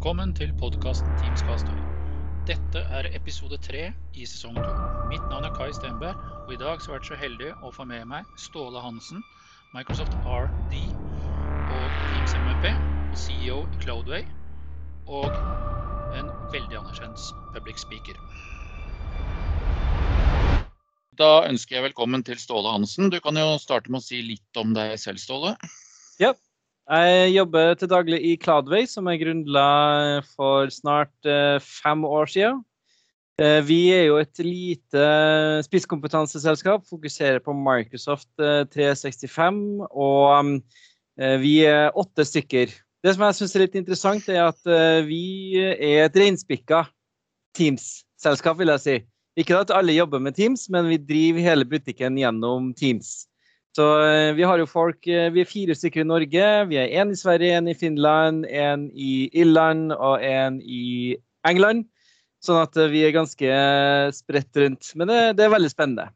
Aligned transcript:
Velkommen 0.00 0.30
til 0.32 0.54
podkasten 0.56 1.10
Teams 1.20 1.42
Castaway. 1.44 1.82
Dette 2.48 2.80
er 2.88 3.10
episode 3.12 3.58
tre 3.60 3.82
i 4.16 4.22
sesong 4.24 4.56
to. 4.56 4.70
Mitt 5.10 5.26
navn 5.28 5.44
er 5.44 5.52
Kai 5.52 5.74
Stenberg, 5.76 6.16
og 6.46 6.54
i 6.54 6.56
dag 6.56 6.70
har 6.70 6.80
jeg 6.80 6.94
vært 6.94 7.10
så 7.10 7.18
heldig 7.20 7.50
å 7.60 7.72
få 7.76 7.84
med 7.84 8.08
meg 8.08 8.30
Ståle 8.40 8.80
Hansen, 8.80 9.20
Microsoft 9.76 10.16
RD 10.24 10.78
og 10.80 12.00
Teams 12.06 12.32
MVP, 12.32 12.64
og 12.72 13.20
CEO 13.26 13.60
i 13.68 13.84
Cloudway, 13.84 14.24
og 15.04 15.36
en 16.16 16.32
veldig 16.56 16.80
anerkjent 16.80 17.28
public 17.52 17.84
speaker. 17.84 18.16
Da 21.20 21.32
ønsker 21.44 21.76
jeg 21.76 21.90
velkommen 21.90 22.24
til 22.24 22.40
Ståle 22.40 22.72
Hansen. 22.72 23.12
Du 23.12 23.20
kan 23.20 23.36
jo 23.36 23.50
starte 23.60 23.92
med 23.92 24.00
å 24.00 24.08
si 24.08 24.24
litt 24.24 24.64
om 24.64 24.72
deg 24.72 24.96
selv, 24.96 25.20
Ståle. 25.20 25.58
Ja, 26.16 26.32
jeg 26.90 27.34
jobber 27.36 27.76
til 27.78 27.90
daglig 27.90 28.18
i 28.26 28.32
Cloudway, 28.40 28.86
som 28.90 29.06
jeg 29.06 29.20
grunnla 29.22 29.66
for 30.32 30.70
snart 30.74 31.28
eh, 31.28 31.62
fem 31.62 32.02
år 32.04 32.26
siden. 32.32 32.64
Eh, 33.40 33.60
vi 33.62 33.92
er 33.94 34.08
jo 34.08 34.18
et 34.18 34.42
lite 34.42 35.04
spisskompetanseselskap, 35.68 36.82
fokuserer 36.90 37.38
på 37.44 37.54
Microsoft 37.54 38.28
365, 38.74 39.62
eh, 39.86 39.86
og 39.94 41.38
vi 41.42 41.54
er 41.68 41.94
åtte 41.94 42.26
stykker. 42.26 42.74
Det 43.04 43.14
som 43.14 43.24
jeg 43.28 43.38
syns 43.38 43.54
er 43.54 43.64
litt 43.66 43.78
interessant, 43.78 44.28
er 44.28 44.48
at 44.48 45.06
vi 45.06 45.56
er 45.60 46.06
et 46.06 46.16
reinspikka 46.16 46.82
Teams-selskap, 47.56 48.58
vil 48.58 48.72
jeg 48.72 48.84
si. 48.84 48.96
Ikke 49.40 49.60
at 49.62 49.72
alle 49.74 49.94
jobber 49.94 50.20
med 50.22 50.34
Teams, 50.36 50.66
men 50.72 50.88
vi 50.90 50.98
driver 50.98 51.44
hele 51.44 51.68
butikken 51.68 52.18
gjennom 52.18 52.72
Teams. 52.76 53.29
Så 53.76 53.86
eh, 54.02 54.32
vi 54.34 54.46
har 54.46 54.58
jo 54.58 54.66
folk 54.66 55.06
eh, 55.06 55.28
Vi 55.34 55.44
er 55.44 55.48
fire 55.48 55.76
stykker 55.78 56.02
i 56.02 56.08
Norge. 56.08 56.46
Vi 56.70 56.78
er 56.80 56.94
én 57.02 57.12
i 57.12 57.18
Sverige, 57.18 57.58
én 57.58 57.70
i 57.70 57.76
Finland, 57.78 58.46
én 58.46 58.88
i 58.94 59.30
Irland 59.38 59.94
og 59.94 60.24
én 60.26 60.58
i 60.64 61.16
England. 61.46 61.86
Sånn 62.42 62.62
at 62.64 62.76
eh, 62.80 62.90
vi 62.90 63.04
er 63.06 63.14
ganske 63.14 63.60
spredt 64.16 64.58
rundt. 64.58 64.90
Men 64.98 65.12
det, 65.12 65.20
det, 65.38 65.46
er 65.46 65.54
veldig 65.54 65.70
spennende. 65.70 66.10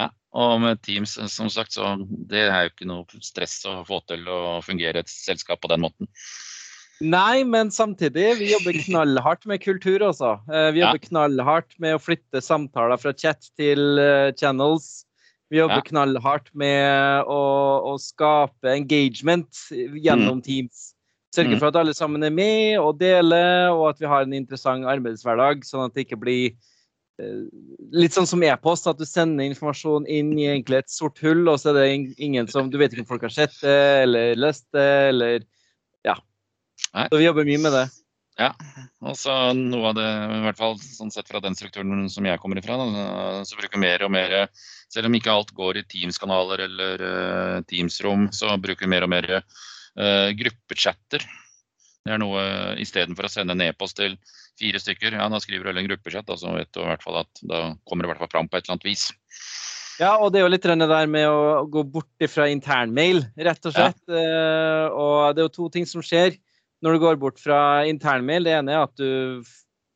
Ja, 0.00 0.10
og 0.36 0.60
med 0.60 0.84
Teams, 0.84 1.16
som 1.32 1.48
sagt, 1.52 1.72
så 1.78 1.96
det 2.28 2.46
er 2.50 2.66
jo 2.66 2.74
ikke 2.74 2.92
noe 2.92 3.24
stress 3.24 3.62
å 3.68 3.80
få 3.88 4.02
til 4.10 4.28
å 4.28 4.60
fungere 4.64 5.00
et 5.00 5.12
selskap 5.12 5.64
på 5.64 5.72
den 5.72 5.86
måten. 5.86 6.10
Nei, 7.00 7.46
men 7.48 7.70
samtidig, 7.72 8.34
vi 8.42 8.50
jobber 8.52 8.76
knallhardt 8.90 9.48
med 9.48 9.64
kultur 9.64 10.04
også. 10.04 10.36
Vi 10.52 10.82
jobber 10.82 11.00
ja. 11.00 11.06
knallhardt 11.08 11.78
med 11.80 11.96
å 11.96 12.02
flytte 12.02 12.44
samtaler 12.44 13.00
fra 13.00 13.16
chat 13.16 13.48
til 13.56 13.96
channels 14.36 14.98
vi 15.50 15.58
jobber 15.58 15.80
ja. 15.80 15.86
knallhardt 15.88 16.52
med 16.54 17.26
å, 17.26 17.42
å, 17.90 17.96
skape 17.98 18.70
engagement 18.70 19.66
gjennom 19.70 20.38
mm. 20.38 20.42
Teams. 20.46 20.90
Sørge 21.34 21.56
mm. 21.56 21.60
for 21.60 21.70
at 21.70 21.78
alle 21.80 21.94
sammen 21.94 22.22
er 22.26 22.34
med 22.34 22.78
og 22.78 23.00
deler, 23.00 23.70
og 23.74 23.88
at 23.92 24.02
vi 24.02 24.10
har 24.10 24.26
en 24.26 24.36
interessant 24.36 24.86
arbeidshverdag. 24.90 25.64
Sånn 25.66 25.88
at 25.88 25.94
det 25.94 26.06
ikke 26.06 26.20
blir 26.22 26.54
eh, 27.22 27.42
litt 27.94 28.14
sånn 28.14 28.30
som 28.30 28.42
e-post, 28.46 28.86
at 28.90 29.02
du 29.02 29.06
sender 29.06 29.50
informasjon 29.50 30.06
inn 30.10 30.32
i 30.38 30.48
egentlig 30.52 30.84
et 30.84 30.94
sort 30.94 31.18
hull, 31.22 31.42
og 31.50 31.58
så 31.58 31.72
er 31.72 31.80
det 31.80 32.16
ingen 32.22 32.50
som 32.50 32.70
Du 32.70 32.78
vet 32.78 32.94
ikke 32.94 33.06
om 33.06 33.10
folk 33.10 33.26
har 33.26 33.34
sett 33.34 33.58
det 33.62 33.80
eller 34.06 34.38
lest 34.38 34.68
det, 34.74 34.90
eller 35.10 35.40
Ja. 36.06 36.14
Så 36.94 37.18
vi 37.18 37.26
jobber 37.26 37.46
mye 37.46 37.62
med 37.62 37.74
det. 37.74 37.86
Ja, 38.40 38.54
og 39.04 39.16
så 39.20 39.34
noe 39.52 39.90
av 39.90 39.96
det, 39.98 40.06
i 40.08 40.42
hvert 40.46 40.56
fall 40.56 40.78
sånn 40.80 41.12
sett 41.12 41.28
fra 41.28 41.42
den 41.44 41.56
strukturen 41.58 42.06
som 42.08 42.24
jeg 42.24 42.40
kommer 42.40 42.56
ifra, 42.56 42.78
så 43.44 43.58
bruker 43.58 43.76
vi 43.76 43.82
mer 43.82 44.04
og 44.06 44.12
mer 44.14 44.36
selv 44.90 45.10
om 45.10 45.16
ikke 45.18 45.34
alt 45.34 45.52
går 45.56 45.82
i 45.82 45.84
Teams-kanaler 45.90 46.64
eller 46.64 47.04
uh, 47.04 47.58
Teams-rom, 47.68 48.30
så 48.32 48.56
bruker 48.56 48.86
vi 48.86 48.94
mer 48.94 49.04
og 49.04 49.12
mer 49.12 49.28
uh, 49.36 50.30
gruppechatter. 50.40 51.26
Det 52.00 52.16
er 52.16 52.22
noe 52.22 52.42
istedenfor 52.80 53.28
å 53.28 53.32
sende 53.32 53.58
en 53.58 53.66
e-post 53.68 54.00
til 54.00 54.16
fire 54.60 54.80
stykker, 54.80 55.20
ja, 55.20 55.28
da 55.28 55.40
skriver 55.40 55.68
du 55.68 55.82
en 55.82 55.90
gruppechat, 55.90 56.24
da, 56.28 56.40
så 56.40 56.56
vet 56.56 56.72
du 56.72 56.80
i 56.80 56.88
hvert 56.88 57.04
fall 57.04 57.20
at 57.20 57.44
da 57.44 57.62
kommer 57.84 58.04
det 58.04 58.08
i 58.08 58.14
hvert 58.14 58.24
fall 58.24 58.34
fram 58.38 58.48
på 58.48 58.56
et 58.56 58.64
eller 58.64 58.78
annet 58.78 58.88
vis. 58.88 59.10
Ja, 60.00 60.14
og 60.16 60.32
det 60.32 60.40
er 60.40 60.46
jo 60.46 60.52
litt 60.54 60.64
det 60.64 60.88
der 60.88 61.10
med 61.12 61.28
å 61.28 61.66
gå 61.68 61.84
bort 61.84 62.30
fra 62.32 62.48
internmail, 62.48 63.26
rett 63.36 63.66
og 63.68 63.76
slett. 63.76 64.00
Ja. 64.08 64.16
Uh, 64.16 64.86
og 64.96 65.36
det 65.36 65.42
er 65.42 65.50
jo 65.50 65.58
to 65.60 65.74
ting 65.76 65.84
som 65.88 66.00
skjer 66.00 66.40
når 66.84 66.96
du 66.96 67.02
går 67.02 67.20
bort 67.20 67.40
fra 67.40 67.84
internmail. 67.88 68.46
Det 68.46 68.54
ene 68.56 68.74
er 68.74 68.84
at 68.84 68.94
du, 69.00 69.42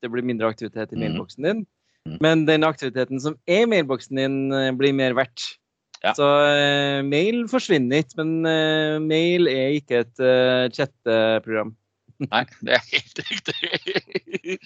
det 0.02 0.10
blir 0.12 0.26
mindre 0.26 0.50
aktivitet 0.52 0.92
i 0.92 0.98
mhm. 0.98 1.04
mailboksen 1.04 1.48
din. 1.48 1.66
Mm. 2.04 2.16
Men 2.20 2.46
den 2.48 2.66
aktiviteten 2.68 3.20
som 3.22 3.36
er 3.48 3.64
i 3.64 3.70
mailboksen 3.70 4.20
din, 4.20 4.40
eh, 4.52 4.72
blir 4.76 4.96
mer 4.96 5.16
verdt. 5.16 5.54
Ja. 6.04 6.12
Så 6.12 6.26
uh, 6.28 7.00
mail 7.06 7.46
forsvinner 7.48 8.02
ikke, 8.02 8.18
men 8.20 8.44
uh, 8.44 9.00
mail 9.00 9.48
er 9.48 9.78
ikke 9.78 10.02
et 10.04 10.20
uh, 10.20 10.68
chatteprogram. 10.68 11.72
Nei, 12.22 12.44
det 12.62 12.76
er 12.76 12.84
helt 12.92 13.20
riktig. 13.26 14.58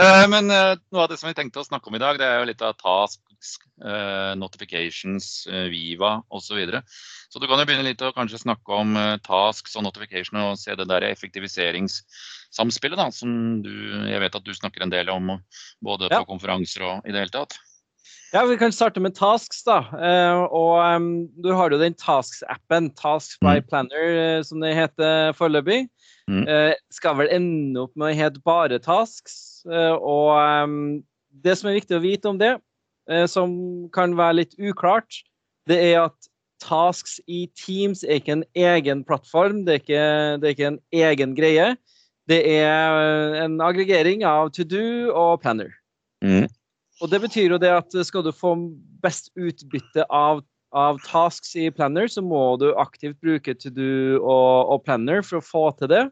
uh, 0.00 0.24
men 0.32 0.48
noe 0.48 1.02
av 1.02 1.10
det 1.10 1.18
som 1.20 1.28
vi 1.28 1.36
tenkte 1.36 1.60
å 1.60 1.66
snakke 1.66 1.90
om 1.90 1.98
i 1.98 2.02
dag, 2.02 2.18
det 2.20 2.28
er 2.28 2.40
jo 2.40 2.48
litt 2.48 2.64
av 2.64 2.76
tasks, 2.80 3.58
notifications, 4.40 5.26
Viva 5.68 6.14
osv. 6.32 6.46
Så, 6.46 6.56
videre. 6.56 6.80
så 7.28 7.42
du 7.42 7.48
kan 7.50 7.60
jo 7.60 7.66
begynne 7.68 7.84
litt 7.84 8.04
å 8.06 8.12
kanskje 8.16 8.40
snakke 8.40 8.78
om 8.78 8.94
tasks 9.26 9.74
og 9.76 9.84
notification 9.84 10.40
og 10.40 10.56
se 10.60 10.76
det 10.78 10.86
der 10.88 11.04
effektiviseringssamspillet 11.10 13.00
da, 13.02 13.10
som 13.12 13.60
du, 13.66 13.74
jeg 14.08 14.22
vet 14.22 14.38
at 14.38 14.46
du 14.46 14.54
snakker 14.56 14.86
en 14.86 14.94
del 14.94 15.12
om 15.12 15.34
både 15.84 16.08
på 16.14 16.24
konferanser 16.30 16.86
og 16.88 17.04
i 17.04 17.12
det 17.12 17.26
hele 17.26 17.36
tatt? 17.36 17.58
Ja, 18.34 18.44
Vi 18.46 18.56
kan 18.58 18.72
starte 18.72 19.00
med 19.00 19.14
Tasks. 19.14 19.62
da. 19.62 19.78
Uh, 19.94 20.42
og 20.50 20.96
um, 20.96 21.28
Du 21.42 21.52
har 21.54 21.70
jo 21.70 21.78
den 21.78 21.94
Tasks-appen, 21.94 22.90
Tasks 22.98 23.38
by 23.38 23.60
mm. 23.60 23.68
Planner, 23.68 24.38
uh, 24.38 24.42
som 24.42 24.60
det 24.60 24.74
heter 24.74 25.32
foreløpig. 25.38 25.86
Mm. 26.28 26.42
Uh, 26.48 26.72
skal 26.90 27.16
vel 27.20 27.30
ende 27.30 27.84
opp 27.86 27.94
med 27.94 28.10
å 28.10 28.18
hete 28.18 28.42
bare 28.44 28.80
Tasks. 28.82 29.64
og 29.64 30.34
um, 30.66 31.04
det 31.44 31.56
som 31.56 31.70
er 31.70 31.78
viktig 31.78 31.96
å 31.96 32.02
vite 32.02 32.28
om 32.28 32.38
det, 32.38 32.56
som 33.28 33.50
kan 33.92 34.12
være 34.16 34.38
litt 34.38 34.54
uklart, 34.60 35.22
det 35.68 35.76
er 35.92 36.04
at 36.06 36.28
Tasks 36.64 37.18
i 37.28 37.46
Teams 37.58 38.04
er 38.04 38.20
ikke 38.20 38.38
en 38.38 38.44
egen 38.56 39.02
plattform, 39.04 39.64
det 39.66 39.74
er 39.74 39.82
ikke, 39.82 40.04
det 40.40 40.48
er 40.48 40.54
ikke 40.54 40.70
en 40.70 40.80
egen 40.92 41.34
greie. 41.36 41.66
Det 42.30 42.40
er 42.48 42.98
eh, 43.00 43.42
en 43.44 43.58
aggregering 43.60 44.24
av 44.24 44.52
to 44.56 44.64
do 44.64 45.12
og 45.12 45.42
planner. 45.42 45.74
Mm. 46.24 46.46
Og 47.02 47.10
det 47.10 47.20
betyr 47.24 47.54
jo 47.54 47.60
det 47.60 47.72
at 47.74 47.94
skal 48.06 48.24
du 48.26 48.30
få 48.34 48.54
best 49.02 49.32
utbytte 49.34 50.06
av, 50.06 50.42
av, 50.74 51.00
tasks 51.06 51.56
i 51.58 51.70
planner, 51.74 52.06
så 52.10 52.22
må 52.22 52.54
du 52.60 52.68
aktivt 52.78 53.18
bruke 53.22 53.56
to 53.58 53.72
do 53.74 54.20
og, 54.20 54.74
og 54.74 54.84
planner 54.86 55.24
for 55.26 55.40
å 55.40 55.46
få 55.46 55.64
til 55.80 55.90
det. 55.90 56.04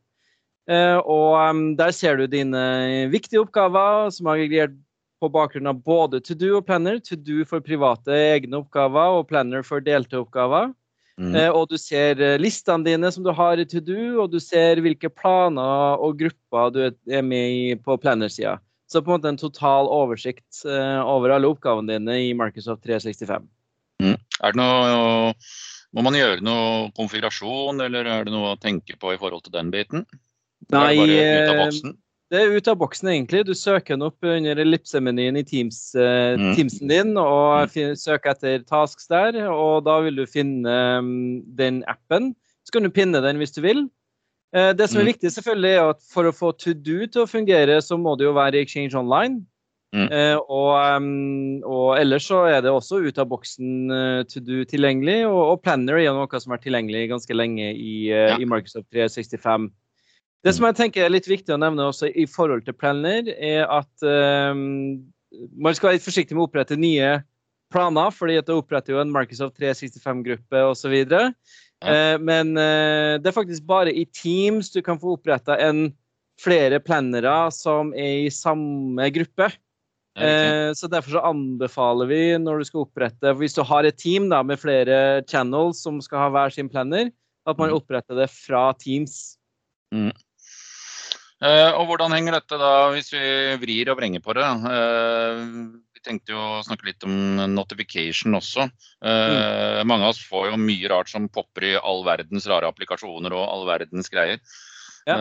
Eh, 0.71 0.99
og 0.99 1.39
um, 1.43 1.63
der 1.79 1.91
ser 1.95 2.19
du 2.19 2.29
dine 2.31 3.09
viktige 3.11 3.43
oppgaver 3.43 4.11
som 4.15 4.29
er 4.31 4.39
aggregert 4.39 4.77
på 5.23 5.31
bakgrunn 5.31 5.71
av 5.71 5.81
både 5.87 6.21
to 6.23 6.35
do 6.39 6.57
og 6.59 6.67
planner. 6.67 6.99
To 7.07 7.19
do 7.19 7.43
for 7.49 7.63
private 7.63 8.15
egne 8.35 8.59
oppgaver 8.63 9.19
og 9.19 9.29
planner 9.31 9.67
for 9.67 9.83
delte 9.83 10.19
oppgaver. 10.19 10.73
Mm. 11.21 11.35
Eh, 11.37 11.51
og 11.53 11.69
du 11.71 11.77
ser 11.79 12.21
eh, 12.23 12.39
listene 12.41 12.87
dine 12.87 13.11
som 13.15 13.25
du 13.25 13.31
har 13.37 13.61
i 13.61 13.67
to 13.69 13.83
do, 13.85 13.99
og 14.23 14.33
du 14.33 14.41
ser 14.43 14.81
hvilke 14.83 15.11
planer 15.13 16.01
og 16.03 16.19
grupper 16.23 16.75
du 16.75 16.81
er 16.89 17.27
med 17.27 17.59
i 17.59 17.75
på 17.79 17.99
planner-sida. 18.01 18.57
Så 18.93 19.01
på 19.01 19.09
en 19.09 19.21
måte 19.21 19.31
en 19.33 19.41
total 19.41 19.89
oversikt 19.89 20.65
eh, 20.69 21.01
over 21.09 21.33
alle 21.33 21.49
oppgavene 21.49 21.97
dine 21.97 22.19
i 22.27 22.33
Microsoft 22.37 22.85
365. 22.85 23.47
Mm. 24.03 24.19
Er 24.43 24.53
det 24.53 24.59
noe, 24.61 25.33
må 25.97 26.05
man 26.05 26.19
gjøre 26.19 26.45
noe 26.45 26.91
konfigurasjon, 26.99 27.81
eller 27.87 28.09
er 28.09 28.29
det 28.29 28.35
noe 28.35 28.53
å 28.53 28.61
tenke 28.61 28.99
på 29.01 29.15
i 29.15 29.21
forhold 29.21 29.47
til 29.47 29.55
den 29.57 29.73
biten? 29.73 30.05
Nei, 30.73 30.93
det 32.33 32.41
er 32.41 32.55
ut 32.57 32.69
av 32.71 32.79
boksen, 32.81 33.11
egentlig. 33.13 33.43
Du 33.45 33.53
søker 33.57 33.93
den 33.93 34.07
opp 34.07 34.25
under 34.25 34.61
ellipsemenyen 34.63 35.37
i 35.37 35.45
Teams, 35.45 35.81
uh, 35.97 36.33
mm. 36.41 36.53
Teamsen 36.57 36.89
din 36.89 37.11
og 37.21 37.69
mm. 37.69 37.97
søker 38.01 38.33
etter 38.33 38.63
tasks 38.65 39.11
der. 39.13 39.37
Og 39.53 39.83
da 39.85 39.99
vil 40.07 40.17
du 40.17 40.25
finne 40.25 40.77
um, 40.97 41.43
den 41.59 41.83
appen. 41.93 42.31
Så 42.65 42.77
kan 42.77 42.89
du 42.89 42.93
pinne 42.95 43.21
den 43.21 43.41
hvis 43.41 43.53
du 43.53 43.61
vil. 43.65 43.85
Uh, 44.53 44.71
det 44.77 44.89
som 44.91 45.01
er 45.01 45.07
mm. 45.07 45.13
viktig, 45.15 45.33
selvfølgelig, 45.33 45.73
er 45.73 45.95
at 45.95 46.03
for 46.13 46.29
å 46.29 46.35
få 46.37 46.53
To 46.61 46.75
Do 46.77 47.07
til 47.07 47.25
å 47.25 47.31
fungere, 47.31 47.81
så 47.85 47.99
må 48.01 48.15
det 48.19 48.29
jo 48.29 48.37
være 48.37 48.61
i 48.61 48.67
Exchange 48.67 48.99
Online. 48.99 49.41
Mm. 49.93 50.07
Uh, 50.09 50.39
og, 50.49 51.07
og, 51.69 51.89
ellers 52.01 52.25
så 52.31 52.47
er 52.49 52.63
det 52.65 52.73
også 52.73 53.03
ut 53.05 53.19
av 53.21 53.29
boksen 53.29 53.93
To 54.33 54.45
Do 54.45 54.63
tilgjengelig. 54.69 55.23
Og, 55.29 55.41
og, 55.55 55.63
Planner 55.65 56.01
er 56.01 56.17
noe 56.17 56.41
som 56.41 56.53
har 56.53 56.59
vært 56.59 56.69
tilgjengelig 56.69 57.07
ganske 57.13 57.37
lenge 57.37 57.73
i, 57.73 57.95
ja. 58.09 58.37
i 58.37 58.49
Microsoft 58.49 58.89
365. 58.93 59.71
Det 60.43 60.55
som 60.57 60.67
jeg 60.67 60.79
tenker 60.79 61.05
er 61.05 61.13
litt 61.13 61.29
viktig 61.31 61.55
å 61.55 61.61
nevne 61.61 61.85
også 61.87 62.09
i 62.19 62.25
forhold 62.27 62.65
til 62.67 62.75
Planner, 62.75 63.29
er 63.31 63.69
at 63.71 64.03
um, 64.03 65.05
man 65.55 65.77
skal 65.77 65.89
være 65.91 66.01
litt 66.01 66.07
forsiktig 66.07 66.35
med 66.35 66.45
å 66.45 66.49
opprette 66.49 66.79
nye 66.79 67.21
planer, 67.73 68.11
fordi 68.15 68.41
at 68.41 68.49
det 68.49 68.57
oppretter 68.59 68.97
jo 68.97 69.03
en 69.03 69.13
Microsoft 69.15 69.61
365-gruppe 69.61 70.65
osv. 70.73 70.97
Ja. 71.83 72.15
Uh, 72.15 72.21
men 72.23 72.55
uh, 72.57 73.19
det 73.19 73.31
er 73.31 73.37
faktisk 73.37 73.67
bare 73.67 73.93
i 73.95 74.05
Teams 74.15 74.71
du 74.73 74.81
kan 74.85 75.01
få 75.01 75.17
oppretta 75.17 75.59
en 75.61 75.91
flere 76.43 76.81
plannere 76.83 77.51
som 77.55 77.93
er 77.95 78.27
i 78.27 78.33
samme 78.33 79.11
gruppe. 79.15 79.51
Uh, 80.19 80.71
så 80.77 80.91
Derfor 80.93 81.17
så 81.17 81.25
anbefaler 81.25 82.11
vi 82.11 82.23
når 82.37 82.61
du 82.61 82.67
skal 82.69 82.83
opprette 82.83 83.31
Hvis 83.39 83.55
du 83.57 83.63
har 83.65 83.87
et 83.89 83.97
team 83.97 84.27
da, 84.29 84.43
med 84.45 84.61
flere 84.61 85.23
channels 85.25 85.81
som 85.81 86.03
skal 86.05 86.27
ha 86.27 86.33
hver 86.35 86.53
sin 86.53 86.69
planner, 86.69 87.09
at 87.49 87.59
man 87.59 87.73
mm. 87.73 87.79
oppretter 87.81 88.21
det 88.21 88.29
fra 88.31 88.71
Teams. 88.79 89.39
Mm. 89.95 90.13
Og 91.43 91.89
hvordan 91.89 92.13
henger 92.15 92.37
dette 92.37 92.55
da, 92.55 92.75
hvis 92.95 93.09
vi 93.11 93.23
vrir 93.59 93.89
og 93.91 93.97
vrenger 93.99 94.23
på 94.23 94.37
det? 94.39 94.47
Tenkte 96.03 96.35
jo 96.35 96.41
å 96.41 96.65
snakke 96.67 96.89
litt 96.89 97.07
om 97.07 97.41
notification 97.55 98.35
også. 98.39 98.67
Uh, 99.05 99.07
mm. 99.07 99.89
Mange 99.89 100.09
av 100.09 100.15
oss 100.15 100.23
får 100.27 100.51
jo 100.51 100.61
mye 100.61 100.91
rart 100.91 101.13
som 101.13 101.31
popper 101.33 101.69
i 101.71 101.79
all 101.79 102.05
verdens 102.07 102.49
rare 102.51 102.71
applikasjoner 102.71 103.35
og 103.37 103.47
all 103.47 103.67
verdens 103.71 104.11
greier. 104.13 104.43
Ja. 105.03 105.17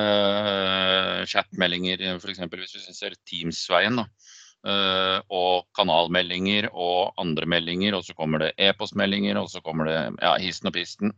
Chatmeldinger 1.25 2.03
f.eks. 2.19 2.41
hvis 2.53 2.75
vi 2.77 2.93
ser 2.93 3.15
Teams-veien. 3.25 3.97
da. 3.97 4.05
og 5.33 5.65
kanalmeldinger 5.73 6.67
og 6.69 7.15
andre 7.17 7.47
meldinger. 7.49 7.97
Og 7.97 8.05
så 8.05 8.13
kommer 8.13 8.43
det 8.43 8.51
e-postmeldinger, 8.61 9.39
og 9.41 9.49
så 9.49 9.61
kommer 9.65 9.89
det 9.89 9.97
ja, 10.21 10.35
hissen 10.37 10.69
og 10.69 10.75
pisten. 10.77 11.15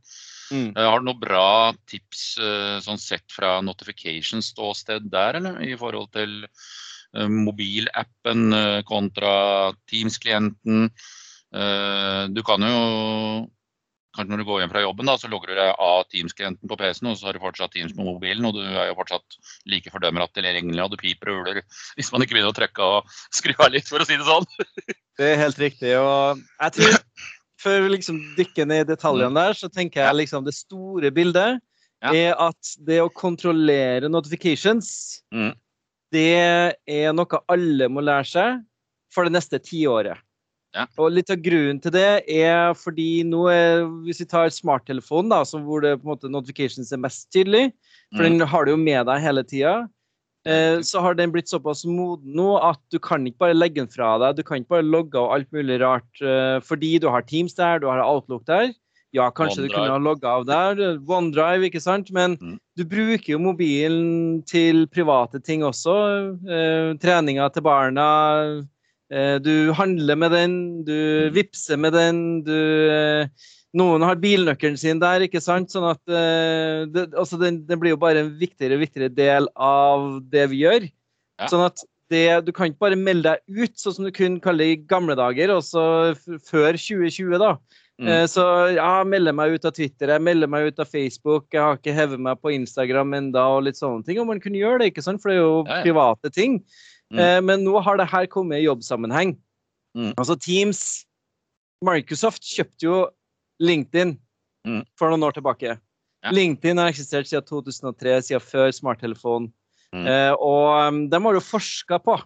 Mm. 0.54 0.74
Eh, 0.76 0.86
har 0.90 1.00
du 1.00 1.08
noen 1.08 1.22
bra 1.22 1.74
tips 1.90 2.24
eh, 2.42 2.78
sånn 2.84 3.02
sett 3.02 3.26
fra 3.34 3.58
notification-ståsted 3.66 5.10
der, 5.14 5.40
eller? 5.40 5.62
I 5.66 5.78
forhold 5.80 6.12
til 6.16 6.42
mobilappen 7.14 8.56
kontra 8.90 9.34
Teams-klienten. 9.92 10.88
Uh, 11.54 12.26
du 12.34 12.42
kan 12.46 12.66
jo 12.66 12.78
Kanskje 14.14 14.30
når 14.30 14.44
du 14.44 14.46
går 14.46 14.60
hjem 14.62 14.70
fra 14.70 14.82
jobben, 14.84 15.08
da, 15.10 15.16
så 15.18 15.30
logger 15.30 15.50
du 15.50 15.58
deg 15.58 15.80
av 15.82 16.04
Teams-klienten 16.14 16.70
på 16.70 16.76
PC-en, 16.78 17.08
og 17.10 17.16
så 17.18 17.26
har 17.26 17.34
du 17.34 17.42
fortsatt 17.42 17.72
Teams 17.74 17.96
på 17.98 18.06
mobilen, 18.06 18.46
og 18.46 18.54
du 18.54 18.62
er 18.62 18.92
jo 18.92 18.98
fortsatt 19.00 19.40
like 19.66 19.90
fordømmer 19.90 20.22
fordømmeraktig 20.22 20.44
tilgjengelig, 20.44 20.84
og 20.84 20.92
du 20.94 21.00
piper 21.02 21.32
og 21.32 21.40
uler 21.42 21.62
hvis 21.98 22.12
man 22.14 22.22
ikke 22.22 22.38
begynner 22.38 22.54
å 22.54 22.58
trykke 22.60 22.90
og 22.98 23.16
skru 23.40 23.56
av 23.58 23.72
litt, 23.74 23.90
for 23.90 24.06
å 24.06 24.08
si 24.08 24.20
det 24.20 24.28
sånn. 24.28 24.46
det 25.18 25.32
er 25.32 25.42
helt 25.42 25.62
riktig. 25.64 25.96
og 25.98 26.44
jeg 26.44 26.78
tror 26.78 27.00
før 27.64 27.82
vi 27.86 27.92
liksom 27.96 28.22
dykker 28.38 28.70
ned 28.70 28.86
i 28.86 28.92
detaljene 28.92 29.48
der, 29.48 29.58
så 29.58 29.72
tenker 29.72 30.04
jeg 30.04 30.20
liksom 30.22 30.46
det 30.46 30.54
store 30.60 31.10
bildet 31.16 31.58
ja. 32.04 32.14
er 32.14 32.38
at 32.38 32.74
det 32.86 33.00
å 33.02 33.10
kontrollere 33.10 34.12
notifications, 34.12 35.24
mm. 35.34 35.56
Det 36.14 36.76
er 36.90 37.16
noe 37.16 37.42
alle 37.52 37.90
må 37.92 38.04
lære 38.04 38.30
seg 38.30 38.62
for 39.14 39.28
det 39.28 39.36
neste 39.36 39.60
tiåret. 39.62 40.22
Ja. 40.74 40.88
Og 40.98 41.12
litt 41.14 41.30
av 41.30 41.42
grunnen 41.46 41.78
til 41.84 41.94
det 41.94 42.24
er 42.34 42.72
fordi 42.74 43.22
nå 43.30 43.44
er, 43.52 43.84
Hvis 44.08 44.24
vi 44.24 44.26
tar 44.26 44.50
smarttelefonen, 44.50 45.30
da, 45.30 45.44
hvor 45.46 45.84
det 45.86 46.00
på 46.00 46.08
en 46.08 46.14
måte 46.16 46.32
notifications 46.34 46.90
er 46.90 47.02
mest 47.04 47.28
tydelig, 47.34 47.68
for 48.16 48.26
mm. 48.26 48.40
den 48.40 48.48
har 48.50 48.66
du 48.66 48.74
jo 48.74 48.80
med 48.82 49.06
deg 49.06 49.22
hele 49.22 49.44
tida, 49.46 49.76
Eh, 50.44 50.82
så 50.84 51.00
har 51.00 51.16
den 51.16 51.32
blitt 51.32 51.48
såpass 51.48 51.86
moden 51.88 52.34
nå 52.36 52.58
at 52.60 52.82
du 52.92 52.98
kan 53.00 53.24
ikke 53.24 53.46
bare 53.46 53.56
legge 53.56 53.80
den 53.80 53.92
fra 53.92 54.18
deg. 54.20 54.36
Du 54.40 54.44
kan 54.44 54.60
ikke 54.60 54.76
bare 54.76 54.88
logge 54.88 55.20
og 55.20 55.32
alt 55.38 55.52
mulig 55.56 55.80
rart 55.80 56.22
eh, 56.22 56.60
fordi 56.64 56.98
du 57.00 57.08
har 57.12 57.24
Teams 57.28 57.56
der, 57.56 57.80
du 57.80 57.88
har 57.88 58.04
Outlook 58.04 58.44
der. 58.50 58.74
Ja, 59.14 59.30
kanskje 59.30 59.62
OneDrive. 59.62 59.70
du 59.70 59.76
kunne 59.78 59.94
ha 59.94 60.02
logga 60.02 60.36
av 60.40 60.46
der. 60.50 60.84
OneDrive, 61.06 61.70
ikke 61.70 61.82
sant. 61.84 62.10
Men 62.16 62.38
mm. 62.42 62.56
du 62.80 62.86
bruker 62.90 63.36
jo 63.36 63.42
mobilen 63.42 64.42
til 64.50 64.88
private 64.90 65.42
ting 65.46 65.66
også. 65.66 65.98
Eh, 66.42 66.94
treninga 67.02 67.50
til 67.54 67.66
barna. 67.66 68.08
Eh, 69.14 69.36
du 69.44 69.70
handler 69.78 70.18
med 70.18 70.34
den, 70.34 70.56
du 70.88 70.98
mm. 70.98 71.36
vipser 71.36 71.78
med 71.78 71.94
den, 71.94 72.24
du 72.48 72.58
eh, 72.90 73.50
noen 73.78 74.06
har 74.06 74.20
bilnøkkelen 74.22 74.78
sin 74.78 75.02
der, 75.02 75.26
ikke 75.26 75.42
sant? 75.42 75.72
Sånn 75.74 75.88
at 75.90 76.02
uh, 76.06 76.86
det, 76.94 77.08
altså 77.18 77.40
den, 77.42 77.64
den, 77.66 77.80
blir 77.82 77.96
jo 77.96 78.02
bare 78.02 78.22
en 78.22 78.30
viktigere 78.38 78.78
og 78.78 78.84
viktigere 78.86 79.10
del 79.14 79.50
av 79.58 80.20
det 80.30 80.46
vi 80.52 80.62
gjør. 80.62 80.86
Ja. 81.42 81.50
Sånn 81.50 81.66
at 81.66 81.82
det, 82.14 82.28
du 82.46 82.52
kan 82.54 82.70
ikke 82.70 82.84
bare 82.86 83.00
melde 83.00 83.34
deg 83.34 83.64
ut, 83.64 83.74
sånn 83.82 83.96
som 83.98 84.06
du 84.06 84.14
kunne 84.14 84.44
kalle 84.44 84.62
det 84.62 84.76
i 84.76 84.82
gamle 84.90 85.18
dager, 85.18 85.56
også 85.56 86.14
før 86.46 86.78
2020, 86.78 87.34
da. 87.42 87.56
Mm. 88.02 88.10
Uh, 88.10 88.26
så 88.30 88.44
ja, 88.74 88.90
melder 89.06 89.36
meg 89.38 89.54
ut 89.54 89.68
av 89.70 89.76
Twitter, 89.76 90.10
jeg 90.16 90.26
melder 90.26 90.50
meg 90.50 90.72
ut 90.72 90.82
av 90.82 90.90
Facebook, 90.90 91.46
jeg 91.54 91.62
har 91.62 91.78
ikke 91.78 91.94
hevet 91.94 92.22
meg 92.26 92.42
på 92.42 92.54
Instagram 92.56 93.14
enda, 93.20 93.46
og 93.54 93.68
litt 93.68 93.78
sånne 93.80 94.06
ting. 94.08 94.20
Og 94.22 94.30
man 94.32 94.42
kunne 94.44 94.62
gjøre 94.62 94.82
det, 94.82 94.92
ikke 94.94 95.06
sant? 95.06 95.22
for 95.22 95.32
det 95.32 95.38
er 95.38 95.44
jo 95.44 95.56
ja, 95.62 95.80
ja. 95.80 95.82
private 95.86 96.34
ting. 96.34 96.60
Mm. 97.14 97.22
Uh, 97.22 97.40
men 97.52 97.66
nå 97.68 97.78
har 97.86 98.02
det 98.02 98.10
her 98.12 98.30
kommet 98.32 98.62
i 98.62 98.68
jobbsammenheng. 98.68 99.38
Mm. 99.94 100.14
Altså 100.18 100.38
Teams 100.42 101.04
Microsoft 101.84 102.46
kjøpte 102.48 102.88
jo 102.88 103.00
LinkedIn 103.64 104.16
mm. 104.68 104.84
for 105.00 105.12
noen 105.12 105.26
år 105.28 105.36
tilbake. 105.36 105.76
Ja. 106.24 106.32
LinkedIn 106.32 106.80
har 106.80 106.92
eksistert 106.92 107.28
siden 107.28 107.46
2003, 107.50 108.22
siden 108.30 108.44
før 108.44 108.72
smarttelefon. 108.76 109.50
Mm. 109.94 110.06
Eh, 110.10 110.34
og 110.42 110.88
um, 110.88 111.02
de 111.12 111.20
har 111.26 111.38
jo 111.38 111.44
forska 111.44 112.00
på 112.02 112.16
eh, 112.18 112.24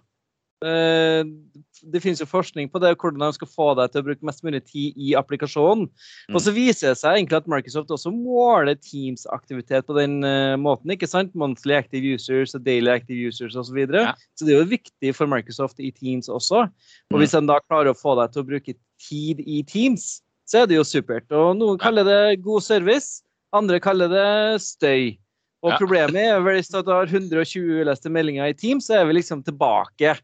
Det 0.61 1.99
finnes 2.01 2.21
jo 2.21 2.25
forskning 2.25 2.71
på 2.73 2.79
det, 2.81 2.95
hvordan 2.97 3.21
de 3.21 3.35
skal 3.35 3.49
få 3.51 3.67
deg 3.77 3.91
til 3.93 4.01
å 4.01 4.05
bruke 4.07 4.25
mest 4.25 4.41
mulig 4.45 4.63
tid 4.65 4.97
i 4.97 5.11
applikasjonen. 5.19 5.85
Mm. 6.29 6.33
Og 6.33 6.41
så 6.41 6.53
viser 6.55 6.91
det 6.91 6.99
seg 7.01 7.19
egentlig 7.19 7.37
at 7.37 7.49
Microsoft 7.51 7.93
også 7.93 8.09
måler 8.15 8.79
Teams-aktivitet 8.81 9.85
på 9.85 9.97
den 9.99 10.19
uh, 10.25 10.57
måten. 10.57 10.93
ikke 10.93 11.09
sant? 11.09 11.35
Monthly 11.37 11.77
active 11.77 12.15
users 12.17 12.55
og 12.57 12.65
daily 12.65 12.89
active 12.95 13.29
users 13.29 13.53
osv. 13.53 13.69
Så, 13.69 13.75
videre. 13.77 14.07
ja. 14.09 14.15
så 14.39 14.47
det 14.47 14.55
er 14.55 14.63
jo 14.63 14.71
viktig 14.71 15.13
for 15.13 15.29
Microsoft 15.29 15.83
i 15.83 15.91
Teams 15.93 16.31
også. 16.31 16.65
Og 16.65 17.17
mm. 17.17 17.21
hvis 17.21 17.37
de 17.37 17.43
da 17.51 17.59
klarer 17.67 17.93
å 17.93 17.99
få 17.99 18.17
deg 18.21 18.33
til 18.33 18.45
å 18.45 18.49
bruke 18.49 18.77
tid 19.07 19.45
i 19.45 19.61
Teams, 19.67 20.17
så 20.49 20.63
er 20.63 20.71
det 20.71 20.79
jo 20.79 20.87
supert. 20.87 21.29
Og 21.35 21.53
noen 21.59 21.79
kaller 21.81 22.07
det 22.07 22.41
god 22.45 22.65
service, 22.65 23.21
andre 23.55 23.79
kaller 23.83 24.11
det 24.11 24.27
støy. 24.63 25.17
Og 25.65 25.73
problemet 25.81 26.21
er 26.21 26.41
vel 26.43 26.59
hvis 26.59 26.69
du 26.71 26.77
har 26.91 27.09
120 27.09 27.81
uleste 27.81 28.11
meldinger 28.13 28.51
i 28.51 28.55
Teams, 28.57 28.87
så 28.87 28.99
er 28.99 29.07
vi 29.09 29.17
liksom 29.17 29.41
tilbake 29.45 30.13
eh, 30.13 30.23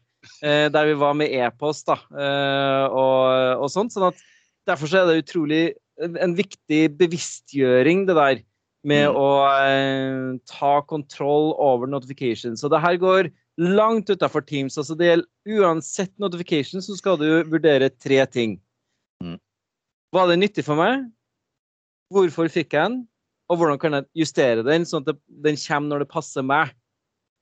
der 0.74 0.88
vi 0.88 0.96
var 1.00 1.16
med 1.18 1.32
e-post 1.32 1.88
da, 1.90 1.98
eh, 2.12 2.84
og, 2.88 3.64
og 3.64 3.70
sånt. 3.72 3.94
sånn 3.94 4.10
at 4.12 4.22
Derfor 4.64 4.88
så 4.88 5.02
er 5.02 5.10
det 5.10 5.24
utrolig 5.26 5.62
en, 6.00 6.34
viktig 6.36 6.96
bevisstgjøring, 6.98 8.06
det 8.08 8.16
der 8.16 8.38
med 8.84 9.08
mm. 9.10 9.16
å 9.16 9.28
eh, 9.64 10.28
ta 10.48 10.74
kontroll 10.88 11.52
over 11.60 11.88
notifications. 11.90 12.60
Så 12.60 12.70
det 12.72 12.80
her 12.80 12.96
går 13.00 13.30
langt 13.60 14.10
utafor 14.10 14.44
Teams. 14.44 14.78
altså 14.78 14.96
det 14.98 15.22
Uansett 15.48 16.12
notification 16.18 16.82
så 16.82 16.96
skal 16.96 17.18
du 17.20 17.28
vurdere 17.48 17.90
tre 17.90 18.24
ting. 18.26 18.58
Mm. 19.22 19.38
Var 20.12 20.30
det 20.30 20.40
nyttig 20.40 20.64
for 20.66 20.80
meg? 20.80 21.04
Hvorfor 22.12 22.48
fikk 22.52 22.74
jeg 22.76 22.90
den? 22.90 23.02
Og 23.52 23.60
hvordan 23.60 23.78
kan 23.80 23.98
jeg 23.98 24.24
justere 24.24 24.64
den, 24.64 24.86
sånn 24.88 25.04
at 25.04 25.20
den 25.44 25.58
kommer 25.60 25.92
når 25.92 26.04
det 26.04 26.12
passer 26.12 26.44
meg? 26.46 26.72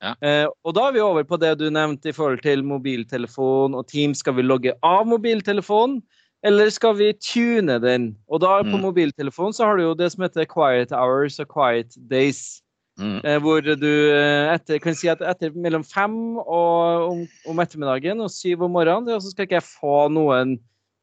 Ja. 0.03 0.15
Eh, 0.19 0.47
og 0.67 0.75
da 0.75 0.89
er 0.89 0.97
vi 0.97 1.03
over 1.03 1.23
på 1.27 1.39
det 1.39 1.53
du 1.61 1.69
nevnte 1.71 2.11
i 2.11 2.15
forhold 2.15 2.43
til 2.43 2.65
mobiltelefon 2.67 3.77
og 3.77 3.87
Team. 3.87 4.15
Skal 4.17 4.35
vi 4.35 4.45
logge 4.45 4.75
av 4.83 5.07
mobiltelefonen, 5.07 6.01
eller 6.43 6.71
skal 6.75 6.97
vi 6.99 7.13
tune 7.23 7.77
den? 7.79 8.11
Og 8.27 8.43
da 8.43 8.57
på 8.65 8.75
mm. 8.75 8.83
mobiltelefon 8.83 9.55
så 9.55 9.69
har 9.69 9.79
du 9.79 9.85
jo 9.85 9.95
det 9.97 10.11
som 10.11 10.25
heter 10.25 10.49
quiet 10.49 10.91
hours 10.91 11.39
og 11.39 11.47
quiet 11.53 11.95
days. 12.11 12.59
Mm. 12.99 13.21
Eh, 13.25 13.39
hvor 13.41 13.63
du 13.63 13.89
eh, 13.89 14.51
etter, 14.53 14.77
kan 14.83 14.93
si 14.93 15.09
at 15.09 15.23
etter 15.25 15.55
mellom 15.57 15.85
fem 15.87 16.13
om, 16.37 17.23
om 17.49 17.61
ettermiddagen 17.63 18.21
og 18.21 18.29
syv 18.29 18.67
om 18.67 18.75
morgenen, 18.75 19.23
så 19.23 19.31
skal 19.31 19.47
ikke 19.47 19.57
jeg 19.61 19.71
få 19.71 19.95
noen 20.13 20.59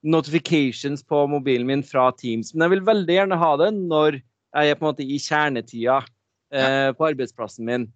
notifications 0.06 1.02
på 1.04 1.24
mobilen 1.28 1.66
min 1.66 1.82
fra 1.84 2.10
Teams. 2.20 2.52
Men 2.54 2.66
jeg 2.66 2.76
vil 2.76 2.86
veldig 2.92 3.16
gjerne 3.16 3.40
ha 3.40 3.50
det 3.60 3.72
når 3.76 4.20
jeg 4.20 4.70
er 4.70 4.78
på 4.78 4.84
en 4.84 4.90
måte 4.90 5.06
i 5.06 5.18
kjernetida 5.20 5.98
eh, 6.54 6.90
på 6.96 7.08
arbeidsplassen 7.10 7.66
min. 7.66 7.88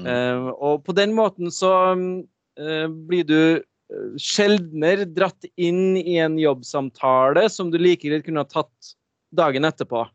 Mm. 0.00 0.06
Eh, 0.08 0.48
og 0.56 0.84
på 0.86 0.94
den 0.96 1.12
måten 1.16 1.52
så 1.52 1.72
eh, 1.92 2.86
blir 2.88 3.26
du 3.28 3.40
eh, 3.58 4.06
sjeldnere 4.20 5.08
dratt 5.08 5.48
inn 5.60 5.98
i 6.00 6.18
en 6.22 6.38
jobbsamtale 6.40 7.46
som 7.52 7.72
du 7.72 7.78
like 7.80 8.06
greit 8.06 8.26
kunne 8.26 8.44
ha 8.44 8.48
tatt 8.48 8.94
dagen 9.36 9.68
etterpå. 9.68 10.06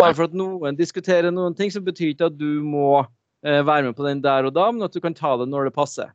Bare 0.00 0.16
for 0.16 0.26
at 0.26 0.36
noen 0.36 0.78
diskuterer 0.78 1.34
noen 1.34 1.54
ting, 1.56 1.70
så 1.70 1.82
betyr 1.84 2.14
ikke 2.14 2.32
at 2.32 2.38
du 2.38 2.62
må 2.64 3.04
være 3.44 3.84
med 3.84 3.94
på 3.94 4.06
den 4.06 4.22
der 4.24 4.46
og 4.48 4.54
da, 4.56 4.70
men 4.72 4.82
at 4.86 4.94
du 4.96 5.02
kan 5.04 5.14
ta 5.14 5.34
det 5.36 5.44
når 5.52 5.68
det 5.68 5.74
passer. 5.76 6.08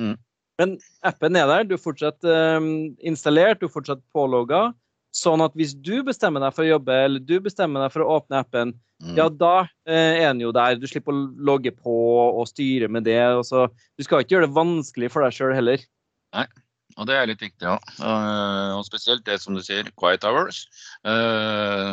Mm. 0.00 0.14
Men 0.58 0.70
appen 1.04 1.36
er 1.36 1.50
der. 1.50 1.66
Du 1.68 1.74
er 1.76 1.82
fortsatt 1.82 2.24
installert, 3.04 3.60
du 3.60 3.66
er 3.68 3.74
fortsatt 3.74 4.00
pålogga. 4.16 4.70
Sånn 5.12 5.44
at 5.44 5.52
hvis 5.58 5.74
du 5.76 5.98
bestemmer 6.06 6.40
deg 6.40 6.54
for 6.56 6.64
å 6.64 6.70
jobbe, 6.70 6.96
eller 7.06 7.20
du 7.20 7.36
bestemmer 7.44 7.84
deg 7.84 7.92
for 7.92 8.04
å 8.04 8.16
åpne 8.16 8.40
appen, 8.40 8.74
mm. 9.04 9.14
ja, 9.18 9.28
da 9.28 9.54
eh, 9.84 10.22
er 10.22 10.30
den 10.30 10.40
jo 10.40 10.54
der. 10.56 10.78
Du 10.80 10.86
slipper 10.88 11.12
å 11.12 11.24
logge 11.36 11.74
på 11.76 11.96
og 12.30 12.46
styre 12.48 12.88
med 12.88 13.04
det. 13.04 13.20
Og 13.36 13.44
så, 13.44 13.66
du 14.00 14.06
skal 14.06 14.24
ikke 14.24 14.38
gjøre 14.38 14.48
det 14.48 14.56
vanskelig 14.56 15.12
for 15.12 15.26
deg 15.26 15.36
sjøl 15.36 15.52
heller. 15.58 15.84
Nei, 16.32 16.46
og 16.96 17.08
det 17.08 17.16
er 17.16 17.28
litt 17.28 17.44
viktig, 17.44 17.64
ja. 17.64 17.76
Uh, 18.00 18.78
og 18.78 18.86
spesielt 18.88 19.24
det 19.28 19.38
som 19.42 19.56
du 19.56 19.62
sier, 19.64 19.88
quiet 20.00 20.24
hours. 20.28 20.64
Uh, 21.04 21.92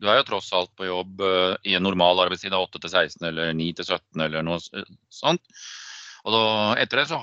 du 0.00 0.08
er 0.08 0.20
jo 0.20 0.26
tross 0.28 0.48
alt 0.56 0.72
på 0.76 0.88
jobb 0.88 1.22
uh, 1.24 1.54
i 1.64 1.76
en 1.76 1.84
normal 1.84 2.24
arbeidstid 2.26 2.56
av 2.56 2.66
8 2.70 2.82
til 2.84 2.92
16 2.92 3.28
eller 3.30 3.52
9 3.56 3.70
til 3.78 3.88
17 3.88 4.26
eller 4.26 4.44
noe 4.48 4.60
sånt. 5.12 5.44
Og 6.26 6.34
da, 6.34 6.44
etter 6.82 7.04
det 7.04 7.08
så 7.12 7.20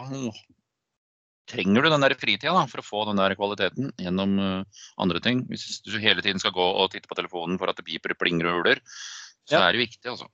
trenger 1.50 1.84
du 1.84 1.92
den 1.92 2.06
der 2.06 2.16
fritida 2.20 2.64
for 2.72 2.82
å 2.82 2.86
få 2.86 3.04
den 3.10 3.20
der 3.20 3.36
kvaliteten 3.40 3.92
gjennom 4.02 4.38
uh, 4.40 4.86
andre 5.02 5.22
ting. 5.24 5.44
Hvis 5.50 5.82
du 5.86 5.98
hele 6.00 6.24
tiden 6.24 6.42
skal 6.42 6.56
gå 6.56 6.64
og 6.64 6.94
titte 6.94 7.10
på 7.12 7.18
telefonen 7.20 7.60
for 7.62 7.72
at 7.72 7.80
det 7.80 7.88
piper, 7.88 8.16
plinger 8.20 8.50
og 8.50 8.62
huler, 8.62 8.82
så 9.50 9.58
ja. 9.58 9.66
er 9.66 9.76
det 9.76 9.84
viktig, 9.84 10.08
altså. 10.14 10.30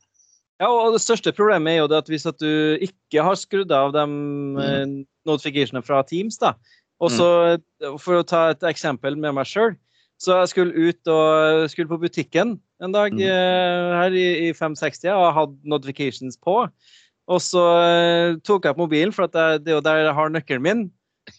Ja, 0.60 0.68
og 0.68 0.94
det 0.94 1.01
største 1.01 1.32
problemet 1.36 1.72
er 1.72 1.82
jo 1.82 1.89
det 1.92 2.01
at 2.01 2.10
hvis 2.12 2.28
at 2.28 2.39
du 2.42 2.75
ikke 2.84 3.24
har 3.24 3.38
skrudd 3.39 3.72
av 3.72 3.94
de 3.96 4.04
mm. 4.04 4.58
Eh, 4.60 4.96
notificationene 5.30 5.86
fra 5.86 6.01
Teams, 6.04 6.36
da, 6.42 6.58
og 7.00 7.13
så, 7.16 7.28
mm. 7.80 7.96
For 8.04 8.20
å 8.20 8.25
ta 8.28 8.50
et 8.51 8.66
eksempel 8.68 9.16
med 9.16 9.38
meg 9.38 9.48
sjøl. 9.48 9.78
Så 10.20 10.36
jeg 10.36 10.50
skulle 10.51 10.89
ut 10.89 11.08
og 11.08 11.70
skulle 11.72 11.88
på 11.88 12.01
butikken 12.01 12.58
en 12.84 12.96
dag 12.96 13.13
mm. 13.16 13.22
uh, 13.24 13.94
her 14.01 14.16
i, 14.20 14.25
i 14.50 14.51
560 14.51 15.13
og 15.13 15.30
hadde 15.38 15.72
notifications 15.72 16.36
på. 16.44 16.66
Og 17.30 17.39
så 17.44 17.63
uh, 17.63 18.39
tok 18.44 18.68
jeg 18.68 18.75
opp 18.75 18.82
mobilen, 18.82 19.13
for 19.16 19.32
det, 19.32 19.63
det, 19.63 19.72
er 19.72 19.78
jo 19.78 19.86
der 19.86 20.01
jeg 20.04 20.18
har 20.20 20.34
nøkkelen 20.34 20.66
min. 20.66 20.84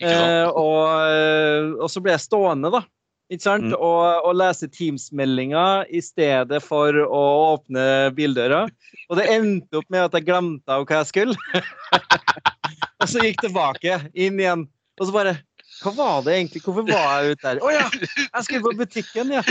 Uh, 0.01 0.49
og, 0.55 0.81
uh, 0.87 1.77
og, 1.81 1.89
så 1.93 2.03
ble 2.03 2.15
jeg 2.15 2.25
stående, 2.25 2.71
da. 2.73 2.83
Ikke 3.31 3.45
sant? 3.45 3.69
Mm. 3.71 3.77
Og, 3.79 4.27
og 4.27 4.35
lese 4.35 4.67
Teams-meldinga 4.75 5.85
i 5.95 6.01
stedet 6.03 6.59
for 6.65 6.97
å 7.05 7.21
åpne 7.55 7.85
bildøra. 8.17 8.65
Og 9.07 9.21
det 9.21 9.29
endte 9.31 9.79
opp 9.79 9.87
med 9.93 10.09
at 10.09 10.17
jeg 10.19 10.27
glemte 10.27 10.75
av 10.75 10.87
hva 10.89 11.03
jeg 11.03 11.11
skulle. 11.13 11.61
og 13.01 13.07
så 13.07 13.23
gikk 13.23 13.45
tilbake, 13.47 14.01
inn 14.19 14.41
igjen. 14.43 14.67
Og 14.99 15.07
så 15.07 15.15
bare 15.15 15.37
hva 15.81 15.93
var 15.97 16.25
det 16.27 16.35
egentlig? 16.37 16.61
Hvorfor 16.65 16.85
var 16.89 17.25
jeg 17.25 17.35
ute 17.35 17.45
der? 17.47 17.61
Å 17.61 17.67
oh, 17.67 17.73
ja! 17.73 17.87
Jeg 18.21 18.47
skulle 18.47 18.63
på 18.65 18.73
butikken, 18.83 19.33
ja! 19.33 19.43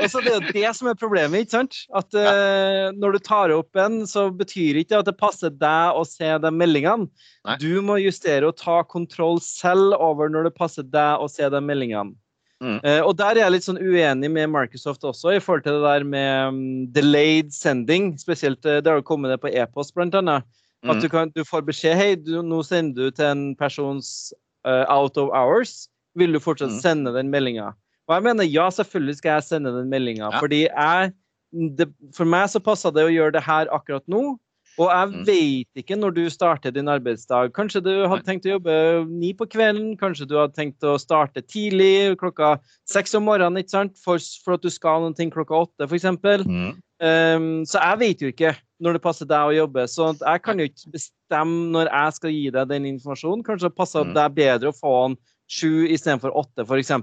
Altså, 0.00 0.22
det 0.22 0.30
er 0.30 0.36
jo 0.36 0.54
det 0.54 0.72
som 0.78 0.90
er 0.90 0.98
problemet, 0.98 1.44
ikke 1.44 1.56
sant? 1.56 1.78
At 1.96 2.16
uh, 2.16 2.90
når 2.96 3.16
du 3.16 3.20
tar 3.26 3.54
opp 3.54 3.80
en, 3.80 4.00
så 4.08 4.28
betyr 4.34 4.80
ikke 4.80 5.00
at 5.00 5.10
det 5.10 5.16
passer 5.20 5.52
deg 5.52 5.98
å 5.98 6.04
se 6.08 6.30
de 6.42 6.52
meldingene. 6.54 7.10
Nei. 7.48 7.56
Du 7.62 7.80
må 7.84 7.98
justere 8.00 8.48
og 8.48 8.58
ta 8.60 8.80
kontroll 8.86 9.40
selv 9.44 9.96
over 9.98 10.30
når 10.32 10.50
det 10.50 10.56
passer 10.58 10.86
deg 10.86 11.22
å 11.22 11.28
se 11.30 11.48
de 11.50 11.62
meldingene. 11.64 12.14
Mm. 12.60 12.76
Uh, 12.84 13.00
og 13.06 13.14
der 13.16 13.38
er 13.38 13.46
jeg 13.46 13.54
litt 13.54 13.64
sånn 13.64 13.80
uenig 13.80 14.28
med 14.32 14.50
Microsoft 14.52 15.04
også, 15.08 15.32
i 15.32 15.40
forhold 15.40 15.64
til 15.64 15.78
det 15.78 15.86
der 15.86 16.04
med 16.04 16.52
um, 16.52 16.62
delayed 16.92 17.54
sending. 17.56 18.12
Spesielt 18.20 18.60
uh, 18.68 18.78
det 18.84 18.92
har 18.92 19.06
kommet 19.06 19.32
det 19.32 19.40
på 19.42 19.52
e-post, 19.52 19.96
blant 19.96 20.16
annet. 20.18 20.46
At 20.84 20.96
mm. 20.96 21.00
du, 21.02 21.08
kan, 21.12 21.32
du, 21.36 21.42
får 21.44 21.64
beskjed 21.66 21.96
hei, 21.96 22.12
du, 22.16 22.38
nå 22.44 22.62
sender 22.64 23.10
du 23.10 23.16
til 23.16 23.26
en 23.28 23.42
persons 23.58 24.30
uh, 24.68 24.84
out 24.88 25.16
of 25.20 25.32
hours, 25.36 25.88
vil 26.18 26.34
du 26.34 26.40
fortsatt 26.42 26.74
mm. 26.74 26.82
sende 26.82 27.14
den 27.14 27.30
meldinga. 27.32 27.72
Og 28.08 28.16
jeg 28.16 28.26
mener 28.26 28.48
ja, 28.48 28.66
selvfølgelig 28.74 29.20
skal 29.20 29.36
jeg 29.38 29.46
sende 29.46 29.72
den 29.76 29.90
meldinga. 29.90 30.30
Ja. 30.32 30.38
Fordi 30.42 30.62
jeg 30.66 31.12
det, 31.50 31.88
For 32.14 32.28
meg 32.30 32.46
så 32.50 32.60
passer 32.62 32.94
det 32.94 33.02
å 33.08 33.10
gjøre 33.10 33.34
det 33.34 33.42
her 33.42 33.70
akkurat 33.74 34.04
nå. 34.10 34.38
Og 34.78 34.86
jeg 34.86 35.08
mm. 35.10 35.22
vet 35.26 35.82
ikke 35.82 35.96
når 35.98 36.14
du 36.14 36.22
starter 36.30 36.72
din 36.72 36.88
arbeidsdag. 36.88 37.50
Kanskje 37.56 37.82
du 37.84 37.90
hadde 38.08 38.22
tenkt 38.26 38.46
å 38.46 38.54
jobbe 38.54 38.74
ni 39.10 39.32
på 39.36 39.48
kvelden, 39.50 39.96
kanskje 40.00 40.28
du 40.30 40.36
hadde 40.38 40.56
tenkt 40.56 40.86
å 40.86 40.94
starte 41.00 41.42
tidlig, 41.42 42.14
klokka 42.20 42.54
seks 42.88 43.16
om 43.18 43.26
morgenen, 43.28 43.60
ikke 43.60 43.74
sant? 43.74 43.98
For, 44.00 44.22
for 44.44 44.56
at 44.56 44.64
du 44.64 44.70
skal 44.72 45.02
noen 45.02 45.16
ting 45.18 45.32
klokka 45.34 45.66
åtte, 45.66 45.88
f.eks. 45.90 46.06
Mm. 46.46 46.70
Um, 47.02 47.50
så 47.68 47.82
jeg 47.82 48.00
vet 48.04 48.22
jo 48.22 48.30
ikke 48.30 48.54
når 48.80 48.96
det 48.96 49.02
passer 49.04 49.28
deg 49.28 49.50
å 49.50 49.56
jobbe. 49.56 49.86
Så 49.90 50.12
jeg 50.18 50.42
kan 50.44 50.60
jo 50.60 50.68
ikke 50.68 50.94
bestemme 50.96 51.72
når 51.74 51.90
jeg 51.90 52.16
skal 52.16 52.34
gi 52.34 52.46
deg 52.56 52.70
den 52.70 52.88
informasjonen. 52.94 53.44
Kanskje 53.46 53.68
det 53.68 53.78
passer 53.78 54.08
mm. 54.08 54.14
deg 54.16 54.38
bedre 54.38 54.72
å 54.72 54.76
få 54.76 54.94
den 55.08 55.18
sju 55.50 55.86
istedenfor 55.90 56.34
åtte, 56.38 56.64
f.eks. 56.64 56.94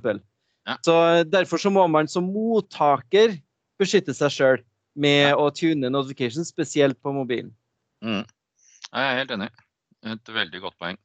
Ja. 0.67 0.77
Så 0.83 0.95
derfor 1.27 1.61
så 1.61 1.71
må 1.73 1.85
man 1.91 2.09
som 2.11 2.27
mottaker 2.33 3.37
beskytte 3.79 4.15
seg 4.17 4.33
sjøl 4.33 4.63
med 4.97 5.29
ja. 5.29 5.37
å 5.37 5.51
tune 5.53 5.91
notifications, 5.93 6.49
spesielt 6.49 6.97
på 7.03 7.13
mobilen. 7.13 7.53
Mm. 8.03 8.23
Jeg 8.87 9.03
er 9.03 9.19
helt 9.21 9.35
enig. 9.35 9.51
Et 10.07 10.33
veldig 10.33 10.63
godt 10.63 10.79
poeng. 10.81 10.97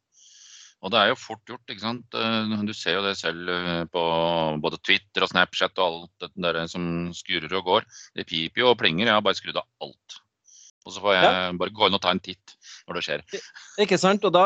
Og 0.83 0.91
det 0.91 0.99
er 0.99 1.13
jo 1.13 1.19
fort 1.21 1.43
gjort. 1.47 1.63
ikke 1.71 1.85
sant? 1.85 2.17
Eh, 2.19 2.55
du 2.67 2.73
ser 2.75 2.99
jo 2.99 3.05
det 3.05 3.15
selv 3.21 3.51
eh, 3.55 3.85
på 3.93 4.03
både 4.63 4.81
Twitter 4.83 5.25
og 5.25 5.31
Snapchat 5.31 5.79
og 5.79 5.87
alt 5.87 6.27
det 6.27 6.33
der 6.43 6.67
som 6.71 6.85
skurer 7.15 7.55
og 7.61 7.69
går. 7.69 7.89
Det 8.19 8.27
piper 8.27 8.65
jo 8.65 8.73
og 8.73 8.81
plinger. 8.81 9.07
Jeg 9.07 9.15
har 9.15 9.25
bare 9.25 9.39
skrudd 9.39 9.61
av 9.61 9.69
alt. 9.85 10.19
Og 10.83 10.95
så 10.95 11.03
får 11.03 11.15
jeg 11.15 11.25
ja. 11.29 11.47
bare 11.61 11.75
gå 11.75 11.87
inn 11.87 11.97
og 11.97 12.03
ta 12.03 12.13
en 12.15 12.23
titt 12.23 12.55
når 12.89 12.99
det 12.99 13.05
skjer. 13.07 13.25
Ikke 13.85 13.99
sant? 14.01 14.25
Og 14.27 14.35
da 14.35 14.45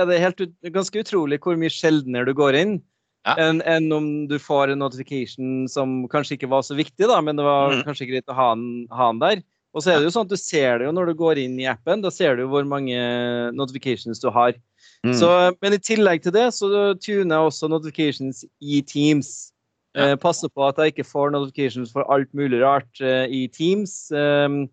er 0.00 0.08
det 0.08 0.20
helt, 0.22 0.42
ganske 0.72 1.04
utrolig 1.04 1.40
hvor 1.44 1.58
mye 1.60 1.72
sjeldnere 1.72 2.30
du 2.30 2.36
går 2.36 2.58
inn. 2.60 2.78
Ja. 3.24 3.36
Enn 3.40 3.62
en 3.68 3.88
om 3.96 4.06
du 4.28 4.36
får 4.40 4.72
en 4.72 4.82
notification 4.84 5.64
som 5.70 6.02
kanskje 6.12 6.36
ikke 6.36 6.50
var 6.52 6.64
så 6.66 6.76
viktig, 6.76 7.06
da, 7.08 7.20
men 7.24 7.40
det 7.40 7.46
var 7.46 7.72
mm. 7.72 7.84
kanskje 7.86 8.08
greit 8.10 8.28
å 8.28 8.36
ha 8.36 8.50
den, 8.56 8.84
ha 8.92 9.08
den 9.12 9.22
der. 9.22 9.44
Og 9.74 9.82
så 9.82 9.90
er 9.90 9.98
det 9.98 10.06
jo 10.06 10.12
sånn 10.14 10.28
at 10.28 10.34
du 10.34 10.38
ser 10.38 10.78
det 10.78 10.86
jo 10.86 10.92
når 10.94 11.10
du 11.10 11.18
går 11.18 11.40
inn 11.42 11.56
i 11.58 11.66
appen. 11.66 12.04
Da 12.04 12.12
ser 12.14 12.36
du 12.38 12.44
hvor 12.50 12.66
mange 12.68 12.94
notifications 13.56 14.22
du 14.22 14.28
har. 14.30 14.54
Mm. 15.02 15.16
Så, 15.18 15.30
men 15.64 15.74
i 15.74 15.80
tillegg 15.82 16.22
til 16.24 16.34
det 16.36 16.46
så 16.54 16.68
tuner 17.02 17.34
jeg 17.34 17.48
også 17.48 17.70
notifications 17.72 18.44
i 18.62 18.84
Teams. 18.86 19.32
Ja. 19.94 20.12
Eh, 20.12 20.16
passer 20.20 20.50
på 20.50 20.62
at 20.66 20.78
jeg 20.78 20.94
ikke 20.94 21.06
får 21.06 21.34
notifications 21.34 21.92
for 21.94 22.06
alt 22.10 22.30
mulig 22.34 22.62
rart 22.62 23.02
eh, 23.02 23.26
i 23.26 23.44
Teams. 23.50 24.12
Um, 24.14 24.64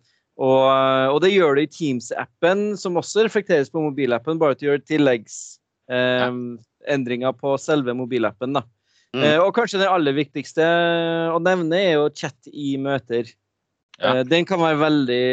og, 0.41 0.65
og, 1.13 1.19
det 1.23 1.35
gjør 1.35 1.51
det 1.57 1.63
i 1.67 1.73
Teams-appen, 1.75 2.59
som 2.79 2.97
også 2.97 3.23
reflekteres 3.27 3.69
på 3.69 3.83
mobilappen, 3.83 4.39
bare 4.41 4.51
at 4.55 4.61
du 4.61 4.65
gjør 4.67 4.89
tilleggsendringer 4.89 7.31
um, 7.31 7.37
på 7.37 7.49
selve 7.61 7.91
mobilappen. 7.97 8.53
da. 8.57 8.61
Mm. 9.11 9.23
Eh, 9.27 9.39
og 9.43 9.51
kanskje 9.55 9.79
det 9.81 9.89
aller 9.91 10.13
viktigste 10.15 10.63
å 11.35 11.39
nevne 11.43 11.77
er 11.77 11.93
jo 11.97 12.15
chat 12.15 12.47
i 12.47 12.77
møter. 12.79 13.23
Ja. 13.99 14.15
Eh, 14.15 14.23
den 14.27 14.45
kan 14.47 14.59
være 14.63 14.79
veldig 14.81 15.25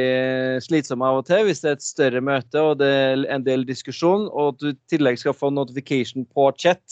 slitsom 0.65 1.03
av 1.07 1.17
og 1.21 1.27
til 1.29 1.45
hvis 1.47 1.61
det 1.63 1.69
er 1.71 1.77
et 1.79 1.87
større 1.87 2.21
møte 2.25 2.59
og 2.61 2.79
det 2.83 2.91
er 2.91 3.25
en 3.33 3.45
del 3.47 3.63
diskusjon, 3.69 4.29
og 4.29 4.49
at 4.53 4.59
du 4.61 4.67
i 4.73 4.81
tillegg 4.91 5.17
skal 5.23 5.35
få 5.37 5.49
notification 5.55 6.27
på 6.27 6.53
chat 6.59 6.83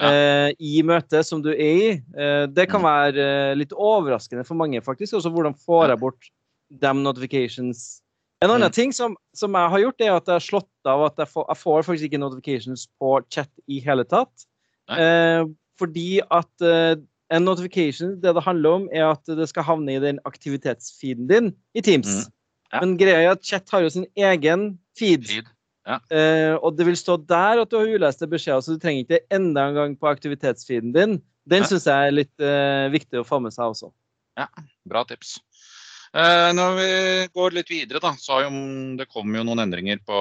ja. 0.00 0.10
eh, 0.10 0.50
i 0.58 0.82
møtet 0.86 1.26
som 1.28 1.42
du 1.44 1.52
er 1.54 1.62
i. 1.62 1.90
Eh, 1.94 2.44
det 2.52 2.66
kan 2.72 2.80
mm. 2.82 2.88
være 2.88 3.26
eh, 3.26 3.56
litt 3.62 3.72
overraskende 3.72 4.44
for 4.48 4.56
mange, 4.58 4.82
faktisk. 4.84 5.16
Også 5.20 5.32
hvordan 5.32 5.56
får 5.66 5.84
jeg 5.94 6.02
bort 6.02 6.22
de 6.68 6.92
notifications. 6.98 8.02
En 8.44 8.50
annen 8.50 8.68
mm. 8.68 8.76
ting 8.76 8.92
som, 8.92 9.16
som, 9.36 9.54
jeg 9.56 9.72
har 9.72 9.82
gjort, 9.84 10.02
er 10.04 10.12
at 10.12 10.28
jeg 10.28 10.36
har 10.36 10.44
slått 10.44 10.90
av 10.90 11.06
at 11.08 11.22
jeg 11.22 11.32
får, 11.32 11.46
jeg 11.48 11.62
får 11.62 11.86
faktisk 11.88 12.08
ikke 12.10 12.20
notifications 12.20 12.86
på 13.00 13.12
chat 13.32 13.50
i 13.72 13.80
hele 13.84 14.04
tatt. 14.08 14.46
Eh, 14.92 15.42
fordi 15.80 16.20
at 16.30 16.64
eh, 16.64 16.94
en 17.34 17.46
notification, 17.48 18.14
det 18.22 18.36
det 18.36 18.44
handler 18.44 18.80
om, 18.80 18.88
er 18.92 19.08
at 19.08 19.36
det 19.38 19.48
skal 19.50 19.66
havne 19.66 19.96
i 19.96 20.02
den 20.02 20.20
aktivitetsfeeden 20.28 21.26
din 21.30 21.52
i 21.74 21.82
Teams. 21.82 22.26
Mm. 22.26 22.32
Ja. 22.72 22.80
Men 22.82 22.96
greia 23.00 23.22
er 23.22 23.34
at 23.34 23.46
chat 23.46 23.70
har 23.72 23.86
jo 23.86 23.92
sin 23.94 24.06
egen 24.16 24.68
feed. 24.98 25.26
feed. 25.26 25.50
Ja. 25.86 26.00
Eh, 26.10 26.54
og 26.58 26.74
det 26.78 26.88
vil 26.88 26.98
stå 26.98 27.16
der 27.22 27.62
at 27.62 27.70
du 27.70 27.78
har 27.78 27.88
uleste 27.88 28.26
beskjeder, 28.30 28.60
så 28.60 28.74
du 28.74 28.82
trenger 28.82 29.06
ikke 29.06 29.22
enda 29.32 29.68
en 29.68 29.78
gang 29.78 29.94
på 29.98 30.10
aktivitetsfeeden 30.10 30.94
din. 30.94 31.20
Den 31.46 31.62
ja. 31.62 31.68
syns 31.70 31.86
jeg 31.86 32.08
er 32.08 32.14
litt 32.14 32.42
uh, 32.42 32.90
viktig 32.90 33.20
å 33.20 33.26
få 33.26 33.38
med 33.38 33.54
seg 33.54 33.70
også. 33.70 33.92
Ja, 34.36 34.48
bra 34.90 35.04
tips. 35.06 35.36
Uh, 36.16 36.48
når 36.56 36.76
vi 36.78 36.90
går 37.36 37.56
litt 37.58 37.68
videre, 37.68 38.00
da, 38.00 38.14
så 38.16 38.38
jo, 38.46 38.50
det 38.96 39.08
kommet 39.12 39.42
jo 39.42 39.44
noen 39.44 39.66
endringer 39.66 40.00
på 40.00 40.20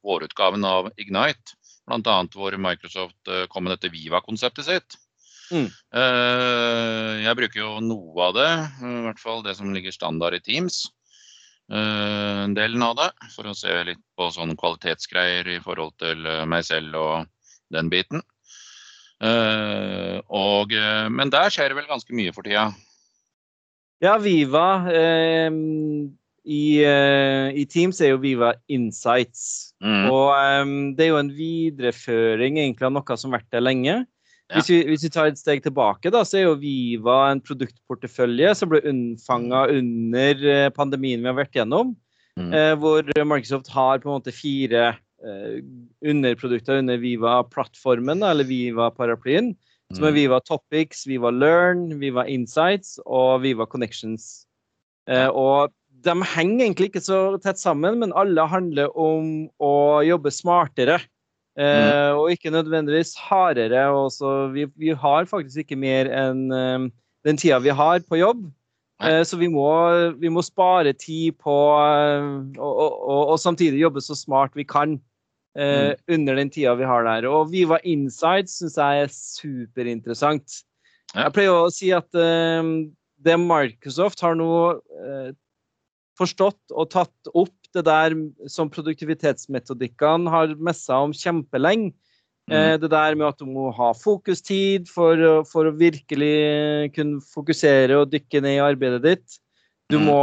vårutgaven 0.00 0.64
av 0.64 0.88
Ignite. 0.96 1.58
Bl.a. 1.84 2.14
hvor 2.32 2.54
Microsoft 2.56 3.28
kom 3.52 3.66
med 3.66 3.74
dette 3.74 3.90
Viva-konseptet 3.92 4.64
sitt. 4.64 4.96
Mm. 5.52 5.66
Eh, 5.68 7.08
jeg 7.26 7.36
bruker 7.36 7.58
jo 7.58 7.72
noe 7.84 8.28
av 8.28 8.36
det, 8.36 8.50
i 8.86 9.00
hvert 9.08 9.20
fall 9.20 9.42
det 9.44 9.56
som 9.58 9.74
ligger 9.74 9.92
standard 9.92 10.38
i 10.38 10.40
Teams. 10.46 10.84
Delen 11.72 12.84
av 12.84 12.94
det, 12.98 13.08
for 13.34 13.50
å 13.50 13.56
se 13.56 13.74
litt 13.88 14.00
på 14.18 14.28
sånne 14.34 14.56
kvalitetsgreier 14.60 15.50
i 15.54 15.58
forhold 15.64 15.94
til 16.00 16.26
meg 16.48 16.66
selv 16.68 16.96
og 17.00 17.52
den 17.72 17.90
biten. 17.92 18.22
Og, 19.22 20.74
men 21.16 21.32
der 21.32 21.52
skjer 21.54 21.72
det 21.72 21.78
vel 21.80 21.88
ganske 21.88 22.16
mye 22.18 22.34
for 22.36 22.44
tida? 22.44 22.66
Ja, 24.02 24.16
Viva 24.18 24.66
i, 26.42 26.82
i, 26.82 27.64
Teams 27.70 28.00
er 28.02 28.14
jo 28.14 28.22
Viva 28.22 28.52
Insights. 28.72 29.74
Mm. 29.82 30.08
Og 30.10 30.32
eh, 30.34 30.72
det 30.96 31.06
er 31.06 31.12
jo 31.12 31.20
en 31.20 31.34
videreføring 31.36 32.58
egentlig 32.58 32.88
av 32.88 32.96
noe 32.96 33.18
som 33.18 33.32
har 33.32 33.40
vært 33.42 33.54
der 33.54 33.64
lenge. 33.64 34.00
Hvis, 34.52 34.68
vi, 34.68 34.82
hvis, 34.84 35.06
vi, 35.06 35.10
tar 35.14 35.30
et 35.30 35.40
steg 35.40 35.62
tilbake, 35.64 36.10
da, 36.12 36.26
så 36.28 36.36
er 36.36 36.42
jo 36.44 36.58
Viva 36.60 37.30
en 37.30 37.40
produktportefølje 37.40 38.50
som 38.58 38.72
ble 38.72 38.82
unnfanga 38.90 39.64
under 39.72 40.42
eh, 40.50 40.68
pandemien 40.76 41.22
vi 41.22 41.30
har 41.30 41.38
vært 41.38 41.56
gjennom. 41.56 41.94
Mm. 42.36 42.50
Eh, 42.56 42.74
hvor 42.80 43.06
Microsoft 43.06 43.70
har 43.72 44.02
på 44.02 44.10
en 44.10 44.18
måte 44.18 44.34
fire 44.34 44.90
eh, 44.92 45.56
underprodukter 46.04 46.82
under 46.82 47.00
Viva-plattformen, 47.00 48.24
eller 48.28 48.48
Viva-paraplyen. 48.48 49.54
Mm. 50.00 50.06
Er 50.06 50.10
mm. 50.10 50.16
Viva 50.16 50.40
Topics, 50.40 51.06
Viva 51.08 51.30
Learn, 51.30 52.00
Viva 52.00 52.24
Insights 52.28 52.98
og 53.04 53.42
Viva 53.42 53.66
Connections. 53.66 54.46
Eh, 55.10 55.28
og 55.28 55.72
de 56.02 56.14
henger 56.34 56.66
egentlig 56.66 56.90
ikke 56.90 57.04
så 57.04 57.20
tett 57.42 57.60
sammen, 57.60 57.98
men 58.00 58.14
alle 58.18 58.46
handler 58.48 58.94
om 58.98 59.48
å 59.62 59.74
jobbe 60.06 60.32
smartere. 60.34 61.00
Mm. 61.58 61.66
Eh, 61.66 62.10
og 62.16 62.32
ikke 62.32 62.54
nødvendigvis 62.54 63.14
hardere. 63.28 63.90
Også. 63.92 64.48
Vi, 64.54 64.66
vi 64.78 64.96
har 64.96 65.28
faktisk 65.30 65.66
ikke 65.66 65.78
mer 65.78 66.08
enn 66.08 66.48
um, 66.50 66.90
den 67.26 67.38
tida 67.38 67.60
vi 67.62 67.74
har 67.76 68.02
på 68.08 68.20
jobb. 68.22 68.48
Så 69.02 69.34
vi 69.34 69.48
må, 69.50 69.66
vi 70.22 70.30
må, 70.30 70.44
spare 70.46 70.92
tid 70.94 71.34
på 71.42 71.50
uh, 71.74 72.36
og, 72.54 72.76
og, 72.78 73.32
og, 73.32 73.38
samtidig 73.42 73.80
jobbe 73.80 73.98
så 73.98 74.14
smart 74.14 74.54
vi 74.54 74.62
kan 74.62 74.92
uh, 75.58 75.92
mm. 75.92 76.02
under 76.16 76.38
den 76.40 76.52
tida 76.52 76.74
vi 76.78 76.88
har 76.88 77.06
der. 77.08 77.28
Og 77.30 77.52
Viva 77.52 77.80
Insights 77.84 78.60
syns 78.60 78.78
jeg 78.80 79.06
er 79.06 79.14
superinteressant. 79.16 80.62
Ja. 81.12 81.26
Jeg 81.26 81.36
pleier 81.36 81.56
å 81.56 81.72
si 81.72 81.90
at 81.92 82.08
det 82.12 83.34
Microsoft 83.38 84.22
har 84.24 84.38
nå 84.38 84.48
forstått 86.18 86.72
og 86.72 86.88
tatt 86.92 87.32
opp 87.32 87.56
det 87.72 87.84
der 87.86 88.14
som 88.50 88.70
produktivitetsmetodikkene 88.72 90.32
har 90.32 90.56
messa 90.60 91.00
om 91.04 91.14
kjempelenge. 91.16 91.92
Mm. 92.50 92.56
Eh, 92.56 92.74
det 92.82 92.90
der 92.90 93.14
med 93.14 93.28
at 93.28 93.38
du 93.38 93.46
må 93.46 93.70
ha 93.76 93.92
fokustid 93.94 94.90
for, 94.90 95.20
for, 95.48 95.68
å 95.68 95.76
virkelig 95.78 96.90
kunne 96.96 97.22
fokusere 97.32 98.00
og 98.00 98.10
dykke 98.12 98.42
ned 98.42 98.58
i 98.58 98.64
arbeidet 98.64 99.02
ditt. 99.06 99.38
Du 99.92 99.98
må 100.00 100.18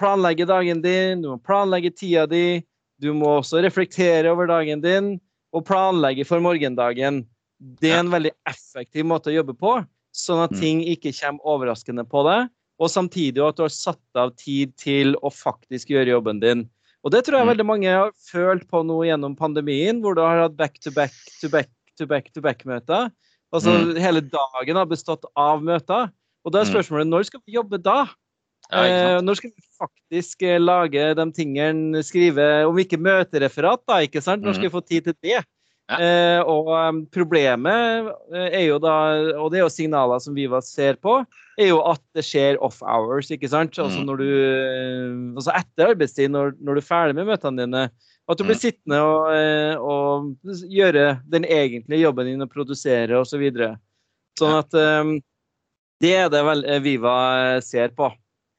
planlegge 0.00 0.46
dagen 0.48 0.80
din, 0.80 1.20
du 1.20 1.34
må 1.34 1.38
planlegge 1.44 1.92
tida 1.92 2.24
di. 2.30 2.62
Du 3.00 3.12
må 3.16 3.38
også 3.38 3.62
reflektere 3.64 4.30
over 4.32 4.50
dagen 4.50 4.82
din 4.84 5.14
og 5.56 5.64
planlegge 5.66 6.26
for 6.28 6.42
morgendagen. 6.44 7.24
Det 7.58 7.92
er 7.92 8.02
en 8.02 8.12
veldig 8.12 8.32
effektiv 8.48 9.06
måte 9.08 9.32
å 9.32 9.38
jobbe 9.38 9.56
på, 9.58 9.78
sånn 10.16 10.44
at 10.44 10.52
ting 10.60 10.82
ikke 10.84 11.12
kommer 11.16 11.54
overraskende 11.54 12.04
på 12.08 12.24
deg. 12.28 12.50
Og 12.80 12.88
samtidig 12.92 13.42
at 13.44 13.58
du 13.58 13.64
har 13.66 13.72
satt 13.72 14.20
av 14.20 14.32
tid 14.40 14.72
til 14.80 15.16
å 15.20 15.32
faktisk 15.32 15.92
gjøre 15.92 16.14
jobben 16.14 16.40
din. 16.40 16.64
Og 17.04 17.12
det 17.12 17.24
tror 17.24 17.40
jeg 17.40 17.50
veldig 17.50 17.66
mange 17.68 17.92
har 17.92 18.12
følt 18.28 18.66
på 18.68 18.82
nå 18.84 19.02
gjennom 19.08 19.36
pandemien, 19.36 20.00
hvor 20.04 20.16
du 20.16 20.22
har 20.24 20.44
hatt 20.44 20.56
back-to-back 20.56 21.16
to 21.40 21.48
back 21.52 21.70
to 21.96 22.08
back 22.08 22.32
to 22.32 22.44
back-møter. 22.44 23.10
Altså 23.52 23.74
mm. 23.74 23.94
hele 24.00 24.22
dagen 24.24 24.80
har 24.80 24.88
bestått 24.88 25.24
av 25.38 25.64
møter. 25.64 26.08
Og 26.44 26.52
da 26.54 26.62
er 26.62 26.68
spørsmålet 26.68 27.08
når 27.08 27.28
skal 27.28 27.42
vi 27.44 27.56
jobbe 27.56 27.80
da? 27.82 28.04
Ja, 28.70 28.82
eh, 28.86 29.20
når 29.24 29.38
skal 29.38 29.50
vi 29.50 29.64
faktisk 29.80 30.44
eh, 30.46 30.60
lage 30.60 31.08
de 31.18 31.26
tingene, 31.34 32.02
skrive 32.06 32.44
Om 32.68 32.78
ikke 32.82 33.00
møtereferat, 33.00 33.82
da, 33.88 34.02
ikke 34.06 34.22
sant? 34.22 34.44
Når 34.44 34.58
skal 34.58 34.68
vi 34.68 34.76
få 34.76 34.84
tid 34.84 35.08
til 35.08 35.16
det? 35.24 35.40
Ja. 35.90 35.96
Eh, 35.98 36.40
og 36.46 36.68
um, 36.70 37.00
problemet 37.10 38.10
eh, 38.30 38.60
er 38.60 38.64
jo 38.68 38.76
da, 38.78 38.94
og 39.40 39.48
det 39.50 39.58
er 39.58 39.64
jo 39.64 39.72
signaler 39.74 40.20
som 40.22 40.36
Viva 40.36 40.60
ser 40.62 41.00
på, 41.02 41.16
er 41.58 41.72
jo 41.72 41.80
at 41.82 42.02
det 42.14 42.22
skjer 42.22 42.60
off 42.62 42.78
hours, 42.86 43.32
ikke 43.34 43.50
sant? 43.50 43.74
Altså 43.74 43.98
mm. 43.98 44.06
når 44.06 44.20
du 44.20 44.28
Altså 45.40 45.56
etter 45.58 45.90
arbeidstid, 45.90 46.30
når, 46.30 46.54
når 46.62 46.78
du 46.78 46.82
er 46.82 46.86
ferdig 46.86 47.18
med 47.18 47.26
møtene 47.32 47.64
dine. 47.64 47.82
At 48.30 48.38
du 48.38 48.44
blir 48.46 48.54
mm. 48.54 48.62
sittende 48.62 49.00
og, 49.02 49.82
og, 49.82 50.54
gjøre 50.70 51.16
den 51.26 51.48
egentlige 51.50 52.04
jobben 52.04 52.30
din 52.30 52.46
og 52.46 52.52
produsere 52.52 53.18
osv. 53.18 53.32
Så 53.32 53.42
videre. 53.42 53.72
sånn 54.38 54.54
at 54.60 54.76
um, 54.78 55.16
det 56.00 56.14
er 56.20 56.30
det 56.30 56.44
vel 56.46 56.62
Viva 56.84 57.16
ser 57.66 57.90
på. 57.98 58.12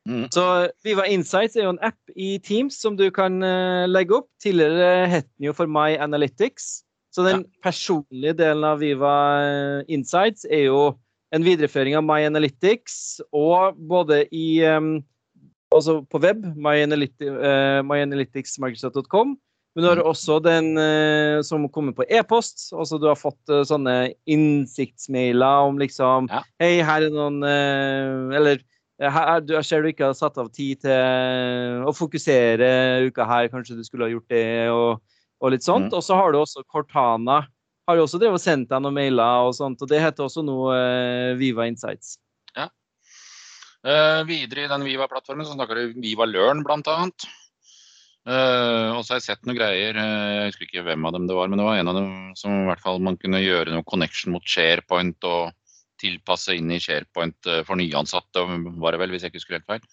Mm. 0.10 0.32
Så 0.34 0.44
Viva 0.84 1.06
Insights 1.06 1.56
er 1.56 1.64
jo 1.68 1.72
en 1.76 1.84
app 1.86 2.00
i 2.18 2.40
Teams 2.42 2.80
som 2.82 2.98
du 2.98 3.12
kan 3.14 3.44
uh, 3.46 3.86
legge 3.90 4.16
opp. 4.18 4.30
Tidligere 4.42 5.08
het 5.12 5.28
den 5.38 5.46
jo 5.50 5.54
for 5.58 5.68
My 5.70 5.98
Analytics. 6.02 6.84
Så 7.12 7.24
den 7.28 7.40
ja. 7.44 7.50
personlige 7.64 8.34
delen 8.40 8.64
av 8.64 8.80
Viva 8.80 9.44
eh, 9.44 9.84
Insights 9.92 10.46
er 10.48 10.64
jo 10.70 10.96
en 11.36 11.44
videreføring 11.44 11.92
av 12.00 12.08
My 12.08 12.24
Analytics, 12.24 13.20
og 13.36 13.76
både 13.76 14.32
i 14.32 14.64
um, 14.64 15.04
Altså 15.72 16.04
på 16.12 16.20
web, 16.20 16.44
myanalyticsmicrosoft.com. 16.60 19.40
Men 19.72 19.84
du 19.84 19.88
har 19.88 19.96
mm. 20.02 20.08
også 20.10 20.40
den 20.44 20.76
som 21.48 21.70
kommer 21.72 21.96
på 21.96 22.04
e-post. 22.12 22.76
Altså 22.76 23.00
du 23.00 23.08
har 23.08 23.16
fått 23.16 23.48
sånne 23.70 24.12
innsiktsmailer 24.28 25.64
om 25.70 25.80
liksom 25.80 26.28
ja. 26.28 26.44
Hei, 26.60 26.84
her 26.84 27.08
er 27.08 27.16
noen 27.16 27.40
Eller 28.36 28.60
her, 29.02 29.42
jeg 29.50 29.66
ser 29.66 29.82
du 29.82 29.90
ikke 29.90 30.12
har 30.12 30.18
satt 30.18 30.38
av 30.38 30.52
tid 30.54 30.84
til 30.84 31.88
å 31.90 31.94
fokusere 31.96 32.68
uka 33.10 33.26
her, 33.26 33.50
kanskje 33.50 33.80
du 33.80 33.86
skulle 33.88 34.06
ha 34.06 34.14
gjort 34.14 34.30
det, 34.30 34.70
og, 34.70 35.02
og 35.42 35.54
litt 35.54 35.66
sånt. 35.66 35.90
Mm. 35.90 35.98
Og 35.98 36.06
så 36.06 36.20
har 36.20 36.34
du 36.34 36.42
også 36.42 36.66
Cortana. 36.70 37.42
Har 37.90 37.98
jo 37.98 38.06
også 38.06 38.22
drevet 38.22 38.44
sendt 38.44 38.70
deg 38.70 38.84
noen 38.84 39.00
mailer 39.00 39.48
og 39.48 39.56
sånt, 39.58 39.82
og 39.82 39.90
det 39.90 40.04
heter 40.04 40.28
også 40.28 40.44
nå 40.46 40.58
uh, 40.70 41.34
Viva 41.40 41.66
Insights. 41.70 42.20
Ja. 42.54 42.70
Uh, 43.82 44.22
videre 44.30 44.68
i 44.68 44.72
den 44.72 44.86
Viva-plattformen 44.86 45.48
så 45.48 45.58
snakker 45.58 45.80
du 45.80 46.02
Viva 46.04 46.28
Learn, 46.30 46.62
blant 46.68 46.90
annet. 46.92 47.26
Uh, 48.22 48.94
og 48.94 49.02
så 49.02 49.16
har 49.16 49.18
jeg 49.18 49.32
sett 49.32 49.48
noen 49.50 49.58
greier, 49.58 49.98
jeg 49.98 50.52
husker 50.52 50.68
ikke 50.68 50.86
hvem 50.86 51.10
av 51.10 51.16
dem 51.18 51.26
det 51.26 51.34
var, 51.34 51.50
men 51.50 51.58
det 51.58 51.66
var 51.66 51.80
en 51.82 51.90
av 51.90 51.98
dem 51.98 52.12
som 52.38 52.54
i 52.54 52.68
hvert 52.70 52.84
fall 52.84 53.02
man 53.02 53.18
kunne 53.18 53.42
gjøre 53.42 53.74
noe 53.74 53.88
connection 53.90 54.36
mot 54.36 54.46
SharePoint 54.46 55.26
og 55.26 55.50
tilpasse 56.02 56.56
inn 56.58 56.72
i 56.74 56.80
SharePoint 56.82 57.50
eh, 57.50 57.62
for 57.68 57.80
nyansatte, 57.80 58.46
var 58.82 58.96
det 58.96 59.02
vel, 59.04 59.14
hvis 59.14 59.26
jeg 59.26 59.34
ikke 59.34 59.42
husker 59.42 59.58
helt 59.60 59.70
feil. 59.70 59.86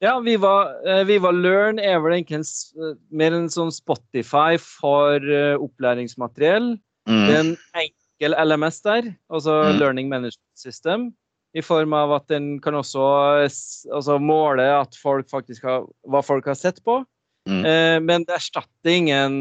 Ja, 0.00 0.14
Viva, 0.24 0.54
eh, 0.88 1.04
Viva 1.08 1.32
Learn 1.34 1.80
er 1.82 2.00
vel 2.02 2.18
egentlig 2.18 2.40
en, 2.40 2.48
eh, 2.80 2.98
mer 3.22 3.36
en 3.36 3.50
sånn 3.52 3.72
Spotify 3.74 4.58
for 4.60 5.24
opplæringsmateriell. 5.60 6.74
Mm. 7.08 7.24
Det 7.26 7.34
er 7.34 7.40
en 7.44 7.56
enkel 7.84 8.36
LMS 8.44 8.82
der, 8.86 9.14
altså 9.32 9.62
mm. 9.70 9.80
Learning 9.80 10.12
Management 10.12 10.60
System. 10.60 11.10
I 11.56 11.62
form 11.66 11.94
av 11.98 12.12
at 12.14 12.28
den 12.30 12.60
kan 12.62 12.76
også 12.78 13.02
altså, 13.42 14.20
måle 14.22 14.68
folk 15.00 15.32
har, 15.64 15.88
hva 16.06 16.20
folk 16.22 16.46
har 16.46 16.54
sett 16.58 16.78
på. 16.86 17.00
Mm. 17.48 17.64
Eh, 17.64 17.98
men 18.04 18.24
det 18.28 18.36
erstatter 18.36 18.92
ingen 18.92 19.34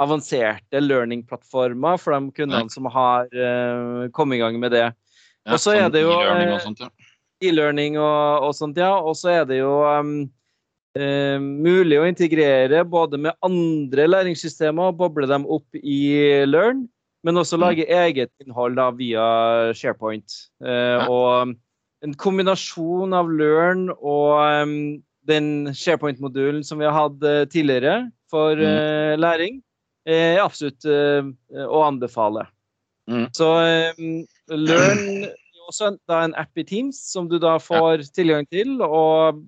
avanserte 0.00 0.80
learning-plattformer 0.82 2.00
for 2.00 2.16
de 2.16 2.34
kundene 2.36 2.72
som 2.72 2.88
har 2.92 3.30
uh, 3.36 4.08
kommet 4.16 4.38
i 4.38 4.42
gang 4.42 4.58
med 4.60 4.74
det. 4.74 4.88
Ja, 5.46 5.54
og 5.54 5.62
så 5.62 5.76
er 5.76 5.88
det 5.92 6.04
jo 6.04 6.12
e-learning 6.12 6.52
og 6.54 6.62
sånt, 6.64 6.84
ja. 6.84 6.90
E-learning 7.40 7.96
og, 8.00 8.46
og, 8.46 8.54
sånt, 8.56 8.80
ja. 8.80 8.92
Og 9.00 9.16
så 9.16 9.32
er 9.38 9.48
det 9.48 9.60
jo 9.60 9.72
um, 9.88 10.14
uh, 10.98 11.38
mulig 11.40 12.00
å 12.00 12.06
integrere 12.08 12.84
både 12.88 13.20
med 13.20 13.36
andre 13.46 14.08
læringssystemer 14.08 14.92
og 14.92 15.00
boble 15.00 15.28
dem 15.30 15.46
opp 15.48 15.80
i 15.80 16.00
Learn, 16.48 16.86
men 17.24 17.40
også 17.40 17.58
mm. 17.58 17.64
lage 17.64 17.88
eget 17.88 18.32
innhold 18.44 18.78
da, 18.80 18.90
via 18.96 19.26
SharePoint. 19.76 20.40
Uh. 20.64 21.08
Og 21.08 21.56
en 22.04 22.16
kombinasjon 22.16 23.12
av 23.16 23.28
Learn 23.28 23.90
og 23.98 24.64
um, 24.64 24.78
den 25.28 25.68
SharePoint-modulen 25.76 26.64
som 26.64 26.80
vi 26.80 26.88
har 26.88 26.96
hatt 26.96 27.50
tidligere 27.52 28.06
for 28.30 28.56
mm. 28.56 29.20
læring, 29.20 29.58
eh, 29.58 29.69
absolutt 30.40 30.86
eh, 30.88 31.26
å 31.66 31.82
anbefale. 31.84 32.46
Mm. 33.10 33.26
Så 33.34 33.46
um, 33.98 34.20
Learn 34.48 35.24
er 35.26 35.64
også 35.68 35.94
da 36.10 36.24
en 36.24 36.36
app 36.38 36.58
i 36.58 36.66
Teams 36.66 36.98
som 37.12 37.28
du 37.30 37.38
da 37.42 37.56
får 37.62 38.04
ja. 38.04 38.08
tilgang 38.14 38.46
til. 38.52 38.78
Og, 38.86 39.42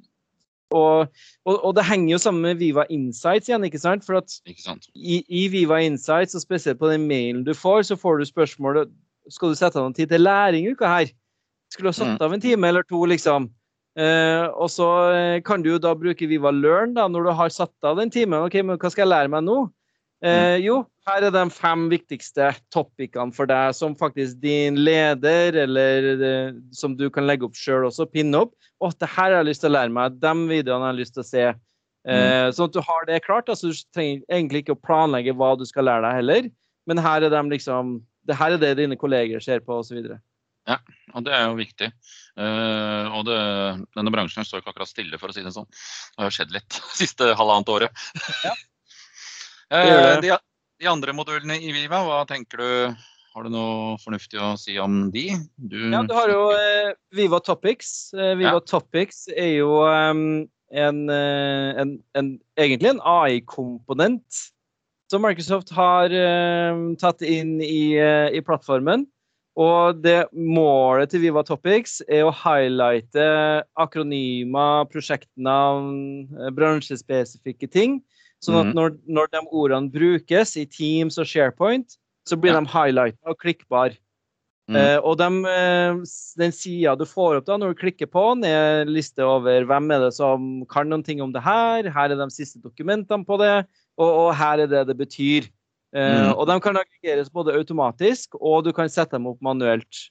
og, 0.74 1.08
og, 1.44 1.54
og, 1.54 1.70
det 1.78 1.86
henger 1.86 2.16
jo 2.16 2.20
sammen 2.22 2.46
med 2.48 2.60
Viva 2.62 2.86
Insights 2.90 3.50
igjen, 3.50 3.66
ikke 3.68 3.82
sant? 3.82 4.06
For 4.06 4.20
at 4.22 4.34
sant. 4.60 4.90
I, 4.94 5.22
I, 5.28 5.46
Viva 5.52 5.80
Insights, 5.84 6.36
og 6.38 6.44
spesielt 6.44 6.80
på 6.82 6.90
den 6.90 7.06
mailen 7.10 7.46
du 7.46 7.54
får, 7.54 7.86
så 7.90 7.98
får 7.98 8.20
du 8.20 8.28
spørsmålet 8.30 8.92
skal 9.30 9.52
du 9.52 9.58
sette 9.58 9.78
av 9.78 9.86
noen 9.86 9.94
tid 9.94 10.10
til 10.10 10.24
læring 10.24 10.66
uka 10.72 10.88
her. 10.90 11.10
Skulle 11.70 11.88
du 11.88 11.94
ha 11.94 11.98
satt 12.00 12.16
mm. 12.18 12.24
av 12.26 12.32
en 12.34 12.42
time 12.42 12.68
eller 12.68 12.86
to, 12.88 13.04
liksom? 13.08 13.46
Eh, 13.92 14.46
og 14.56 14.70
så 14.72 14.88
kan 15.44 15.62
du 15.62 15.74
jo 15.74 15.78
da 15.80 15.92
bruke 15.96 16.26
Viva 16.26 16.50
Learn 16.52 16.94
da, 16.96 17.04
når 17.12 17.28
du 17.28 17.32
har 17.38 17.52
satt 17.54 17.86
av 17.86 18.00
den 18.00 18.10
timen. 18.12 18.40
OK, 18.42 18.58
men 18.64 18.80
hva 18.80 18.90
skal 18.90 19.06
jeg 19.06 19.12
lære 19.12 19.32
meg 19.32 19.46
nå? 19.46 19.62
Eh, 20.22 20.56
jo, 20.62 20.76
her 21.08 21.26
er 21.26 21.34
de 21.34 21.42
fem 21.50 21.88
viktigste 21.90 22.52
topicene 22.70 23.34
for 23.34 23.50
deg, 23.50 23.74
som 23.74 23.96
faktisk 23.98 24.38
din 24.42 24.78
leder, 24.78 25.58
eller 25.64 26.08
eh, 26.14 26.54
som 26.74 26.94
du 26.98 27.08
kan 27.10 27.26
legge 27.26 27.48
opp 27.48 27.58
sjøl 27.58 27.88
også, 27.88 28.06
pinne 28.12 28.44
opp. 28.44 28.54
Å, 28.78 28.92
det 28.94 29.10
her 29.10 29.30
har 29.32 29.40
jeg 29.40 29.50
lyst 29.50 29.64
til 29.64 29.72
å 29.72 29.76
lære 29.76 29.94
meg. 29.94 30.20
De 30.22 30.32
videoene 30.50 30.86
har 30.86 30.94
jeg 30.94 31.02
lyst 31.02 31.16
til 31.18 31.24
å 31.24 31.30
se. 31.32 31.48
Eh, 31.50 32.22
mm. 32.22 32.54
Sånn 32.54 32.70
at 32.70 32.78
du 32.78 32.82
har 32.86 33.10
det 33.10 33.22
klart. 33.26 33.50
altså 33.50 33.72
Du 33.72 33.84
trenger 33.94 34.22
egentlig 34.30 34.64
ikke 34.64 34.78
å 34.78 34.82
planlegge 34.86 35.34
hva 35.38 35.52
du 35.58 35.66
skal 35.66 35.90
lære 35.90 36.06
deg 36.06 36.18
heller, 36.20 36.50
men 36.90 37.02
her 37.02 37.26
er 37.26 37.34
de 37.34 37.44
liksom 37.50 38.00
det 38.28 38.38
her 38.38 38.54
er 38.54 38.60
det 38.62 38.76
dine 38.78 38.98
kolleger 38.98 39.42
ser 39.42 39.62
på, 39.66 39.80
osv. 39.82 39.98
Ja, 40.68 40.76
og 41.10 41.24
det 41.26 41.32
er 41.34 41.48
jo 41.48 41.58
viktig. 41.58 41.88
Uh, 42.38 43.10
og 43.18 43.24
det, 43.26 43.38
denne 43.96 44.12
bransjen 44.14 44.46
står 44.46 44.62
ikke 44.62 44.70
akkurat 44.70 44.90
stille, 44.90 45.18
for 45.18 45.32
å 45.32 45.34
si 45.34 45.42
det 45.42 45.54
sånn. 45.54 45.66
Det 46.14 46.22
har 46.22 46.36
skjedd 46.36 46.54
litt 46.54 46.78
siste 47.00 47.32
halvannet 47.38 47.72
året. 47.74 48.04
Ja. 48.46 48.54
Eh, 49.72 50.20
de, 50.20 50.36
de, 50.80 50.88
andre 50.90 51.14
modulene 51.16 51.56
i 51.56 51.72
Viva, 51.72 52.02
hva 52.04 52.22
tenker 52.28 52.60
du? 52.60 53.02
Har 53.32 53.46
du 53.46 53.52
noe 53.54 53.94
fornuftig 54.02 54.36
å 54.36 54.52
si 54.60 54.74
om 54.76 55.06
de? 55.14 55.30
Du, 55.56 55.78
ja, 55.88 56.02
du 56.04 56.12
har 56.12 56.28
jo 56.28 56.50
eh, 56.52 56.92
Viva 57.16 57.40
Topics. 57.40 58.12
Eh, 58.12 58.34
Viva 58.36 58.58
ja. 58.58 58.64
Topics 58.68 59.24
er 59.32 59.54
jo 59.62 59.80
um, 59.88 60.42
en, 60.68 60.98
eh, 61.08 61.70
en, 61.80 61.94
en, 62.18 62.28
egentlig 62.60 62.92
en 62.92 63.00
AI-komponent 63.00 64.42
som 65.08 65.24
Microsoft 65.24 65.72
har 65.76 66.12
uh, 66.12 66.92
tatt 67.00 67.24
inn 67.24 67.56
i, 67.64 67.96
i, 67.96 68.44
plattformen. 68.44 69.06
Og 69.60 69.98
det 70.04 70.26
målet 70.32 71.12
til 71.12 71.24
Viva 71.24 71.40
Topics 71.44 72.00
er 72.08 72.24
å 72.28 72.36
highlighte 72.36 73.24
akronymer, 73.80 74.84
prosjektnavn, 74.92 76.28
bransjespesifikke 76.56 77.68
ting 77.72 78.00
Sånn 78.42 78.58
at 78.58 78.70
mhm. 78.70 78.76
når, 78.78 78.94
når, 79.06 79.28
de 79.32 79.42
ordene 79.48 79.92
brukes 79.92 80.56
i 80.58 80.66
Teams 80.66 81.18
og 81.22 81.28
SharePoint, 81.30 81.98
så 82.28 82.38
blir 82.38 82.54
de 82.54 82.66
highlighta 82.70 83.30
og 83.30 83.38
klikkbare. 83.42 83.98
Mm. 84.70 84.76
Eh, 84.78 84.98
og 85.02 85.16
de, 85.18 85.26
uh, 85.42 86.02
den 86.38 86.54
sida 86.54 86.94
du 86.94 87.02
får 87.08 87.40
opp 87.40 87.48
da 87.48 87.56
når 87.58 87.72
du 87.72 87.80
klikker 87.80 88.06
på 88.06 88.22
den, 88.30 88.46
er 88.46 88.84
en 88.84 88.92
liste 88.94 89.24
over 89.26 89.66
hvem 89.66 89.90
er 89.90 90.06
det 90.06 90.12
som 90.14 90.62
kan 90.70 90.88
noen 90.90 91.02
ting 91.06 91.22
om 91.24 91.34
det 91.34 91.42
her. 91.42 91.90
Her 91.90 92.14
er 92.14 92.18
de 92.20 92.28
siste 92.32 92.62
dokumentene 92.62 93.26
på 93.26 93.40
det, 93.42 93.66
og, 93.98 94.08
og 94.08 94.30
her 94.38 94.64
er 94.64 94.70
det 94.70 94.86
det 94.90 94.98
betyr. 95.00 95.50
Uh, 95.92 96.00
mm. 96.00 96.32
Og 96.38 96.46
de 96.48 96.58
kan 96.64 96.78
aggregeres 96.78 97.30
både 97.32 97.56
automatisk, 97.58 98.38
og 98.40 98.62
du 98.68 98.72
kan 98.76 98.90
sette 98.90 99.18
dem 99.18 99.30
opp 99.30 99.42
manuelt. 99.44 100.08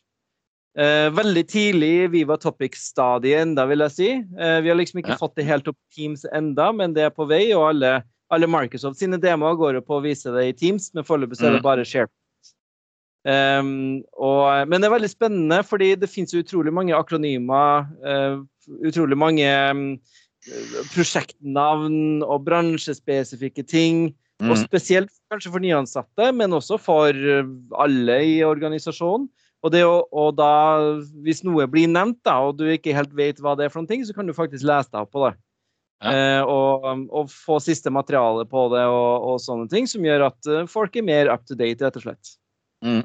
veldig 0.72 1.42
tidlig 1.52 1.90
i 2.04 2.08
Viva 2.08 2.38
Topic-stadiet 2.40 3.42
enda, 3.42 3.66
vil 3.68 3.84
jeg 3.84 3.92
si. 3.92 4.06
vi 4.64 4.70
har 4.70 4.78
liksom 4.80 5.02
ikke 5.02 5.18
ja. 5.18 5.20
fått 5.20 5.36
det 5.36 5.44
helt 5.44 5.68
opp 5.68 5.76
Teams 5.92 6.24
enda, 6.32 6.70
men 6.72 6.94
det 6.96 7.04
er 7.04 7.12
på 7.12 7.26
vei, 7.28 7.50
og 7.52 7.66
alle 7.74 7.90
alle 8.32 8.48
Microsoft 8.50 9.02
sine 9.02 9.20
demoer 9.22 9.58
går 9.60 9.78
jo 9.78 9.84
på 9.86 10.00
å 10.00 10.04
vise 10.06 10.32
det 10.34 10.48
i 10.48 10.56
Teams, 10.58 10.90
men 10.96 11.08
foreløpig 11.08 11.40
er 11.42 11.58
det 11.58 11.62
mm. 11.62 11.68
bare 11.68 11.86
SharePoint. 11.88 12.18
Um, 13.22 14.02
og, 14.18 14.48
men 14.72 14.82
det 14.82 14.88
er 14.88 14.96
veldig 14.96 15.12
spennende, 15.12 15.60
fordi 15.68 15.92
det 16.00 16.10
finnes 16.10 16.34
utrolig 16.38 16.74
mange 16.74 16.96
akronymer. 16.98 17.86
Uh, 18.02 18.42
utrolig 18.88 19.18
mange 19.20 19.46
um, 19.46 19.84
prosjektnavn 20.96 22.26
og 22.26 22.48
bransjespesifikke 22.48 23.68
ting. 23.68 24.10
Mm. 24.42 24.50
Og 24.50 24.58
spesielt 24.64 25.14
kanskje 25.30 25.52
for 25.54 25.62
nyansatte, 25.62 26.32
men 26.34 26.58
også 26.58 26.80
for 26.82 27.14
alle 27.84 28.18
i 28.26 28.40
organisasjonen. 28.48 29.30
Og, 29.62 29.70
det 29.70 29.84
og, 29.86 30.08
og 30.18 30.34
da, 30.40 30.54
hvis 31.22 31.44
noe 31.46 31.68
blir 31.70 31.92
nevnt, 31.92 32.24
da, 32.26 32.40
og 32.42 32.58
du 32.58 32.66
ikke 32.66 32.96
helt 32.98 33.14
vet 33.14 33.38
hva 33.44 33.54
det 33.54 33.68
er 33.68 33.74
for 33.74 33.84
noen 33.84 33.92
ting, 33.92 34.06
så 34.08 34.16
kan 34.18 34.26
du 34.26 34.34
faktisk 34.34 34.66
lese 34.66 34.90
deg 34.90 35.04
opp 35.04 35.12
på 35.14 35.28
det. 35.28 35.36
Ja. 36.02 36.12
Eh, 36.12 36.44
og, 36.50 36.86
og, 37.14 37.30
få 37.30 37.60
siste 37.62 37.92
materiale 37.94 38.48
på 38.50 38.66
det 38.74 38.84
og, 38.90 39.28
og, 39.28 39.36
sånne 39.44 39.70
ting, 39.70 39.86
som 39.90 40.06
gjør 40.06 40.32
at 40.32 40.54
folk 40.72 40.96
er 40.98 41.06
mer 41.06 41.30
up 41.30 41.46
to 41.46 41.58
date, 41.58 41.84
rett 41.86 42.00
og 42.00 42.08
slett. 42.08 42.36
Mm. 42.82 43.04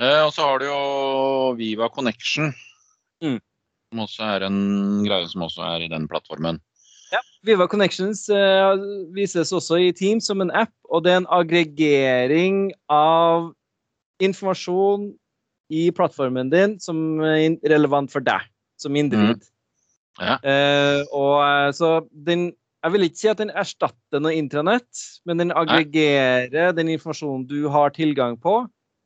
Eh, 0.00 0.22
og 0.24 0.32
så 0.32 0.46
har 0.46 0.60
du 0.60 0.68
jo 0.68 0.80
Viva 1.58 1.90
Connection, 1.92 2.54
mm. 3.24 3.36
som 3.90 4.04
også 4.06 4.28
er 4.36 4.46
en 4.46 4.60
greie 5.04 5.28
som 5.28 5.44
også 5.44 5.64
er 5.66 5.84
i 5.84 5.90
den 5.92 6.06
plattformen. 6.08 6.60
Ja, 7.10 7.20
Viva 7.44 7.66
Connections 7.68 8.28
eh, 8.32 8.84
vises 9.12 9.52
også 9.52 9.80
i 9.82 9.90
Teams 9.96 10.30
som 10.30 10.40
en 10.40 10.52
app, 10.56 10.72
og 10.88 11.04
det 11.04 11.12
er 11.12 11.20
en 11.20 11.32
aggregering 11.34 12.70
av 12.92 13.50
informasjon 14.24 15.10
i 15.70 15.88
plattformen 15.94 16.50
din 16.52 16.78
som 16.82 17.20
er 17.24 17.58
relevant 17.70 18.10
for 18.12 18.24
deg 18.24 18.46
som 18.80 18.96
individ. 18.96 19.42
Mm. 19.42 19.48
Ja. 20.20 20.36
Eh, 20.44 21.02
og 21.16 21.36
eh, 21.44 21.68
så 21.76 22.00
den 22.12 22.50
jeg 22.80 22.94
vil 22.94 23.04
ikke 23.04 23.20
si 23.20 23.28
at 23.28 23.40
den 23.42 23.50
erstatter 23.52 24.22
noe 24.24 24.32
intranett, 24.32 25.02
men 25.28 25.42
den 25.42 25.50
aggregerer 25.52 26.70
Nei. 26.70 26.76
den 26.78 26.92
informasjonen 26.94 27.42
du 27.44 27.66
har 27.68 27.92
tilgang 27.92 28.38
på, 28.40 28.62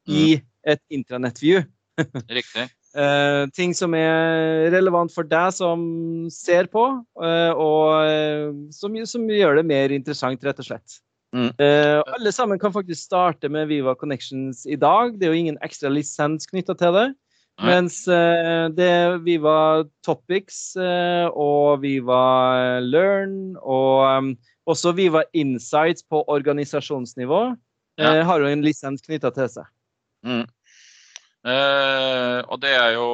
i 0.07 0.37
mm. 0.39 0.45
et 0.71 0.83
intranett-view. 0.95 1.65
Riktig. 2.39 2.69
Uh, 2.95 3.51
ting 3.51 3.73
som 3.75 3.97
er 3.99 4.69
relevant 4.71 5.11
for 5.11 5.27
deg 5.27 5.51
som 5.57 5.83
ser 6.31 6.69
på, 6.71 6.85
uh, 7.19 7.53
og 7.59 8.07
uh, 8.07 8.55
som, 8.71 8.95
som, 9.11 9.27
gjør 9.27 9.59
det 9.59 9.67
mer 9.67 9.95
interessant, 9.97 10.47
rett 10.47 10.63
og 10.63 10.71
slett. 10.71 11.01
Mm. 11.35 11.49
alle 11.59 12.31
sammen 12.31 12.61
kan 12.63 12.71
faktisk 12.71 13.09
starte 13.09 13.49
med 13.51 13.67
Viva 13.67 13.97
Connections 13.99 14.61
i 14.71 14.77
dag. 14.79 15.17
Det 15.19 15.27
er 15.27 15.33
jo 15.33 15.41
ingen 15.41 15.57
ekstra 15.67 15.91
lisens 15.91 16.47
knytta 16.47 16.77
til 16.79 16.95
det. 16.95 17.09
Mens 17.63 18.01
det 18.75 18.95
vi 19.23 19.37
var 19.39 19.85
Topics 20.03 20.75
og 20.77 21.85
vi 21.85 22.01
var 22.03 22.81
Learn 22.83 23.55
og 23.63 24.03
um, 24.03 24.33
også 24.67 24.91
Viva 24.99 25.23
Insights 25.39 26.03
på 26.03 26.25
organisasjonsnivå 26.27 27.41
ja. 28.01 28.11
har 28.27 28.43
jo 28.43 28.51
en 28.51 28.65
lisens 28.67 29.07
knytta 29.07 29.31
til 29.37 29.53
seg. 29.55 29.71
Mm. 30.27 30.47
Uh, 31.45 32.41
og 32.49 32.57
det 32.63 32.73
er 32.73 32.95
jo 32.97 33.07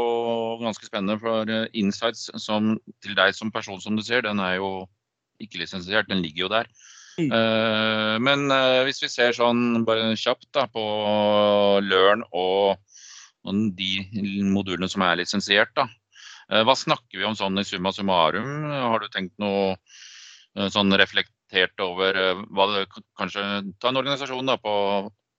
ganske 0.61 0.87
spennende, 0.87 1.19
for 1.19 1.49
uh, 1.51 1.67
Insights 1.75 2.29
som, 2.39 2.77
til 3.03 3.17
deg 3.19 3.35
som 3.35 3.51
person, 3.51 3.81
som 3.83 3.97
du 3.99 4.05
ser, 4.07 4.23
den 4.23 4.39
er 4.39 4.61
jo 4.61 4.87
ikke 5.43 5.59
lisensiert, 5.65 6.07
den 6.07 6.23
ligger 6.23 6.47
jo 6.47 6.53
der. 6.53 6.71
Uh, 7.21 8.17
men 8.23 8.47
hvis 8.87 9.03
vi 9.03 9.11
ser 9.11 9.35
sånn 9.37 9.83
bare 9.85 10.15
kjapt 10.17 10.47
da, 10.55 10.69
på 10.71 10.85
Learn 11.83 12.23
og 12.31 12.79
de 13.77 13.91
modulene 14.45 14.89
som 14.91 15.05
er 15.07 15.21
lisensiert, 15.21 15.73
da. 15.77 15.87
hva 16.67 16.75
snakker 16.77 17.19
vi 17.19 17.25
om 17.25 17.37
sånn 17.39 17.59
i 17.61 17.65
summa 17.65 17.93
summarum? 17.97 18.67
Har 18.69 19.01
du 19.01 19.09
tenkt 19.09 19.33
noe 19.41 19.77
sånn 20.75 20.93
reflektert 20.99 21.81
over 21.81 22.19
hva 22.51 22.67
det 22.75 22.83
kanskje 23.19 23.45
Ta 23.81 23.89
en 23.89 24.01
organisasjon 24.03 24.51
da, 24.51 24.59
på 24.61 24.75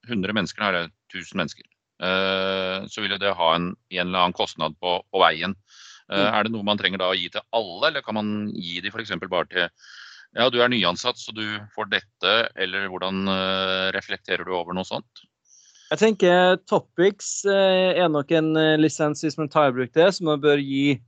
100 0.08 0.34
mennesker, 0.34 0.64
eller 0.66 0.88
er 0.88 0.92
1000 1.14 1.38
mennesker. 1.38 1.68
Eh, 2.02 2.88
så 2.90 3.04
vil 3.04 3.18
det 3.22 3.36
ha 3.38 3.50
en, 3.56 3.72
en 3.94 4.08
eller 4.08 4.24
annen 4.26 4.38
kostnad 4.38 4.78
på, 4.82 4.98
på 5.12 5.22
veien. 5.22 5.56
Eh, 6.10 6.18
mm. 6.18 6.28
Er 6.28 6.46
det 6.46 6.54
noe 6.56 6.66
man 6.68 6.80
trenger 6.82 7.02
da 7.02 7.12
å 7.12 7.18
gi 7.18 7.30
til 7.34 7.44
alle, 7.58 7.92
eller 7.92 8.06
kan 8.06 8.18
man 8.18 8.32
gi 8.56 8.80
de 8.82 8.94
f.eks. 8.94 9.14
bare 9.28 9.50
til 9.52 9.68
ja, 10.32 10.48
du 10.48 10.62
er 10.64 10.72
nyansatt, 10.72 11.20
så 11.20 11.34
du 11.36 11.44
får 11.76 11.90
dette, 11.92 12.34
eller 12.56 12.88
hvordan 12.88 13.28
reflekterer 13.92 14.48
du 14.48 14.54
over 14.56 14.72
noe 14.72 14.88
sånt? 14.88 15.26
Jeg 15.92 16.00
tenker 16.00 16.60
Topics 16.72 17.42
uh, 17.44 17.92
er 17.92 18.08
nok 18.12 18.32
en 18.32 18.54
uh, 18.56 18.78
lisens 18.80 19.26
hvis 19.26 19.38
man 19.40 19.52
tar 19.52 19.72
i 19.72 19.76
bruk 19.76 19.92
det, 19.98 20.08
som 20.16 20.30
man 20.32 20.42
bør 20.44 20.62
gi 20.64 21.02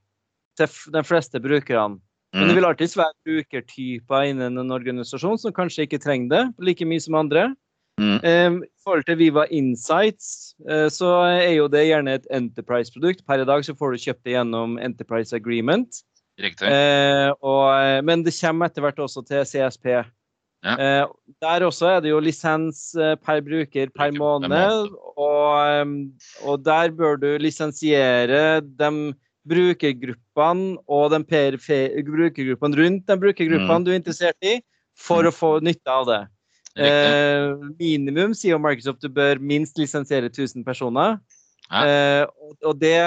til 0.59 0.79
de 0.93 1.03
fleste 1.07 1.39
brukerne. 1.41 2.01
Men 2.33 2.49
det 2.49 2.55
mm. 2.55 2.57
vil 2.57 2.65
alltids 2.65 2.95
være 2.97 3.13
brukertyper 3.27 4.29
innen 4.31 4.57
en 4.57 4.73
organisasjon 4.73 5.37
som 5.37 5.53
kanskje 5.53 5.85
ikke 5.85 6.01
trenger 6.01 6.31
det 6.33 6.65
like 6.65 6.85
mye 6.89 7.01
som 7.01 7.19
andre. 7.19 7.51
Mm. 8.01 8.17
Um, 8.25 8.55
I 8.65 8.81
forhold 8.83 9.05
til 9.05 9.19
Viva 9.19 9.45
Insights, 9.53 10.55
uh, 10.69 10.89
så 10.89 11.11
er 11.29 11.53
jo 11.59 11.67
det 11.69 11.85
gjerne 11.85 12.17
et 12.17 12.25
Enterprise-produkt. 12.33 13.21
Per 13.27 13.43
i 13.43 13.45
dag 13.45 13.65
så 13.65 13.75
får 13.77 13.93
du 13.93 14.03
kjøpt 14.07 14.25
det 14.25 14.33
gjennom 14.33 14.79
Enterprise 14.81 15.35
Agreement. 15.37 16.01
Riktig. 16.41 16.65
Uh, 16.65 17.29
og, 17.45 17.67
eh, 17.77 17.99
men 18.01 18.23
det 18.25 18.33
kommer 18.39 18.71
etter 18.71 18.81
hvert 18.81 19.01
også 19.03 19.21
til 19.27 19.45
CSP. 19.45 20.01
Ja. 20.63 21.03
Uh, 21.03 21.33
der 21.43 21.65
også 21.67 21.89
er 21.91 22.03
det 22.03 22.13
jo 22.13 22.21
lisens 22.23 22.93
per 22.95 23.41
bruker 23.43 23.89
per 23.91 24.13
måned. 24.15 24.93
Og, 25.19 26.05
og, 26.43 26.61
der 26.63 26.93
bør 26.95 27.19
du 27.19 27.27
lisensiere 27.41 28.61
de 28.63 28.91
brukergruppene 29.43 30.77
og 30.87 31.11
de 31.11 31.19
brukergruppene 31.27 32.79
rundt 32.79 33.09
de 33.09 33.19
brukergruppene 33.19 33.79
mm. 33.79 33.85
du 33.85 33.91
er 33.91 33.99
interessert 33.99 34.47
i, 34.47 34.61
for 34.95 35.27
mm. 35.27 35.29
å 35.29 35.35
få 35.35 35.51
nytte 35.67 35.91
av 35.91 36.07
det. 36.07 36.21
Eh, 36.73 37.53
minimum 37.77 38.33
sier 38.33 38.57
Microsoft 38.57 39.03
du 39.03 39.09
bør 39.13 39.41
minst 39.41 39.77
lisensiere 39.77 40.31
1000 40.31 40.65
personer. 40.65 41.19
Eh, 41.73 42.25
og 42.65 42.77
det 42.81 42.97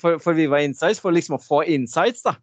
for, 0.00 0.18
for, 0.22 0.34
Viva 0.38 0.62
Insights, 0.62 1.00
for 1.02 1.14
liksom 1.14 1.38
å 1.38 1.42
få 1.42 1.62
insights, 1.66 2.24
da. 2.26 2.36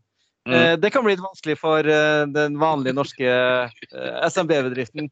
Mm. 0.45 0.53
Eh, 0.53 0.73
det 0.77 0.91
kan 0.93 1.05
bli 1.05 1.15
litt 1.15 1.23
vanskelig 1.23 1.55
for 1.58 1.88
uh, 1.89 2.25
den 2.29 2.60
vanlige 2.62 2.93
norske 2.93 3.29
uh, 3.29 4.17
SMB-bedriften. 4.29 5.10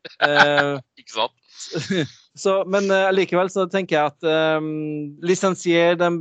Ikke 1.00 1.16
sant? 1.16 1.34
så, 2.44 2.60
men 2.70 2.90
likevel 3.16 3.50
så 3.50 3.66
tenker 3.72 3.98
jeg 3.98 4.12
at 4.12 4.60
um, 4.60 5.16
lisensier 5.26 5.98
de 5.98 6.12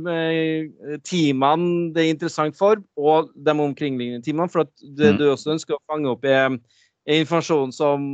teamene 1.05 1.91
det 1.93 2.05
er 2.05 2.13
interessant 2.13 2.57
for, 2.57 2.81
og 2.97 3.29
de 3.35 3.53
omkringliggende 3.53 4.25
teamene. 4.25 4.49
For 4.49 4.65
at 4.65 4.73
det 4.81 5.13
mm. 5.13 5.21
du 5.21 5.27
også 5.29 5.53
ønsker 5.57 5.77
å 5.77 5.83
fange 5.89 6.09
opp, 6.13 6.25
er 6.25 6.57
informasjon 7.19 7.73
som 7.75 8.09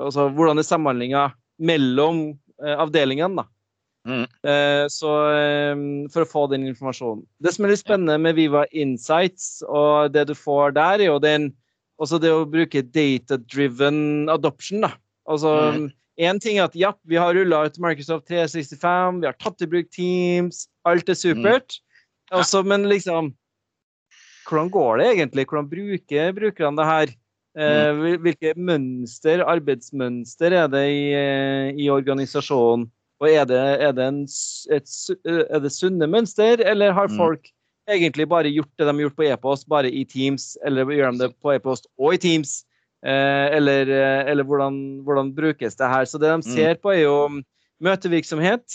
Altså 0.00 0.30
hvordan 0.32 0.56
er 0.56 0.64
samhandlinga 0.64 1.26
mellom 1.60 2.22
uh, 2.62 2.76
avdelingene, 2.86 3.42
da. 3.42 3.59
Mm. 4.08 4.24
Eh, 4.24 4.84
så 4.88 5.10
eh, 5.28 5.80
for 6.12 6.24
å 6.24 6.28
få 6.28 6.44
den 6.52 6.66
informasjonen. 6.70 7.24
Det 7.42 7.52
som 7.54 7.66
er 7.66 7.74
litt 7.74 7.82
spennende 7.82 8.16
med 8.22 8.38
Viva 8.38 8.64
Insights, 8.72 9.60
og 9.68 10.14
det 10.14 10.28
du 10.30 10.34
får 10.36 10.76
der, 10.78 11.02
er 11.02 11.10
jo 11.10 11.18
den 11.22 11.50
også 12.00 12.20
det 12.20 12.32
å 12.32 12.48
bruke 12.48 12.82
data-driven 12.82 14.30
adoption. 14.32 14.86
da. 14.86 14.94
Altså, 15.28 15.52
mm. 15.76 16.40
ting 16.40 16.58
er 16.58 16.68
at 16.70 16.78
ja, 16.78 16.94
vi 17.04 17.20
har 17.20 17.34
rulla 17.36 17.66
ut 17.68 17.80
Microsoft 17.82 18.30
365, 18.30 19.20
vi 19.20 19.28
har 19.28 19.36
tatt 19.36 19.60
i 19.60 19.68
bruk 19.68 19.90
Teams, 19.92 20.64
alt 20.88 21.12
er 21.12 21.18
supert. 21.18 21.76
Mm. 21.76 22.40
Også, 22.40 22.62
men 22.62 22.86
liksom 22.86 23.34
Hvordan 24.46 24.70
går 24.70 24.96
det 24.98 25.06
egentlig? 25.12 25.44
Hvordan 25.46 25.66
bruker 25.70 26.32
brukerne 26.34 26.78
det 26.78 26.86
her? 26.88 27.10
Eh, 27.58 27.90
mm. 27.94 28.00
Hvilke 28.24 28.52
mønster, 28.58 29.44
arbeidsmønster 29.46 30.56
er 30.58 30.70
det 30.72 30.82
i, 30.90 31.04
eh, 31.14 31.68
i 31.78 31.86
organisasjonen? 31.92 32.88
Og 33.20 33.28
er 33.28 33.44
det, 33.48 33.60
er 33.84 33.92
det, 33.96 34.06
en, 34.08 34.20
et, 34.72 34.92
er 35.28 35.60
det 35.60 35.72
sunne 35.74 36.08
mønster, 36.08 36.62
eller 36.64 36.94
har 36.96 37.10
mm. 37.10 37.18
folk 37.20 37.50
egentlig 37.90 38.28
bare 38.30 38.52
gjort 38.52 38.70
det 38.78 38.86
de 38.86 38.94
har 38.94 39.02
gjort 39.04 39.18
på 39.18 39.26
e-post, 39.28 39.68
bare 39.68 39.90
i 39.92 40.06
Teams? 40.08 40.54
Eller 40.64 40.88
gjør 40.88 41.12
de 41.12 41.26
det 41.26 41.30
på 41.42 41.52
e-post 41.52 41.90
og 42.00 42.16
i 42.16 42.22
Teams? 42.22 42.62
Eh, 43.04 43.46
eller, 43.56 43.88
eller 44.28 44.44
hvordan, 44.44 44.80
hvordan, 45.04 45.34
brukes 45.36 45.76
det 45.76 45.92
her? 45.92 46.08
Så 46.08 46.20
det 46.20 46.32
de 46.32 46.40
mm. 46.40 46.48
ser 46.48 46.80
på, 46.80 46.94
er 46.94 47.04
jo 47.04 47.18
møtevirksomhet, 47.80 48.66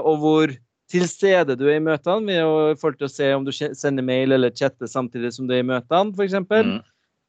og 0.00 0.14
hvor 0.22 0.52
til 0.94 1.06
stede 1.08 1.56
du 1.58 1.66
er 1.68 1.78
i 1.78 1.84
møtene, 1.84 2.24
med 2.24 2.40
i 2.40 2.76
forhold 2.78 2.98
til 3.00 3.08
å 3.08 3.12
se 3.12 3.30
om 3.34 3.46
du 3.46 3.52
sender 3.54 4.04
mail 4.04 4.34
eller 4.36 4.52
chatter 4.54 4.90
samtidig 4.90 5.32
som 5.34 5.48
du 5.48 5.54
er 5.56 5.64
i 5.64 5.66
møtene, 5.66 6.12
f.eks. 6.14 6.36
Mm. 6.44 6.76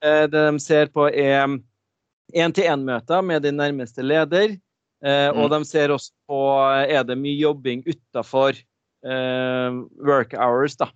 Eh, 0.05 0.25
det 0.31 0.43
de 0.49 0.61
ser 0.61 0.91
på, 0.93 1.07
er 1.09 1.57
én-til-én-møter 2.35 3.23
med 3.25 3.45
din 3.45 3.57
nærmeste 3.59 4.05
leder. 4.05 4.57
Eh, 5.05 5.29
og 5.35 5.47
mm. 5.47 5.53
de 5.53 5.69
ser 5.69 5.93
også 5.93 6.13
på 6.29 6.41
er 6.81 7.03
det 7.05 7.17
mye 7.19 7.37
jobbing 7.37 7.83
utafor 7.85 8.57
eh, 8.57 9.81
work 10.01 10.33
hours. 10.33 10.77
da. 10.81 10.89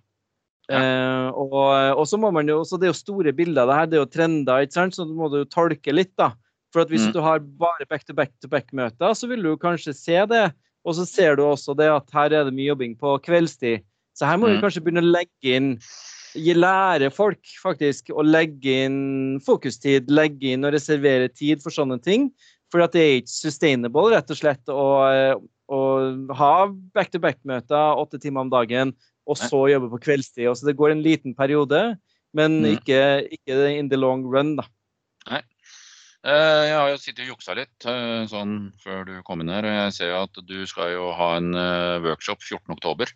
Ja. 0.70 1.32
og, 1.34 1.54
og, 1.98 2.04
så 2.06 2.14
må 2.14 2.28
man 2.30 2.46
jo, 2.46 2.60
så 2.62 2.76
Det 2.78 2.86
er 2.86 2.92
jo 2.92 2.98
store 3.00 3.32
bilder 3.34 3.66
det 3.66 3.74
her, 3.74 3.86
det 3.90 3.96
er 3.96 4.04
jo 4.04 4.10
trender, 4.14 4.62
ikke 4.62 4.76
sant? 4.76 4.94
så 4.94 5.02
du 5.02 5.16
må 5.18 5.26
du 5.26 5.40
jo 5.40 5.48
tolke 5.50 5.94
litt. 5.94 6.12
da. 6.18 6.30
For 6.70 6.84
at 6.84 6.92
Hvis 6.92 7.08
mm. 7.08 7.14
du 7.16 7.20
har 7.24 7.42
bare 7.42 7.88
back-to-back-to-back-møter, 7.90 9.14
så 9.18 9.26
vil 9.26 9.42
du 9.42 9.56
kanskje 9.58 9.96
se 9.96 10.20
det. 10.30 10.46
Og 10.86 10.94
så 10.96 11.04
ser 11.04 11.36
du 11.36 11.44
også 11.44 11.74
det 11.76 11.90
at 11.90 12.14
her 12.14 12.32
er 12.32 12.46
det 12.46 12.54
mye 12.54 12.70
jobbing 12.70 12.94
på 12.98 13.18
kveldstid. 13.26 13.82
Så 14.14 14.30
her 14.30 14.38
må 14.38 14.46
mm. 14.46 14.54
vi 14.54 14.62
kanskje 14.62 14.82
begynne 14.84 15.02
å 15.02 15.10
legge 15.10 15.56
inn 15.58 15.74
lære 16.34 17.10
folk 17.10 17.40
faktisk 17.62 18.12
å 18.14 18.22
legge 18.22 18.86
inn 18.86 19.40
fokustid, 19.42 20.10
legge 20.10 20.52
inn 20.54 20.64
og 20.64 20.74
reservere 20.76 21.28
tid 21.28 21.62
for 21.62 21.74
sånne 21.74 21.98
ting. 22.02 22.30
For 22.70 22.82
det 22.82 23.00
er 23.02 23.16
ikke 23.20 23.32
sustainable, 23.32 24.12
rett 24.14 24.30
og 24.30 24.38
slett, 24.38 24.70
å, 24.70 24.86
å 25.70 25.80
ha 26.38 26.54
back-to-back-møter 26.94 27.98
åtte 27.98 28.20
timer 28.22 28.46
om 28.46 28.52
dagen, 28.52 28.94
og 29.30 29.38
så 29.38 29.64
jobbe 29.70 29.90
på 29.92 30.02
kveldstid. 30.06 30.50
Så 30.54 30.68
det 30.68 30.76
går 30.78 30.94
en 30.94 31.02
liten 31.04 31.34
periode, 31.38 31.82
men 32.36 32.60
mm. 32.62 32.68
ikke, 32.78 33.00
ikke 33.38 33.58
in 33.74 33.90
the 33.90 33.98
long 33.98 34.22
run, 34.30 34.54
da. 34.60 34.66
Nei. 35.30 35.42
Eh, 36.20 36.62
jeg 36.68 36.76
har 36.76 36.88
jo 36.92 36.96
sittet 37.00 37.24
og 37.24 37.30
juksa 37.32 37.54
litt 37.56 37.86
eh, 37.88 38.26
sånn 38.28 38.56
før 38.82 39.06
du 39.08 39.12
kom 39.24 39.40
inn 39.40 39.52
her. 39.52 39.64
og 39.64 39.76
Jeg 39.86 39.94
ser 39.96 40.10
jo 40.12 40.22
at 40.26 40.40
du 40.44 40.58
skal 40.68 40.92
jo 40.92 41.10
ha 41.16 41.30
en 41.38 41.54
eh, 41.56 42.00
workshop 42.04 42.44
14.10 42.44 43.14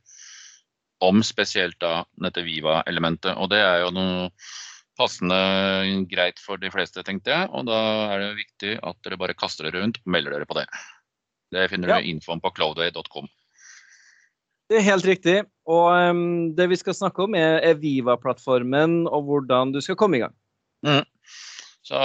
om 1.04 1.20
spesielt 1.26 1.76
da 1.84 2.04
dette 2.24 2.44
Viva-elementet. 2.46 3.36
Og 3.36 3.50
det 3.52 3.60
er 3.60 3.82
jo 3.84 3.90
noe 3.92 4.30
passende 4.98 5.38
greit 6.10 6.40
for 6.42 6.60
de 6.60 6.70
fleste, 6.72 7.02
tenkte 7.06 7.32
jeg. 7.32 7.48
Og 7.52 7.66
da 7.68 7.78
er 8.14 8.22
det 8.22 8.42
viktig 8.42 8.76
at 8.82 8.98
dere 9.06 9.20
bare 9.20 9.36
kaster 9.38 9.68
dere 9.68 9.82
rundt 9.84 10.00
og 10.02 10.12
melder 10.16 10.36
dere 10.36 10.48
på 10.48 10.58
det. 10.58 10.66
Det 11.54 11.68
finner 11.70 11.94
ja. 11.94 11.98
du 12.00 12.12
infoen 12.12 12.42
på 12.42 12.52
cloudway.com. 12.56 13.28
Det 14.70 14.80
er 14.80 14.86
helt 14.86 15.06
riktig. 15.06 15.36
Og 15.68 15.90
um, 15.92 16.54
det 16.56 16.68
vi 16.72 16.78
skal 16.80 16.96
snakke 16.96 17.26
om, 17.26 17.36
er, 17.38 17.58
er 17.64 17.78
Viva-plattformen 17.80 19.04
og 19.06 19.28
hvordan 19.28 19.74
du 19.74 19.80
skal 19.84 19.98
komme 20.00 20.18
i 20.18 20.24
gang. 20.24 20.34
Mm. 20.84 21.04
Så 21.84 22.00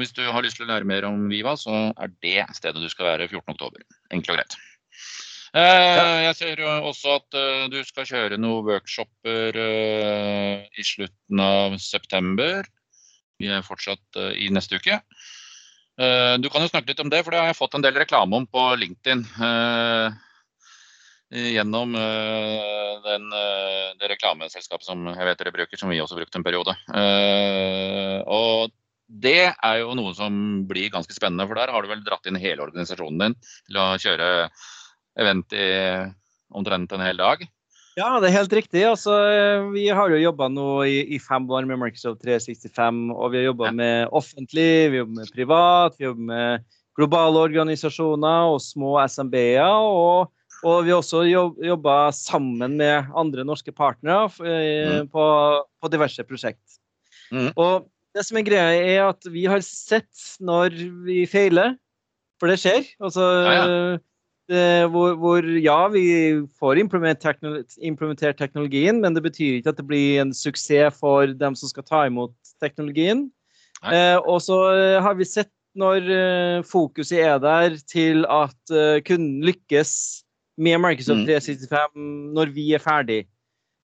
hvis 0.00 0.14
du 0.16 0.22
har 0.24 0.44
lyst 0.44 0.56
til 0.56 0.64
å 0.64 0.70
lære 0.72 0.88
mer 0.88 1.04
om 1.04 1.26
Viva, 1.28 1.52
så 1.60 1.90
er 1.92 2.12
det 2.24 2.46
stedet 2.56 2.80
du 2.80 2.88
skal 2.88 3.10
være 3.10 3.28
14.10. 3.28 3.84
Enkelt 4.14 4.32
og 4.32 4.38
greit. 4.40 4.56
Eh, 5.52 6.18
jeg 6.24 6.36
ser 6.38 6.60
jo 6.64 6.68
også 6.88 7.18
at 7.18 7.36
eh, 7.36 7.64
du 7.68 7.76
skal 7.84 8.06
kjøre 8.08 8.38
noen 8.40 8.64
workshoper 8.64 9.58
eh, 9.60 10.62
i 10.64 10.84
slutten 10.86 11.42
av 11.44 11.76
september. 11.76 12.64
Vi 13.36 13.50
er 13.52 13.66
fortsatt 13.66 14.16
i 14.38 14.48
neste 14.54 14.78
uke. 14.78 15.00
Du 15.92 16.46
kan 16.48 16.62
jo 16.62 16.70
snakke 16.70 16.92
litt 16.92 17.00
om 17.02 17.10
det, 17.12 17.20
for 17.24 17.34
det 17.34 17.40
har 17.42 17.50
jeg 17.50 17.58
fått 17.58 17.74
en 17.76 17.82
del 17.84 17.96
reklame 17.98 18.38
om 18.38 18.44
på 18.48 18.62
LinkedIn. 18.80 19.24
Gjennom 21.52 21.96
den, 23.04 23.26
det 23.98 24.10
reklameselskapet 24.14 24.86
som 24.86 25.10
jeg 25.10 25.26
vet 25.26 25.42
dere 25.42 25.54
bruker, 25.58 25.80
som 25.80 25.90
vi 25.92 25.98
også 26.00 26.20
brukte 26.20 26.38
en 26.38 26.46
periode. 26.46 26.76
Og 28.30 28.72
det 29.26 29.50
er 29.50 29.80
jo 29.82 29.96
noe 29.98 30.14
som 30.16 30.62
blir 30.70 30.92
ganske 30.94 31.18
spennende, 31.18 31.48
for 31.50 31.58
der 31.58 31.74
har 31.74 31.82
du 31.82 31.90
vel 31.90 32.06
dratt 32.06 32.30
inn 32.30 32.40
hele 32.40 32.64
organisasjonen 32.64 33.26
din 33.26 33.36
til 33.42 33.82
å 33.82 33.88
kjøre 34.06 34.30
event 35.20 35.52
i 35.56 35.66
omtrent 36.52 36.92
en 36.92 37.04
hel 37.04 37.20
dag? 37.20 37.44
Ja, 37.98 38.16
det 38.22 38.30
er 38.30 38.38
helt 38.38 38.54
riktig. 38.56 38.82
Altså, 38.88 39.12
vi 39.72 39.84
har 39.92 40.12
jo 40.12 40.20
jobba 40.20 40.48
nå 40.48 40.68
i, 40.88 41.02
i, 41.12 41.18
fem 41.20 41.44
år 41.52 41.66
med 41.68 41.80
Microsoft 41.80 42.22
365. 42.24 43.02
Og 43.12 43.32
vi 43.32 43.42
har 43.42 43.50
jobba 43.50 43.68
ja. 43.68 43.74
med 43.80 44.14
offentlig, 44.16 44.70
vi 44.92 45.02
jobber 45.02 45.18
med 45.20 45.32
privat, 45.34 45.98
vi 45.98 46.06
jobber 46.06 46.30
med 46.30 46.70
globale 46.96 47.42
organisasjoner 47.48 48.52
og 48.54 48.62
små 48.64 48.94
SMB-er. 49.04 49.68
Og, 49.68 50.32
og, 50.62 50.76
vi 50.86 50.94
har 50.94 51.02
også 51.02 51.24
jobba 51.28 51.96
sammen 52.16 52.78
med 52.80 53.12
andre 53.18 53.44
norske 53.44 53.74
partnere 53.76 54.30
mm. 54.40 55.10
på, 55.12 55.26
på, 55.60 55.92
diverse 55.92 56.24
prosjekt. 56.24 56.80
Mm. 57.32 57.50
Og 57.60 57.90
det 58.16 58.24
som 58.24 58.40
er 58.40 58.46
greia, 58.46 58.72
er 58.72 59.10
at 59.10 59.28
vi 59.32 59.44
har 59.48 59.60
sett 59.64 60.40
når 60.40 60.80
vi 61.04 61.22
feiler, 61.28 61.76
for 62.40 62.48
det 62.48 62.56
skjer. 62.60 62.88
Altså, 63.04 63.28
ja, 63.44 63.52
ja. 63.60 64.00
Eh, 64.52 64.84
hvor, 64.92 65.14
hvor, 65.16 65.46
ja, 65.64 65.78
vi 65.88 66.04
får 66.60 66.80
implementert 66.82 68.36
teknologien, 68.36 68.98
men 69.00 69.14
det 69.16 69.22
betyr 69.24 69.60
ikke 69.60 69.72
at 69.72 69.78
det 69.78 69.86
blir 69.88 70.20
en 70.20 70.34
suksess 70.36 70.98
for 70.98 71.30
dem 71.40 71.56
som 71.56 71.70
skal 71.70 71.86
ta 71.88 72.02
imot 72.08 72.34
teknologien. 72.60 73.30
Eh, 73.88 74.18
og 74.20 74.42
så 74.44 74.58
eh, 74.74 74.98
har 75.02 75.16
vi 75.16 75.24
sett 75.24 75.50
når 75.78 76.08
eh, 76.12 76.64
fokuset 76.68 77.22
er 77.24 77.38
der 77.40 77.78
til 77.88 78.26
at 78.28 78.74
eh, 78.74 79.00
kunden 79.06 79.40
lykkes 79.46 79.94
med 80.60 80.82
Microsoft 80.84 81.24
365 81.24 81.96
mm. 81.96 82.10
når 82.36 82.52
vi 82.52 82.66
er 82.76 82.84
ferdig. 82.84 83.22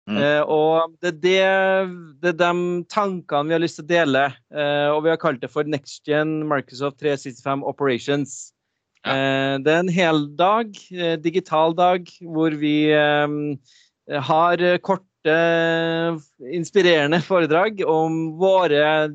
Mm. 0.09 0.21
Eh, 0.21 0.43
og 0.45 0.93
det 1.01 1.15
er, 1.41 1.89
det, 2.21 2.35
det 2.35 2.35
er, 2.35 2.53
de 2.53 2.85
tankene 2.93 3.49
vi 3.49 3.57
har 3.57 3.65
lyst 3.65 3.81
til 3.81 3.89
å 3.89 3.93
dele, 3.95 4.29
og 4.93 5.03
vi 5.05 5.13
har 5.13 5.21
kalt 5.21 5.41
det 5.41 5.53
for 5.53 5.69
Next 5.69 6.05
Gen 6.05 6.43
Microsoft 6.49 7.01
365 7.01 7.65
Operations. 7.65 8.51
Ja. 9.05 9.15
Eh, 9.15 9.55
det 9.63 9.73
er 9.73 9.83
en 9.83 9.93
hel 9.93 10.25
dag, 10.39 10.73
eh, 10.93 11.17
digital 11.23 11.75
dag, 11.77 12.09
hvor 12.23 12.55
vi 12.59 12.91
eh, 12.91 13.29
har 14.31 14.65
korte, 14.79 15.05
inspirerende 16.55 17.19
foredrag 17.21 17.83
om 17.85 18.39
våre 18.41 19.11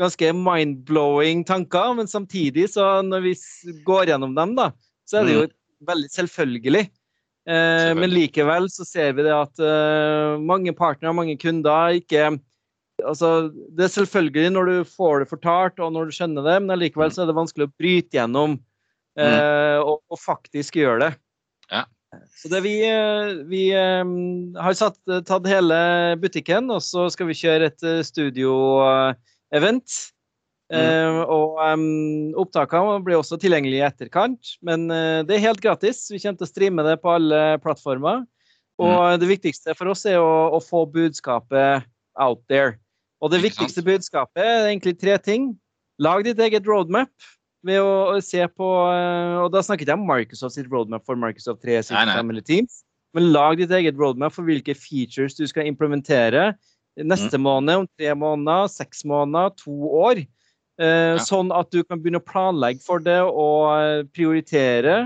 ganske 0.00 0.32
mind-blowing 0.36 1.44
tanker. 1.48 1.94
Men 1.96 2.10
samtidig, 2.10 2.68
så 2.74 2.98
når 3.06 3.24
vi 3.24 3.34
går 3.86 4.10
gjennom 4.10 4.34
dem, 4.36 4.56
da, 4.58 4.70
så 5.08 5.20
er 5.20 5.28
det 5.28 5.36
jo 5.36 5.44
mm. 5.46 5.54
veldig 5.92 6.10
selvfølgelig. 6.12 6.84
Men 7.50 8.12
likevel 8.12 8.68
så 8.70 8.84
ser 8.84 9.14
vi 9.16 9.24
det 9.24 9.32
at 9.32 9.62
mange 10.44 10.74
partnere, 10.76 11.14
mange 11.16 11.38
kunder, 11.40 11.96
ikke 11.98 12.34
Altså, 13.00 13.48
det 13.48 13.86
er 13.86 13.92
selvfølgelig 13.94 14.50
når 14.52 14.68
du 14.68 14.74
får 14.84 15.22
det 15.22 15.30
fortalt 15.30 15.80
og 15.80 15.94
når 15.94 16.10
du 16.10 16.16
skjønner 16.18 16.44
det, 16.44 16.56
men 16.66 16.78
likevel 16.82 17.08
mm. 17.08 17.14
så 17.16 17.22
er 17.22 17.30
det 17.30 17.38
vanskelig 17.38 17.68
å 17.70 17.72
bryte 17.80 18.18
gjennom 18.18 18.58
mm. 19.18 19.24
Eh, 19.24 19.78
og, 19.80 20.00
og, 20.10 20.20
faktisk 20.20 20.78
gjøre 20.80 21.00
det. 21.06 21.10
Ja. 21.70 21.84
Så 22.38 22.50
det 22.50 22.62
vi, 22.64 22.76
eh, 22.86 23.34
vi 23.50 23.64
um, 23.74 24.54
har 24.58 24.74
satt, 24.78 24.98
tatt 25.26 25.50
hele 25.50 25.80
butikken, 26.22 26.70
og 26.74 26.82
så 26.82 27.08
skal 27.12 27.30
vi 27.30 27.38
kjøre 27.38 27.70
et 27.70 27.86
studioevent. 28.06 30.00
Mm. 30.70 30.78
Uh, 30.78 31.20
og 31.26 31.56
um, 31.66 32.34
opptakene 32.38 33.00
blir 33.02 33.18
også 33.18 33.40
tilgjengelige 33.42 33.82
i 33.82 33.88
etterkant. 33.88 34.52
Men 34.62 34.86
uh, 34.90 35.22
det 35.26 35.36
er 35.36 35.48
helt 35.48 35.62
gratis. 35.62 36.04
Vi 36.12 36.20
kommer 36.22 36.38
til 36.38 36.46
å 36.46 36.50
streame 36.50 36.84
det 36.86 37.00
på 37.02 37.10
alle 37.16 37.40
plattformer. 37.62 38.22
Og 38.80 38.94
mm. 38.94 39.18
det 39.20 39.28
viktigste 39.28 39.74
for 39.76 39.92
oss 39.92 40.06
er 40.08 40.20
å, 40.22 40.54
å, 40.56 40.60
få 40.62 40.86
budskapet 40.88 41.84
out 42.20 42.40
there. 42.48 42.78
Og 43.20 43.32
det 43.34 43.42
viktigste 43.42 43.84
budskapet 43.84 44.40
er 44.40 44.70
egentlig 44.70 44.94
tre 45.00 45.18
ting. 45.20 45.50
Lag 46.00 46.24
ditt 46.24 46.40
eget 46.40 46.64
roadmap 46.68 47.12
ved 47.66 47.80
å 47.84 48.18
se 48.24 48.40
på 48.56 48.66
eh, 48.88 49.36
Og 49.42 49.50
da 49.52 49.60
snakket 49.64 49.90
jeg 49.90 49.98
om 49.98 50.06
Microsoft 50.08 50.56
sitt 50.56 50.70
roadmap 50.72 51.04
for 51.08 51.18
Microsoft 51.20 51.62
365 51.66 52.32
eller 52.32 52.46
Teams, 52.46 52.82
men 53.16 53.30
lag 53.34 53.58
ditt 53.60 53.72
eget 53.74 53.98
roadmap 54.00 54.34
for 54.36 54.46
hvilke 54.46 54.76
features 54.78 55.36
du 55.36 55.46
skal 55.50 55.68
implementere 55.68 56.52
neste 56.98 57.38
mm. 57.38 57.44
måned, 57.44 57.82
om 57.82 57.88
tre 57.98 58.12
måneder, 58.18 58.68
seks 58.72 59.04
måneder, 59.08 59.54
to 59.60 59.72
år. 60.00 60.20
Eh, 60.80 61.14
ja. 61.14 61.22
Sånn 61.22 61.52
at 61.54 61.70
du 61.72 61.82
kan 61.84 62.00
begynne 62.00 62.20
å 62.20 62.26
planlegge 62.26 62.82
for 62.84 63.02
det 63.04 63.20
og 63.24 63.70
eh, 63.76 64.02
prioritere. 64.14 64.98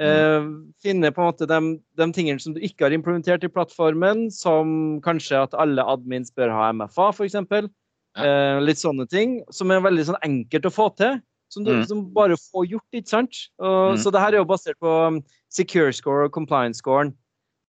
Eh, 0.00 0.36
mm. 0.40 0.50
finne 0.80 1.12
på 1.12 1.22
en 1.22 1.30
måte 1.30 1.48
de, 1.48 1.60
de, 2.00 2.08
tingene 2.16 2.40
som 2.42 2.54
du 2.56 2.60
ikke 2.64 2.86
har 2.86 2.96
implementert 2.96 3.44
i 3.44 3.52
plattformen, 3.52 4.28
som 4.32 5.00
kanskje 5.04 5.42
at 5.44 5.56
alle 5.60 5.84
admins 5.84 6.32
bør 6.36 6.54
ha 6.56 6.70
MFA, 6.76 7.10
f.eks. 7.12 7.36
Ja. 7.36 7.64
Eh, 8.26 8.60
litt 8.64 8.80
sånne 8.80 9.06
ting, 9.10 9.38
som 9.54 9.70
er 9.70 9.84
veldig 9.84 10.08
sånn 10.08 10.22
enkelt 10.26 10.66
å 10.66 10.74
få 10.74 10.88
til 10.98 11.20
som 11.50 11.66
du 11.66 11.72
mm. 11.74 11.84
som 11.90 12.04
bare 12.14 12.38
får 12.38 12.68
gjort, 12.70 12.86
ikke 12.94 13.10
sant? 13.10 13.42
Og, 13.58 13.96
mm. 13.96 14.00
Så 14.02 14.12
det 14.14 14.22
her 14.22 14.36
er 14.36 14.42
jo 14.42 14.48
basert 14.48 14.78
på 14.82 14.94
um, 15.10 15.18
secure 15.52 15.92
score 15.96 16.28
og 16.28 16.34
compliance 16.34 16.82
scoren. 16.82 17.12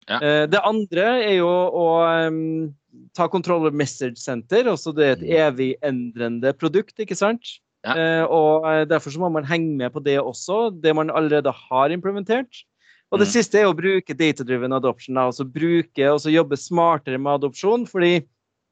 Ja. 0.10 0.20
Uh, 0.22 0.44
det 0.50 0.62
andre 0.64 1.06
er 1.26 1.36
jo 1.40 1.50
å 1.50 1.88
um, 2.30 2.70
ta 3.18 3.28
kontroll 3.32 3.66
over 3.66 3.76
message 3.76 4.22
center. 4.22 4.70
Også 4.72 4.94
det 4.96 5.06
er 5.06 5.18
et 5.18 5.26
mm. 5.26 5.34
evig 5.48 5.72
endrende 5.86 6.54
produkt, 6.56 6.96
ikke 7.02 7.18
sant? 7.20 7.58
Ja. 7.86 7.98
Uh, 7.98 8.24
og 8.34 8.70
uh, 8.70 8.84
derfor 8.90 9.14
så 9.14 9.22
må 9.22 9.30
man 9.34 9.46
henge 9.46 9.76
med 9.78 9.94
på 9.94 10.02
det 10.06 10.18
også, 10.22 10.70
det 10.82 10.96
man 10.98 11.12
allerede 11.14 11.52
har 11.52 11.94
implementert. 11.94 12.64
Og 13.14 13.20
det 13.22 13.28
mm. 13.28 13.34
siste 13.36 13.60
er 13.60 13.68
å 13.70 13.76
bruke 13.78 14.16
data-driven 14.18 14.74
adoption. 14.76 15.20
Altså 15.22 15.46
bruke 15.48 16.08
og 16.10 16.32
jobbe 16.32 16.58
smartere 16.60 17.20
med 17.22 17.38
adopsjon, 17.38 17.86
fordi 17.90 18.24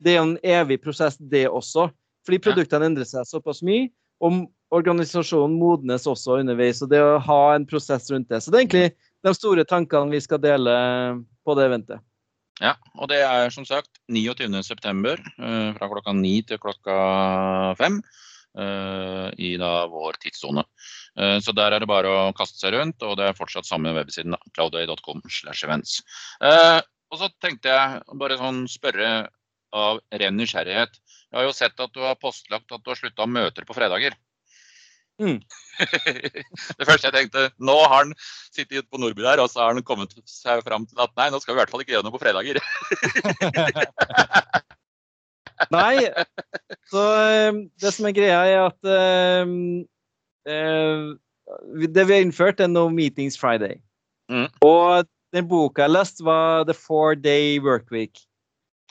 det 0.04 0.16
er 0.16 0.24
en 0.24 0.38
evig 0.42 0.80
prosess, 0.84 1.20
det 1.20 1.46
også. 1.48 1.90
Fordi 2.28 2.40
produktene 2.44 2.90
endrer 2.90 3.08
seg 3.08 3.28
såpass 3.30 3.62
mye. 3.66 3.90
Og 4.24 4.46
organisasjonen 4.74 5.60
modnes 5.60 6.08
også 6.10 6.40
underveis, 6.42 6.82
og 6.84 6.92
det 6.92 7.02
å 7.04 7.20
ha 7.22 7.42
en 7.56 7.68
prosess 7.70 8.10
rundt 8.12 8.32
det. 8.32 8.42
Så 8.42 8.52
det 8.52 8.60
er 8.60 8.66
egentlig 8.66 8.88
de 9.24 9.36
store 9.38 9.66
tankene 9.68 10.14
vi 10.14 10.22
skal 10.24 10.42
dele 10.44 10.74
på 11.46 11.56
det 11.58 11.70
eventet. 11.70 12.04
Ja, 12.62 12.76
og 13.02 13.10
det 13.10 13.22
er 13.26 13.50
som 13.54 13.66
sagt 13.66 13.90
29.9. 14.14 15.16
Eh, 15.42 15.70
fra 15.78 15.90
klokka 15.90 16.14
9 16.14 16.34
til 16.52 16.60
klokka 16.62 16.98
5 17.80 17.98
eh, 18.62 19.30
i 19.42 19.54
da 19.62 19.72
vår 19.90 20.20
tidssone. 20.22 20.66
Eh, 21.18 21.40
så 21.42 21.56
der 21.58 21.74
er 21.74 21.82
det 21.82 21.90
bare 21.90 22.12
å 22.12 22.34
kaste 22.38 22.62
seg 22.62 22.76
rundt, 22.78 23.02
og 23.02 23.18
det 23.18 23.30
er 23.30 23.38
fortsatt 23.40 23.70
samme 23.70 23.96
websiden, 23.98 24.38
cloudway.com. 24.54 25.24
Og 27.14 27.20
så 27.22 27.30
tenkte 27.42 27.74
jeg 27.74 28.20
bare 28.22 28.40
sånn 28.42 28.64
spørre 28.70 29.10
av 29.74 30.00
ren 30.22 30.38
nysgjerrighet. 30.38 31.02
Jeg 31.34 31.40
har 31.40 31.48
jo 31.48 31.58
sett 31.58 31.82
at 31.82 31.94
du 31.94 32.04
har 32.06 32.20
postlagt 32.22 32.72
at 32.72 32.84
du 32.86 32.92
har 32.94 33.00
slutta 33.00 33.26
møter 33.30 33.66
på 33.66 33.76
fredager. 33.78 34.14
Mm. 35.22 35.40
det 36.78 36.88
første 36.88 37.06
jeg 37.06 37.14
tenkte 37.14 37.44
Nå 37.62 37.76
har 37.86 38.00
han 38.00 38.14
sittet 38.54 38.88
på 38.90 38.98
Nordby 38.98 39.22
der, 39.22 39.42
og 39.44 39.52
så 39.52 39.62
har 39.62 39.74
han 39.74 39.86
kommet 39.86 40.16
seg 40.30 40.64
fram 40.66 40.88
til 40.90 41.00
at 41.04 41.14
nei, 41.20 41.30
nå 41.30 41.40
skal 41.42 41.54
vi 41.54 41.60
i 41.60 41.62
hvert 41.62 41.74
fall 41.74 41.84
ikke 41.84 41.94
gjøre 41.96 42.08
noe 42.08 42.16
på 42.16 42.22
fredager. 42.24 42.60
nei. 45.76 46.10
Så 46.90 47.04
ehm, 47.22 47.64
det 47.82 47.94
som 47.96 48.10
er 48.10 48.18
greia, 48.18 48.42
er 48.50 48.62
at 48.68 48.90
uh, 48.90 49.54
uh, 50.50 51.14
Det 51.94 52.08
vi 52.08 52.16
har 52.18 52.26
innført, 52.26 52.62
er 52.62 52.72
No 52.72 52.88
Meetings 52.90 53.38
Friday. 53.40 53.78
Mm. 54.32 54.50
Og 54.66 55.10
den 55.34 55.48
boka 55.50 55.86
jeg 55.86 55.94
leste, 55.94 56.26
var 56.26 56.66
The 56.70 56.78
Four 56.78 57.16
Day 57.20 57.60
Workweek. 57.62 58.22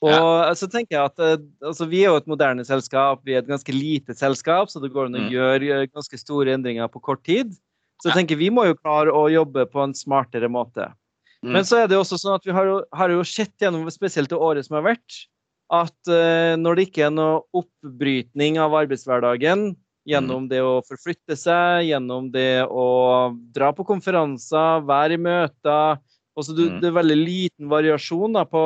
Og 0.02 0.10
Ja. 0.10 0.54
så 0.58 0.66
tenker 0.68 0.96
jeg 0.96 1.04
at 1.04 1.18
eh, 1.22 1.36
altså, 1.62 1.86
Vi 1.88 2.00
er 2.02 2.10
jo 2.10 2.16
et 2.16 2.26
moderne 2.26 2.64
selskap, 2.66 3.20
vi 3.24 3.34
er 3.36 3.38
et 3.38 3.46
ganske 3.50 3.72
lite 3.72 4.16
selskap, 4.18 4.68
så 4.68 4.80
det 4.82 4.90
går 4.92 5.06
an 5.06 5.14
å 5.14 5.28
Mm. 5.28 5.30
gjøre 5.30 5.82
eh, 5.82 5.86
ganske 5.86 6.18
store 6.18 6.54
endringer 6.56 6.88
på 6.90 7.00
kort 7.00 7.22
tid. 7.22 7.52
Så 8.02 8.10
jeg 8.10 8.14
Ja. 8.16 8.20
tenker 8.22 8.36
vi 8.38 8.50
må 8.50 8.64
jo 8.66 8.74
klare 8.74 9.12
å 9.14 9.30
jobbe 9.30 9.64
på 9.70 9.82
en 9.84 9.94
smartere 9.94 10.48
måte. 10.50 10.92
Mm. 11.44 11.52
Men 11.52 11.62
så 11.64 11.82
er 11.84 11.86
det 11.86 11.98
også 11.98 12.18
sånn 12.18 12.34
at 12.34 12.44
vi 12.44 12.50
har 12.52 12.64
jo, 12.66 12.82
har 12.92 13.08
jo 13.10 13.22
sett 13.22 13.54
gjennom 13.60 13.86
spesielt 13.90 14.28
det 14.28 14.38
året 14.38 14.64
som 14.66 14.74
har 14.82 14.94
vært, 14.94 15.26
at 15.70 15.94
uh, 16.08 16.54
når 16.58 16.76
det 16.76 16.90
ikke 16.90 17.06
er 17.06 17.10
noe 17.10 17.42
oppbrytning 17.54 18.58
av 18.58 18.72
arbeidshverdagen 18.74 19.74
gjennom 20.06 20.48
det 20.48 20.60
å 20.60 20.82
forflytte 20.84 21.34
seg, 21.38 21.86
gjennom 21.88 22.30
det 22.30 22.66
å 22.68 23.32
dra 23.54 23.72
på 23.72 23.86
konferanser, 23.86 24.82
være 24.84 25.14
i 25.14 25.16
møter 25.16 25.98
også 26.38 26.54
du, 26.56 26.62
Mm. 26.70 26.80
Det 26.80 26.88
er 26.88 26.96
veldig 27.02 27.18
liten 27.18 27.68
variasjon 27.68 28.32
da, 28.32 28.44
på, 28.48 28.62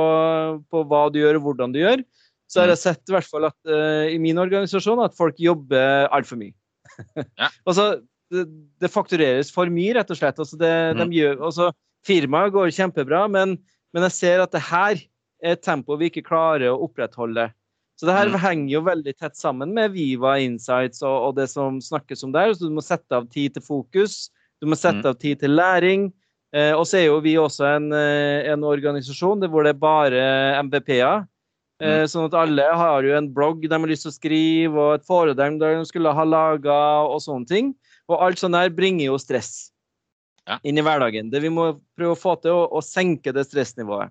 på 0.70 0.85
hva 0.87 1.11
du 1.12 1.18
gjør 1.20 1.38
og 1.40 1.42
hvordan 1.48 1.72
du 1.74 1.81
gjør. 1.81 2.05
Så 2.48 2.61
har 2.61 2.68
Mm. 2.68 2.74
jeg 2.76 2.79
sett 2.79 3.09
i 3.11 3.12
hvert 3.12 3.26
fall 3.26 3.44
at 3.48 3.57
uh, 3.66 4.07
i 4.07 4.18
min 4.22 4.38
organisasjon 4.38 5.02
at 5.05 5.16
folk 5.18 5.35
jobber 5.38 6.07
altfor 6.14 6.38
mye. 6.38 6.55
Ja. 7.40 7.48
altså, 7.66 8.00
det, 8.31 8.46
det 8.81 8.90
faktureres 8.90 9.50
for 9.52 9.66
mye, 9.66 9.94
rett 9.98 10.11
og 10.11 10.16
slett. 10.20 10.38
Altså, 10.38 10.57
det, 10.59 10.70
Mm. 10.94 11.11
de 11.11 11.16
gjør, 11.18 11.40
altså, 11.42 11.72
firmaet 12.07 12.52
går 12.55 12.70
kjempebra, 12.70 13.26
men, 13.31 13.59
men 13.92 14.02
jeg 14.07 14.12
ser 14.12 14.40
at 14.44 14.52
det 14.55 14.62
her 14.62 14.94
er 15.42 15.52
et 15.57 15.62
tempo 15.62 15.96
vi 15.98 16.09
ikke 16.11 16.22
klarer 16.26 16.70
å 16.70 16.79
opprettholde. 16.87 17.50
Så 17.98 18.07
det 18.07 18.14
her 18.14 18.29
Mm. 18.29 18.38
henger 18.38 18.70
jo 18.76 18.81
veldig 18.87 19.14
tett 19.18 19.35
sammen 19.37 19.72
med 19.74 19.90
Viva 19.92 20.37
Insights 20.38 21.02
og, 21.02 21.16
og 21.31 21.37
det 21.37 21.48
som 21.50 21.81
snakkes 21.81 22.22
om 22.24 22.31
der. 22.33 22.52
Så 22.55 22.68
du 22.68 22.74
må 22.76 22.83
sette 22.85 23.11
av 23.12 23.26
tid 23.29 23.55
til 23.55 23.62
fokus, 23.62 24.31
du 24.62 24.66
må 24.70 24.76
sette 24.79 25.02
Mm. 25.02 25.07
av 25.11 25.18
tid 25.18 25.40
til 25.40 25.50
læring. 25.50 26.12
Eh, 26.54 26.72
og 26.72 26.85
så 26.87 27.00
er 27.00 27.06
jo 27.09 27.20
vi 27.24 27.35
også 27.40 27.66
en, 27.76 27.88
eh, 27.92 28.46
en 28.52 28.62
organisasjon 28.64 29.42
hvor 29.50 29.66
det 29.66 29.74
er 29.74 29.80
bare 29.80 30.26
MVP-er. 30.62 31.24
Eh, 31.26 31.32
Mm. 31.76 32.09
Sånn 32.09 32.24
at 32.30 32.35
alle 32.40 32.62
har 32.72 33.02
jo 33.04 33.12
en 33.18 33.26
blogg 33.28 33.61
de 33.61 33.68
har 33.68 33.87
lyst 33.87 34.06
til 34.06 34.12
å 34.12 34.16
skrive, 34.16 34.76
og 34.80 34.94
et 34.94 35.04
foredrag 35.04 35.59
de 35.61 35.85
skulle 35.85 36.09
ha 36.14 36.24
laga, 36.24 37.04
og 37.04 37.20
sånne 37.20 37.46
ting. 37.46 37.74
Og 38.09 38.22
alt 38.22 38.38
sånt 38.40 38.56
der 38.56 38.70
bringer 38.70 39.11
jo 39.11 39.18
stress 39.18 39.70
Ja. 40.48 40.56
inn 40.64 40.78
i 40.78 40.80
hverdagen. 40.80 41.28
Det 41.30 41.42
vi 41.42 41.50
må 41.50 41.78
prøve 41.98 42.14
å 42.14 42.16
få 42.16 42.40
til, 42.40 42.52
å, 42.52 42.70
å 42.72 42.80
senke 42.80 43.30
det 43.35 43.44
stressnivået. 43.44 44.09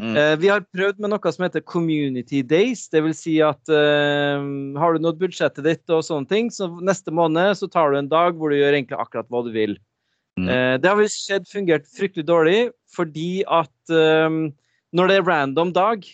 Mm. 0.00 0.16
Eh, 0.16 0.36
vi 0.36 0.48
har 0.48 0.60
prøvd 0.74 0.98
med 0.98 1.10
noe 1.10 1.32
som 1.32 1.44
heter 1.46 1.62
Community 1.64 2.42
Days. 2.42 2.88
Det 2.88 3.02
vil 3.04 3.14
si 3.14 3.38
at 3.40 3.62
eh, 3.68 4.36
har 4.76 4.92
du 4.92 4.98
nådd 4.98 5.20
budsjettet 5.20 5.62
ditt 5.64 5.88
og 5.94 6.02
sånne 6.02 6.28
ting, 6.28 6.50
så 6.50 6.68
neste 6.82 7.12
måned 7.14 7.54
så 7.56 7.70
tar 7.70 7.92
du 7.92 7.98
en 7.98 8.08
dag 8.10 8.34
hvor 8.34 8.50
du 8.50 8.56
gjør 8.58 8.74
egentlig 8.74 8.98
akkurat 8.98 9.28
hva 9.30 9.44
du 9.46 9.52
vil. 9.54 9.76
Mm. 10.36 10.48
Eh, 10.52 10.74
det 10.80 10.88
har 10.90 10.98
vi 11.00 11.08
sett 11.08 11.48
fungert 11.48 11.86
fryktelig 11.96 12.26
dårlig 12.28 12.58
fordi 12.92 13.40
at 13.48 13.92
um, 13.92 14.50
når 14.92 15.08
det 15.08 15.16
er 15.16 15.28
random 15.28 15.72
dag 15.72 16.04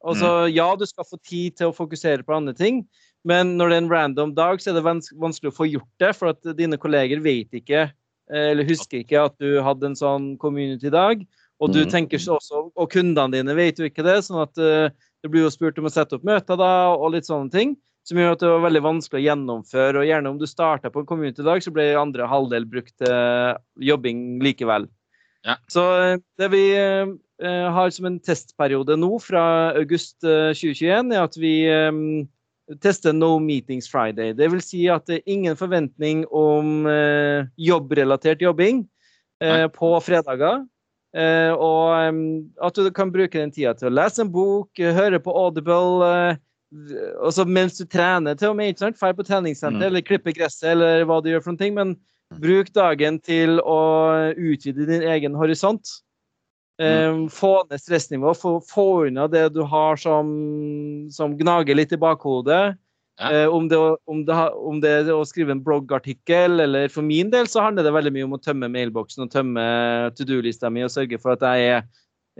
Altså, 0.00 0.46
ja, 0.48 0.64
du 0.80 0.86
skal 0.88 1.04
få 1.04 1.18
tid 1.28 1.58
til 1.58 1.68
å 1.68 1.76
fokusere 1.76 2.24
på 2.24 2.32
andre 2.32 2.54
ting, 2.56 2.78
men 3.28 3.50
når 3.58 3.68
det 3.68 3.74
er 3.76 3.82
en 3.82 3.90
random 3.92 4.30
dag, 4.32 4.62
så 4.62 4.70
er 4.70 4.78
det 4.78 4.84
vans 4.86 5.10
vanskelig 5.12 5.50
å 5.50 5.56
få 5.58 5.66
gjort 5.68 5.90
det, 6.00 6.14
for 6.16 6.32
at 6.32 6.40
dine 6.56 6.78
kolleger 6.80 7.20
vet 7.20 7.52
ikke, 7.52 7.82
eh, 8.32 8.46
eller 8.54 8.64
husker 8.64 9.02
ikke 9.02 9.26
at 9.26 9.36
du 9.36 9.58
hadde 9.60 9.90
en 9.90 9.98
sånn 9.98 10.30
community-dag. 10.40 11.26
Og 11.60 11.74
du 11.74 11.82
Mm. 11.84 11.90
tenker 11.92 12.16
også, 12.16 12.72
og 12.74 12.90
kundene 12.90 13.36
dine 13.36 13.54
vet 13.54 13.76
jo 13.76 13.84
ikke 13.84 14.02
det, 14.02 14.24
sånn 14.24 14.40
at 14.40 14.56
uh, 14.56 14.88
det 15.20 15.30
blir 15.30 15.44
jo 15.44 15.52
spurt 15.52 15.76
om 15.78 15.84
å 15.84 15.92
sette 15.92 16.16
opp 16.16 16.24
møter 16.24 16.56
da, 16.56 16.96
og 16.96 17.12
litt 17.12 17.28
sånne 17.28 17.52
ting. 17.52 17.76
Som 18.08 18.18
gjør 18.18 18.34
at 18.34 18.42
det 18.42 18.48
var 18.48 18.64
veldig 18.64 18.82
vanskelig 18.84 19.20
å 19.20 19.26
gjennomføre. 19.26 20.00
Og 20.00 20.08
gjerne 20.08 20.32
om 20.32 20.38
du 20.40 20.46
starta 20.48 20.90
på 20.92 21.02
en 21.02 21.08
community-dag, 21.08 21.62
så 21.62 21.72
ble 21.74 21.90
andre 22.00 22.28
halvdel 22.30 22.66
brukt 22.68 22.94
til 23.02 23.60
jobbing 23.90 24.40
likevel. 24.44 24.88
Ja. 25.46 25.56
Så 25.72 25.84
eh, 26.00 26.18
det 26.40 26.50
vi 26.52 26.64
eh, 26.76 27.12
eh, 27.42 27.68
har 27.72 27.92
som 27.94 28.08
en 28.10 28.18
testperiode 28.24 28.96
nå, 29.00 29.14
fra 29.24 29.44
august 29.78 30.24
eh, 30.24 30.52
2021, 30.56 31.14
er 31.14 31.22
at 31.24 31.38
vi 31.40 31.54
eh, 31.70 32.00
tester 32.82 33.16
No 33.16 33.38
Meetings 33.42 33.88
Friday. 33.90 34.34
Det 34.36 34.50
vil 34.52 34.62
si 34.64 34.84
at 34.92 35.06
det 35.08 35.20
er 35.20 35.32
ingen 35.32 35.56
forventning 35.58 36.26
om 36.28 36.84
eh, 36.90 37.48
jobbrelatert 37.60 38.44
jobbing 38.44 38.84
eh, 39.42 39.66
på 39.72 39.94
fredager. 40.04 40.64
Eh, 41.16 41.50
og 41.56 41.96
eh, 41.96 42.20
at 42.68 42.76
du 42.78 42.92
kan 42.94 43.10
bruke 43.12 43.40
den 43.40 43.54
tida 43.54 43.74
til 43.74 43.90
å 43.90 43.96
lese 43.96 44.22
en 44.24 44.32
bok, 44.32 44.70
eh, 44.78 44.94
høre 44.94 45.22
på 45.22 45.34
Audible. 45.34 46.36
Eh, 46.70 47.16
og 47.18 47.32
så 47.34 47.46
mens 47.48 47.78
du 47.78 47.86
trener 47.90 48.38
til 48.38 48.52
og 48.52 48.58
med, 48.58 48.72
ikke 48.72 48.84
sant? 48.86 49.00
Drar 49.00 49.16
på 49.18 49.26
treningssenter 49.26 49.80
Mm. 49.80 49.88
eller 49.88 50.06
klippe 50.06 50.34
gresset 50.36 50.70
eller 50.72 51.04
hva 51.04 51.22
du 51.22 51.30
gjør 51.30 51.42
for 51.42 51.52
noen 51.52 51.58
ting. 51.58 51.74
Men 51.74 51.96
bruk 52.40 52.72
dagen 52.72 53.18
til 53.18 53.58
å 53.60 54.32
utvide 54.36 54.86
din 54.86 55.02
egen 55.02 55.34
horisont. 55.34 55.82
Eh, 56.80 57.26
få 57.28 57.66
ned 57.68 57.80
stressnivået, 57.82 58.38
få, 58.40 58.60
få 58.64 59.06
unna 59.08 59.26
det 59.28 59.52
du 59.52 59.62
har 59.68 59.96
som, 60.00 60.30
som 61.10 61.36
gnager 61.36 61.76
litt 61.76 61.92
i 61.92 61.98
bakhodet. 62.00 62.78
Ja. 63.20 63.32
Eh, 63.42 63.48
om, 63.52 63.68
det, 63.68 63.76
om, 64.08 64.22
det, 64.24 64.36
om 64.56 64.78
det 64.80 64.90
er 65.02 65.10
å 65.12 65.26
skrive 65.28 65.52
en 65.52 65.60
bloggartikkel, 65.60 66.60
eller 66.64 66.88
for 66.88 67.04
min 67.04 67.28
del 67.28 67.50
så 67.52 67.66
handler 67.66 67.84
det 67.84 67.92
veldig 67.92 68.12
mye 68.14 68.24
om 68.24 68.38
å 68.38 68.40
tømme 68.40 68.70
mailboksen 68.72 69.26
og 69.26 69.34
tømme 69.34 69.64
to 70.16 70.24
do-lista 70.24 70.70
mi 70.72 70.86
og 70.86 70.94
sørge 70.94 71.18
for 71.20 71.34
at 71.34 71.44
jeg 71.44 71.68
er 71.74 71.82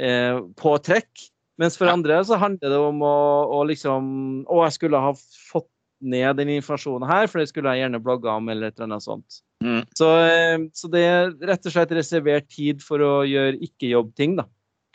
eh, 0.01 0.41
på 0.57 0.73
trekk. 0.87 1.27
Mens 1.61 1.77
for 1.77 1.91
Ja. 1.91 1.93
andre 1.93 2.17
så 2.25 2.39
handler 2.41 2.73
det 2.73 2.79
om 2.81 3.03
å, 3.05 3.17
å 3.53 3.59
liksom 3.69 4.07
Å, 4.49 4.63
jeg 4.65 4.79
skulle 4.79 5.03
ha 5.03 5.13
fått 5.15 5.69
ned 6.01 6.39
den 6.41 6.49
informasjonen 6.55 7.05
her, 7.05 7.27
for 7.29 7.43
det 7.43 7.51
skulle 7.51 7.75
jeg 7.75 7.83
gjerne 7.85 8.01
blogga 8.01 8.39
om, 8.41 8.47
eller 8.49 8.71
et 8.71 8.79
eller 8.79 8.95
annet 8.95 9.05
sånt. 9.05 9.43
Mm. 9.61 9.83
Så, 9.93 10.07
eh, 10.25 10.57
så 10.73 10.89
det 10.89 11.03
er 11.05 11.35
rett 11.51 11.67
og 11.69 11.75
slett 11.75 11.93
reservert 11.93 12.47
tid 12.49 12.81
for 12.81 13.05
å 13.05 13.11
gjøre 13.29 13.61
ikke-jobb-ting, 13.69 14.39
da. 14.41 14.47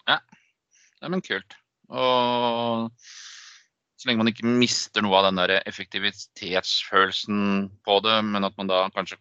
Ja, 0.10 0.18
men 1.06 1.22
kult. 1.22 1.54
Og 1.94 2.90
så 4.02 4.10
lenge 4.10 4.24
man 4.24 4.32
ikke 4.32 4.50
mister 4.50 5.06
noe 5.06 5.20
av 5.20 5.28
den 5.28 5.38
der 5.38 5.60
effektivitetsfølelsen 5.70 7.68
på 7.86 8.00
det, 8.02 8.16
men 8.26 8.48
at 8.48 8.58
man 8.58 8.72
da 8.72 8.88
kanskje 8.96 9.20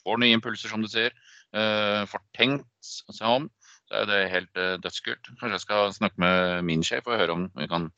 får 0.00 0.22
nye 0.22 0.38
impulser, 0.38 0.72
som 0.72 0.80
du 0.80 0.88
sier, 0.88 1.12
eh, 1.52 2.08
får 2.08 2.24
tenkt 2.38 2.94
seg 3.12 3.28
om, 3.28 3.50
så 3.86 4.02
er 4.02 4.08
det 4.10 4.22
helt 4.32 4.60
eh, 4.60 4.76
dødskult. 4.82 5.30
Kanskje 5.40 5.54
jeg 5.54 5.64
skal 5.66 5.92
snakke 5.94 6.22
med 6.22 6.64
min 6.66 6.82
sjef 6.86 7.06
og 7.06 7.20
høre 7.20 7.36
om 7.36 7.46
vi 7.54 7.68
kan 7.70 7.90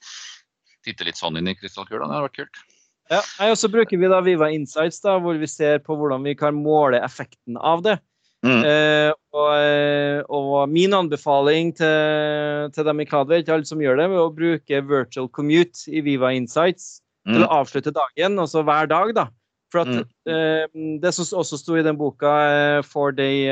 titte 0.86 1.06
litt 1.08 1.18
sånn 1.20 1.38
inn 1.40 1.48
i 1.50 1.56
krystallkula. 1.58 2.06
Det 2.06 2.14
hadde 2.16 2.26
vært 2.28 2.40
kult. 2.42 2.60
Ja, 3.08 3.22
og 3.48 3.56
så 3.56 3.70
bruker 3.72 3.96
vi 3.96 4.10
da 4.12 4.20
Viva 4.20 4.50
Insights, 4.52 5.00
da, 5.00 5.16
hvor 5.22 5.38
vi 5.40 5.48
ser 5.48 5.80
på 5.80 5.96
hvordan 5.96 6.26
vi 6.28 6.34
kan 6.36 6.58
måle 6.60 7.00
effekten 7.00 7.56
av 7.56 7.80
det. 7.86 7.96
Mm. 8.44 8.60
Eh, 8.68 9.10
og, 9.34 9.48
eh, 9.56 10.20
og 10.28 10.68
min 10.70 10.92
anbefaling 10.94 11.72
til, 11.74 12.68
til 12.76 12.86
dem 12.86 13.00
i 13.02 13.06
Kadver, 13.08 13.40
til 13.42 13.56
alle 13.56 13.66
som 13.66 13.80
gjør 13.82 13.98
det, 13.98 14.06
er 14.06 14.20
å 14.20 14.28
bruke 14.34 14.82
virtual 14.86 15.26
commute 15.34 15.88
i 15.90 16.04
Viva 16.04 16.34
Insights 16.36 16.98
til 17.28 17.42
Mm. 17.42 17.44
å 17.44 17.58
avslutte 17.58 17.92
dagen, 17.92 18.38
altså 18.40 18.62
hver 18.64 18.86
dag, 18.88 19.10
da. 19.16 19.26
For 19.72 19.82
at 19.82 20.06
eh, 20.32 20.64
det 21.02 21.10
som 21.12 21.26
også 21.42 21.58
sto 21.60 21.74
i 21.76 21.82
den 21.84 21.98
boka, 21.98 22.30
eh, 22.48 22.82
Four 22.86 23.12
Day 23.12 23.50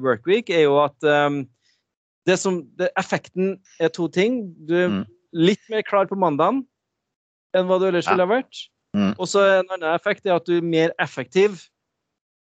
Workweek, 0.00 0.48
er 0.48 0.64
jo 0.64 0.78
at 0.80 0.96
eh, 1.04 1.42
det 2.28 2.36
som, 2.40 2.60
det, 2.78 2.90
effekten 3.00 3.54
er 3.80 3.92
to 3.94 4.08
ting. 4.12 4.42
Du 4.68 4.74
er 4.76 4.88
Mm. 4.88 5.04
litt 5.32 5.64
mer 5.72 5.82
klar 5.82 6.06
på 6.10 6.16
mandagen 6.18 6.64
enn 7.56 7.66
hva 7.68 7.78
du 7.80 7.86
ellers 7.88 8.06
Ja. 8.06 8.12
ville 8.14 8.26
ha 8.26 8.34
vært. 8.36 8.64
Mm. 8.96 9.14
Og 9.18 9.26
så 9.28 9.44
en 9.60 9.68
annen 9.72 9.94
effekt 9.94 10.26
er 10.26 10.36
at 10.36 10.44
du 10.48 10.58
er 10.58 10.64
mer 10.64 10.92
effektiv 11.00 11.62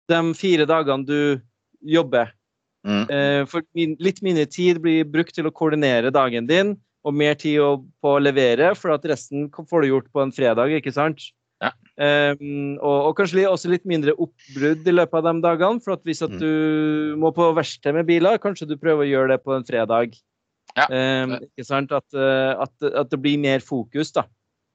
de 0.09 0.33
fire 0.33 0.65
dagene 0.67 1.05
du 1.05 1.41
jobber. 1.83 2.31
Mm. 2.85 3.09
Eh, 3.11 3.45
for 3.45 3.61
min, 3.75 3.95
litt 3.99 4.21
mindre 4.23 4.45
tid 4.47 4.79
blir 4.81 5.03
brukt 5.03 5.33
til 5.35 5.45
å 5.45 5.51
koordinere 5.51 6.11
dagen 6.11 6.47
din, 6.47 6.77
og 7.03 7.13
mer 7.13 7.35
tid 7.35 7.59
å, 7.59 7.83
på 8.03 8.15
å 8.15 8.21
levere, 8.23 8.73
for 8.75 8.91
at 8.91 9.03
resten 9.03 9.49
får 9.51 9.81
du 9.83 9.87
gjort 9.91 10.11
på 10.13 10.21
en 10.23 10.31
fredag, 10.31 10.71
ikke 10.81 10.93
sant? 10.93 11.19
Ja. 11.63 11.71
Um, 11.97 12.77
og, 12.77 12.97
og 13.09 13.13
kanskje 13.17 13.47
også 13.49 13.71
litt 13.71 13.85
mindre 13.89 14.13
oppbrudd 14.13 14.85
i 14.85 14.93
løpet 14.93 15.17
av 15.17 15.29
de 15.29 15.41
dagene, 15.41 15.81
for 15.81 15.97
hvis 16.05 16.21
at 16.21 16.35
Mm. 16.35 16.39
du 16.41 17.15
må 17.17 17.31
på 17.33 17.49
verksted 17.57 17.95
med 17.97 18.05
biler, 18.05 18.37
kanskje 18.37 18.69
du 18.69 18.77
prøver 18.77 19.05
å 19.05 19.09
gjøre 19.09 19.31
det 19.33 19.43
på 19.43 19.55
en 19.55 19.65
fredag. 19.65 20.13
Ja. 20.77 20.85
Um, 20.91 21.39
ikke 21.41 21.65
sant? 21.65 21.91
At, 21.95 22.05
eh, 22.13 22.53
at, 22.53 22.73
at 22.85 23.09
det 23.09 23.17
blir 23.23 23.39
mer 23.41 23.63
fokus, 23.65 24.11
da. 24.13 24.27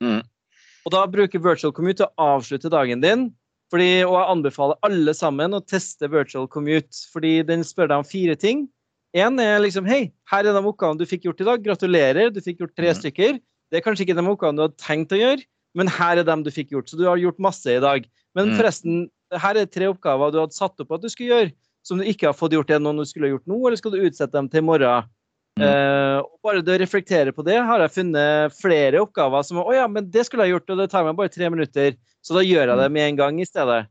Mm. 0.02 0.24
Og 0.82 0.90
da 0.90 1.04
bruker 1.06 1.38
Virtual 1.42 1.72
Commute 1.72 2.02
til 2.02 2.08
å 2.10 2.26
avslutte 2.34 2.72
dagen 2.72 3.04
din. 3.04 3.28
Fordi, 3.72 4.02
og 4.04 4.18
jeg 4.18 4.30
anbefaler 4.34 4.80
alle 4.84 5.14
sammen 5.16 5.54
å 5.56 5.62
teste 5.64 6.10
Virtual 6.10 6.48
Commute, 6.50 7.06
fordi 7.12 7.38
den 7.46 7.62
spør 7.64 7.88
deg 7.88 8.02
om 8.02 8.08
fire 8.08 8.34
ting. 8.36 8.66
Én 9.16 9.38
er 9.40 9.62
liksom 9.62 9.86
Hei, 9.88 10.10
her 10.28 10.44
er 10.44 10.56
de 10.56 10.60
oppgavene 10.60 11.00
du 11.00 11.06
fikk 11.08 11.28
gjort 11.28 11.40
i 11.40 11.46
dag. 11.48 11.64
Gratulerer, 11.64 12.32
du 12.34 12.40
fikk 12.44 12.64
gjort 12.64 12.74
tre 12.76 12.90
mm. 12.90 12.98
stykker. 12.98 13.38
Det 13.72 13.78
er 13.78 13.84
kanskje 13.84 14.04
ikke 14.04 14.18
de 14.18 14.26
oppgavene 14.26 14.58
du 14.58 14.64
hadde 14.66 14.82
tenkt 14.82 15.14
å 15.14 15.20
gjøre, 15.20 15.46
men 15.74 15.88
her 15.88 16.20
er 16.20 16.24
dem 16.28 16.42
du 16.44 16.50
fikk 16.52 16.70
gjort. 16.74 16.90
Så 16.90 16.98
du 16.98 17.06
har 17.08 17.20
gjort 17.20 17.40
masse 17.42 17.66
i 17.70 17.80
dag. 17.80 18.06
Men 18.34 18.50
Mhm. 18.50 18.56
forresten, 18.58 19.10
her 19.32 19.56
er 19.56 19.66
tre 19.66 19.88
oppgaver 19.88 20.32
du 20.32 20.40
hadde 20.40 20.52
satt 20.56 20.78
opp 20.80 20.92
at 20.92 21.02
du 21.02 21.08
skulle 21.08 21.32
gjøre, 21.32 21.52
som 21.82 21.98
du 21.98 22.04
ikke 22.04 22.28
har 22.28 22.36
fått 22.36 22.52
gjort 22.52 22.70
ennå, 22.70 22.92
du 22.96 23.04
skulle 23.04 23.32
gjort 23.32 23.46
nå, 23.46 23.58
eller 23.66 23.76
skal 23.76 23.90
du 23.90 24.02
utsette 24.04 24.32
dem 24.32 24.48
til 24.48 24.58
i 24.62 24.66
morgen? 24.66 25.08
Mm. 25.58 25.64
Uh, 25.68 26.18
og 26.24 26.38
bare 26.42 26.62
det 26.64 26.72
å 26.72 26.80
reflektere 26.80 27.32
på 27.36 27.44
det, 27.44 27.58
har 27.60 27.80
jeg 27.80 27.92
funnet 27.92 28.54
flere 28.56 29.02
oppgaver 29.04 29.44
som 29.44 29.58
Å 29.58 29.74
ja, 29.74 29.86
men 29.86 30.08
det 30.10 30.24
skulle 30.24 30.46
jeg 30.46 30.54
gjort, 30.54 30.70
og 30.70 30.78
det 30.78 30.90
tar 30.90 31.04
meg 31.04 31.16
bare 31.16 31.28
tre 31.28 31.50
minutter. 31.50 31.96
Så 32.24 32.32
da 32.32 32.40
gjør 32.40 32.70
jeg 32.72 32.78
det 32.78 32.92
med 32.92 33.02
en 33.10 33.16
gang 33.16 33.40
i 33.40 33.44
stedet. 33.44 33.86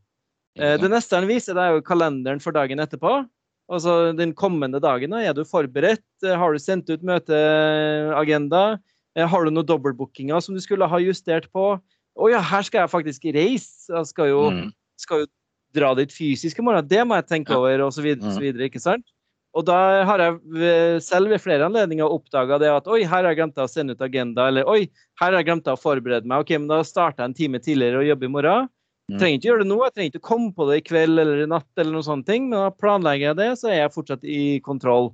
Uh, 0.58 0.78
det 0.78 0.90
neste 0.90 1.16
han 1.20 1.30
viser, 1.30 1.54
det 1.54 1.62
er 1.62 1.76
jo 1.76 1.86
kalenderen 1.86 2.42
for 2.42 2.52
dagen 2.52 2.80
etterpå. 2.80 3.28
Altså 3.72 4.12
den 4.18 4.34
kommende 4.34 4.82
dagen. 4.82 5.14
Er 5.14 5.34
du 5.34 5.46
forberedt? 5.46 6.04
Eh, 6.26 6.36
har 6.36 6.52
du 6.52 6.60
sendt 6.60 6.90
ut 6.90 7.04
møteagenda? 7.08 8.80
Eh, 9.18 9.28
har 9.28 9.46
du 9.46 9.52
noen 9.52 9.68
dobbeltbookinger 9.68 10.44
som 10.44 10.56
du 10.56 10.62
skulle 10.64 10.88
ha 10.88 11.02
justert 11.04 11.50
på? 11.56 11.74
Å 12.12 12.32
ja, 12.32 12.42
her 12.44 12.68
skal 12.68 12.86
jeg 12.86 12.94
faktisk 12.94 13.30
reise. 13.36 13.88
Jeg 13.92 14.12
skal 14.12 14.32
jo, 14.32 14.44
mm. 14.52 14.68
skal 15.00 15.24
jo 15.24 15.32
dra 15.76 15.94
dit 16.00 16.12
fysisk 16.14 16.60
i 16.60 16.66
morgen. 16.66 16.88
Det 16.88 17.02
må 17.08 17.18
jeg 17.20 17.30
tenke 17.30 17.56
over, 17.56 17.88
og 17.88 17.96
så 17.96 18.04
videre, 18.04 18.28
og 18.28 18.36
så 18.36 18.42
mm. 18.42 18.48
videre, 18.48 18.70
ikke 18.72 18.84
sant? 18.84 19.08
Og 19.52 19.66
da 19.68 19.78
har 20.08 20.22
jeg 20.24 21.02
selv 21.04 21.32
ved 21.32 21.42
flere 21.44 21.66
anledninger 21.68 22.08
oppdaga 22.08 22.56
det 22.62 22.70
at 22.72 22.86
oi, 22.88 23.02
her 23.04 23.18
har 23.18 23.34
jeg 23.34 23.42
glemt 23.42 23.58
å 23.60 23.68
sende 23.68 23.98
ut 23.98 24.04
agenda, 24.06 24.46
eller 24.48 24.68
oi, 24.70 24.86
her 25.20 25.26
har 25.28 25.42
jeg 25.42 25.50
glemt 25.50 25.68
å 25.68 25.80
forberede 25.80 26.30
meg. 26.30 26.46
Ok, 26.46 26.54
men 26.56 26.70
da 26.72 26.80
starter 26.88 27.26
jeg 27.26 27.32
en 27.32 27.40
time 27.40 27.60
tidligere 27.64 28.00
og 28.00 28.08
jobber 28.08 28.30
i 28.30 28.32
morgen. 28.38 28.70
Jeg 29.10 29.18
mm. 29.18 29.20
trenger 29.20 29.40
ikke 29.40 29.50
gjøre 29.50 29.64
det 29.64 29.68
nå, 29.68 29.80
jeg 29.84 29.96
trenger 29.96 30.14
ikke 30.14 30.30
komme 30.30 30.54
på 30.56 30.68
det 30.70 30.78
i 30.80 30.86
kveld 30.88 31.24
eller 31.26 31.44
i 31.44 31.50
natt, 31.52 31.68
eller 31.76 31.98
noen 31.98 32.08
sånne 32.08 32.28
ting, 32.30 32.48
men 32.48 32.62
da 32.62 32.70
planlegger 32.72 33.32
jeg 33.32 33.40
det, 33.42 33.50
så 33.60 33.72
er 33.74 33.82
jeg 33.82 33.96
fortsatt 33.98 34.24
i 34.24 34.44
kontroll. 34.64 35.12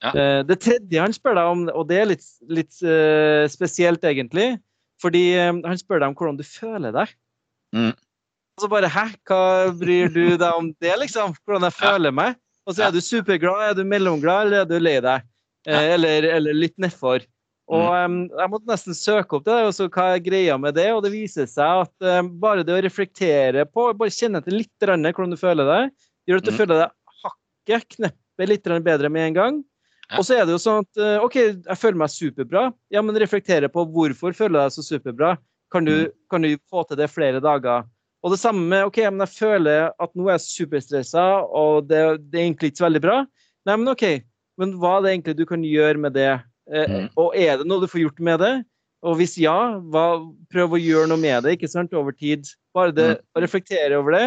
Ja. 0.00 0.12
Eh, 0.16 0.40
det 0.48 0.60
tredje 0.64 1.02
han 1.02 1.14
spør 1.14 1.36
deg 1.36 1.54
om, 1.54 1.64
og 1.76 1.88
det 1.90 1.98
er 2.00 2.12
litt, 2.14 2.28
litt 2.48 2.78
uh, 2.80 3.44
spesielt 3.52 4.04
egentlig, 4.08 4.54
fordi 5.00 5.24
um, 5.44 5.60
han 5.66 5.80
spør 5.80 6.00
deg 6.00 6.12
om 6.12 6.16
hvordan 6.16 6.38
du 6.38 6.46
føler 6.46 6.94
deg. 6.94 7.12
Mm. 7.76 7.92
Og 7.92 8.64
så 8.64 8.70
bare 8.72 8.90
Hæ, 8.92 9.06
hva 9.28 9.42
bryr 9.76 10.08
du 10.12 10.24
deg 10.40 10.48
om 10.52 10.70
det, 10.80 10.94
liksom? 11.04 11.34
Hvordan 11.44 11.68
jeg 11.68 11.76
føler 11.76 12.14
meg? 12.16 12.38
Og 12.68 12.76
så 12.76 12.86
er 12.86 12.94
du 12.94 13.00
superglad, 13.02 13.70
er 13.70 13.76
du 13.76 13.84
mellomglad, 13.88 14.48
eller 14.48 14.64
er 14.64 14.68
du 14.68 14.80
lei 14.80 14.98
deg? 15.04 15.28
Eh, 15.68 15.92
eller, 15.94 16.26
eller, 16.36 16.56
litt 16.56 16.76
nedfor. 16.80 17.24
Og 17.70 17.86
um, 17.86 18.22
jeg 18.26 18.50
måtte 18.50 18.70
nesten 18.70 18.96
søke 18.96 19.36
opp 19.38 19.46
det, 19.46 19.56
og 19.68 19.72
så 19.76 19.86
hva 19.86 20.08
er 20.16 20.24
greia 20.24 20.56
med 20.58 20.74
det? 20.74 20.88
Og 20.96 21.04
det 21.04 21.12
viser 21.14 21.46
seg 21.50 21.84
at 21.84 22.08
um, 22.18 22.32
bare 22.42 22.64
det 22.66 22.74
å 22.74 22.80
reflektere 22.82 23.66
på, 23.68 23.86
bare 23.94 24.14
kjenne 24.14 24.40
etter 24.42 24.56
litt 24.56 24.72
hvordan 24.82 25.36
du 25.36 25.38
føler 25.38 25.68
deg, 25.68 25.92
gjør 26.26 26.42
at 26.42 26.48
du 26.48 26.52
mm. 26.52 26.58
føler 26.58 26.82
deg 26.82 27.20
hakket, 27.22 27.86
kneppet 27.94 28.50
litt 28.50 28.72
bedre 28.86 29.12
med 29.12 29.28
en 29.28 29.38
gang. 29.38 29.60
Og 30.18 30.24
så 30.26 30.38
er 30.38 30.46
det 30.46 30.56
jo 30.56 30.60
sånn 30.62 30.82
at 30.82 31.00
OK, 31.22 31.36
jeg 31.38 31.78
føler 31.78 31.98
meg 32.00 32.10
superbra. 32.10 32.64
Ja, 32.90 33.02
men 33.04 33.18
reflektere 33.20 33.68
på 33.70 33.84
hvorfor 33.94 34.34
føler 34.34 34.58
jeg 34.58 34.70
deg 34.70 34.74
så 34.74 34.84
superbra. 34.86 35.36
Kan 35.70 35.86
du, 35.86 35.92
mm. 35.92 36.14
kan 36.32 36.42
du 36.42 36.56
få 36.70 36.82
til 36.88 36.98
det 36.98 37.10
flere 37.12 37.42
dager? 37.42 37.86
Og 38.20 38.34
det 38.34 38.40
samme 38.42 38.66
med 38.68 38.88
OK, 38.88 38.98
men 39.06 39.22
jeg 39.24 39.36
føler 39.38 39.92
at 39.94 40.12
nå 40.18 40.26
er 40.26 40.36
jeg 40.36 40.46
superstressa, 40.48 41.26
og 41.46 41.86
det, 41.88 42.00
det, 42.28 42.36
er 42.36 42.48
egentlig 42.48 42.72
ikke 42.72 42.82
så 42.82 42.88
veldig 42.88 43.04
bra. 43.04 43.20
Nei, 43.68 43.76
men 43.76 43.92
OK, 43.92 44.04
men 44.60 44.74
hva 44.80 44.96
er 44.98 45.04
det 45.04 45.12
egentlig 45.14 45.36
du 45.38 45.46
kan 45.48 45.64
gjøre 45.64 46.02
med 46.02 46.16
det? 46.18 46.32
Eh, 46.68 46.90
mm. 46.90 47.06
Og 47.20 47.38
er 47.38 47.60
det 47.60 47.68
noe 47.68 47.80
du 47.80 47.88
får 47.90 48.04
gjort 48.04 48.20
med 48.28 48.42
det? 48.44 48.52
Og 49.08 49.16
hvis 49.16 49.38
ja, 49.40 49.56
hva, 49.92 50.04
prøv 50.52 50.76
å 50.76 50.82
gjøre 50.82 51.08
noe 51.08 51.20
med 51.22 51.46
det 51.46 51.56
ikke 51.56 51.70
sant, 51.72 51.96
over 51.96 52.12
tid. 52.12 52.50
Bare 52.76 52.92
det 52.92 53.08
mm. 53.14 53.22
å 53.32 53.44
reflektere 53.46 54.02
over 54.02 54.18
det, 54.18 54.26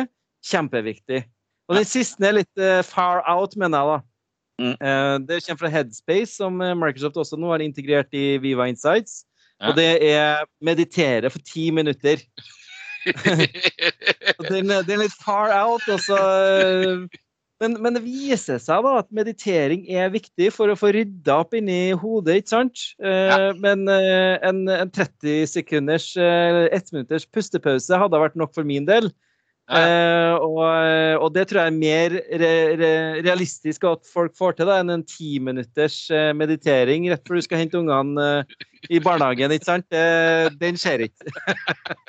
kjempeviktig. 0.50 1.22
Og 1.70 1.78
den 1.78 1.86
siste 1.88 2.26
er 2.26 2.40
litt 2.40 2.60
uh, 2.60 2.82
far 2.88 3.22
out, 3.30 3.54
mener 3.60 3.78
jeg, 3.78 3.94
da. 3.94 4.13
Mm. 4.64 4.76
Uh, 4.80 5.18
det 5.28 5.42
kommer 5.44 5.60
fra 5.66 5.72
Headspace, 5.74 6.32
som 6.38 6.62
eh, 6.64 6.76
Microsoft 6.78 7.20
også 7.20 7.40
nå 7.40 7.52
har 7.52 7.64
integrert 7.66 8.16
i 8.16 8.38
Viva 8.44 8.70
Insights. 8.72 9.24
Ja. 9.60 9.70
Og 9.70 9.78
det 9.78 9.90
er 10.08 10.48
meditere 10.64 11.30
for 11.32 11.44
ti 11.46 11.70
minutter 11.72 12.22
den, 14.50 14.72
den, 14.72 14.72
er 14.96 15.02
litt 15.04 15.16
far 15.20 15.52
out. 15.52 15.84
altså. 15.92 16.18
Men, 17.62 17.76
men, 17.84 17.96
det 17.96 18.04
viser 18.04 18.60
seg 18.60 18.84
da 18.84 18.94
at 19.02 19.10
meditering 19.14 19.84
er 19.92 20.12
viktig 20.12 20.50
for 20.56 20.72
å 20.72 20.78
få 20.80 20.94
rydda 20.96 21.36
opp 21.44 21.56
inni 21.56 21.94
hodet, 22.00 22.42
ikke 22.42 22.54
sant? 22.56 22.86
Eh, 23.04 23.30
ja. 23.30 23.52
Men 23.60 23.86
eh, 23.92 24.40
en, 24.48 24.64
en 24.72 24.92
30 24.92 25.46
sekunders, 25.52 26.10
ettminutters 26.18 27.28
ett 27.28 27.36
pustepause 27.36 28.00
hadde 28.00 28.24
vært 28.24 28.40
nok 28.40 28.56
for 28.56 28.68
min 28.68 28.88
del. 28.90 29.12
Uh, 29.64 30.36
og, 30.44 30.58
og, 31.24 31.30
det 31.32 31.46
tror 31.48 31.62
jeg 31.62 31.72
er 31.72 31.78
mer 31.78 32.16
re, 32.42 32.52
re, 32.76 32.90
realistisk 33.24 33.86
at 33.88 34.02
folk 34.12 34.34
får 34.36 34.58
til 34.58 34.68
da, 34.68 34.82
enn 34.84 34.92
en 34.92 35.06
timinutters 35.08 35.96
eh, 36.12 36.34
meditering 36.36 37.06
rett 37.08 37.24
før 37.24 37.40
du 37.40 37.46
skal 37.46 37.62
hente 37.62 37.80
ungene 37.80 38.26
eh, 38.44 38.58
i 38.92 39.00
barnehagen. 39.00 39.54
ikke 39.56 39.70
sant? 39.70 39.88
den 40.60 40.80
skjer 40.80 41.06
ikke. 41.06 41.32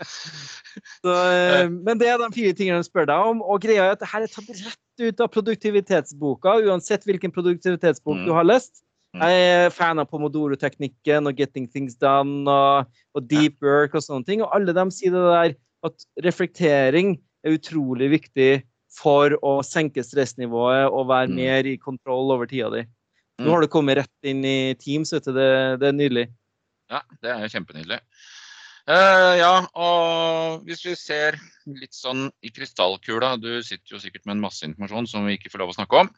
Så, 1.05 1.13
men 1.71 2.01
det 2.01 2.09
er 2.11 2.19
de 2.19 2.27
fire 2.35 2.57
tingene 2.59 2.81
de 2.83 2.89
spør 2.89 3.07
deg 3.07 3.29
om. 3.31 3.45
Og 3.47 3.63
greia 3.63 3.85
er 3.87 3.95
at 3.95 4.03
dette 4.03 4.25
er 4.27 4.33
tatt 4.33 4.65
rett 4.65 5.05
ut 5.05 5.23
av 5.23 5.31
produktivitetsboka, 5.37 6.57
uansett 6.67 7.07
hvilken 7.07 7.35
produktivitetsbok 7.35 8.19
mm. 8.19 8.25
du 8.27 8.33
har 8.35 8.49
lest. 8.49 8.83
Mm. 9.15 9.23
Jeg 9.23 9.45
er 9.53 9.71
fan 9.71 10.03
av 10.03 10.11
pomodoro-teknikken 10.11 11.31
og 11.31 11.39
Getting 11.39 11.71
Things 11.71 11.95
Done 12.03 12.51
og, 12.51 12.91
og 13.15 13.31
Deep 13.31 13.63
Work 13.63 13.95
og 13.95 14.03
sånne 14.03 14.27
ting. 14.27 14.43
Og 14.43 14.51
alle 14.59 14.75
dem 14.75 14.91
sier 14.91 15.15
det 15.15 15.23
der 15.29 15.55
at 15.87 16.09
reflektering 16.27 17.15
er 17.45 17.59
utrolig 17.59 18.11
viktig 18.19 18.53
for 18.95 19.35
å 19.43 19.57
senke 19.67 20.05
stressnivået 20.07 20.87
og 20.87 21.09
være 21.11 21.33
mm. 21.33 21.39
mer 21.39 21.69
i 21.69 21.79
kontroll 21.81 22.33
over 22.35 22.49
tida 22.51 22.71
di. 22.75 22.85
Nå 23.41 23.49
mm. 23.49 23.51
har 23.51 23.65
du 23.65 23.71
kommet 23.71 23.99
rett 23.99 24.31
inn 24.31 24.45
i 24.47 24.75
Teams, 24.79 25.11
vet 25.15 25.27
du. 25.27 25.35
Det, 25.35 25.51
det 25.83 25.91
er 25.91 25.99
nydelig. 25.99 26.29
Ja, 26.93 27.03
det 27.25 27.35
er 27.35 27.51
kjempenydelig. 27.51 28.01
Uh, 28.85 29.35
ja, 29.41 29.53
og 29.81 30.65
hvis 30.69 30.85
vi 30.85 30.95
ser 30.99 31.39
litt 31.65 31.97
sånn 31.97 32.27
i 32.45 32.51
krystallkula 32.53 33.31
Du 33.41 33.63
sitter 33.65 33.95
jo 33.95 34.01
sikkert 34.03 34.27
med 34.27 34.35
en 34.35 34.43
masse 34.43 34.61
informasjon 34.67 35.09
som 35.09 35.25
vi 35.25 35.39
ikke 35.39 35.49
får 35.55 35.63
lov 35.63 35.73
å 35.73 35.77
snakke 35.79 36.03
om. 36.05 36.11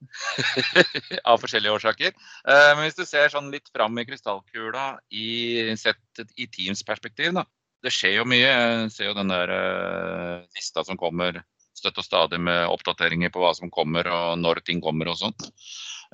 av 1.28 1.42
forskjellige 1.42 1.74
årsaker. 1.76 2.14
Uh, 2.46 2.70
men 2.78 2.86
hvis 2.86 2.96
du 2.96 3.02
ser 3.04 3.32
sånn 3.34 3.50
litt 3.52 3.68
fram 3.74 3.98
i 4.00 4.06
krystallkula 4.08 4.94
i, 5.12 5.26
sett 5.76 6.22
i 6.40 6.46
Teams 6.48 6.86
perspektiv, 6.86 7.34
da 7.36 7.44
det 7.84 7.92
skjer 7.94 8.18
jo 8.18 8.26
mye. 8.28 8.44
Jeg 8.44 8.92
ser 8.94 9.10
jo 9.10 9.16
den 9.16 9.32
der 9.32 9.52
uh, 9.52 10.46
lista 10.56 10.84
som 10.86 10.98
kommer 11.00 11.42
støtt 11.76 12.00
og 12.02 12.04
stadig 12.04 12.40
med 12.42 12.68
oppdateringer 12.68 13.32
på 13.32 13.40
hva 13.40 13.54
som 13.56 13.72
kommer 13.72 14.08
og 14.12 14.36
når 14.40 14.60
ting 14.66 14.82
kommer 14.84 15.08
og 15.08 15.20
sånt. 15.20 15.48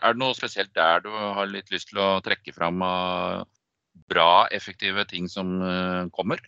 Er 0.05 0.15
det 0.15 0.23
noe 0.23 0.37
spesielt 0.37 0.75
der 0.77 1.03
du 1.03 1.11
har 1.11 1.49
litt 1.51 1.73
lyst 1.73 1.91
til 1.91 2.03
å 2.05 2.17
trekke 2.23 2.55
fram 2.55 2.83
av 2.87 3.47
bra, 4.07 4.47
effektive 4.55 5.07
ting 5.11 5.27
som 5.33 5.57
uh, 5.65 6.07
kommer? 6.15 6.43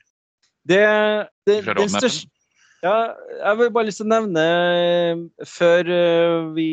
Det, 0.69 0.85
det, 1.49 1.63
det 1.65 1.89
største 1.91 2.29
ja, 2.79 3.11
jeg 3.41 3.59
vil 3.59 3.71
bare 3.75 3.89
lyst 3.89 3.99
til 3.99 4.07
å 4.07 4.13
nevne, 4.13 4.43
eh, 4.47 5.23
før 5.51 5.89
vi 6.55 6.69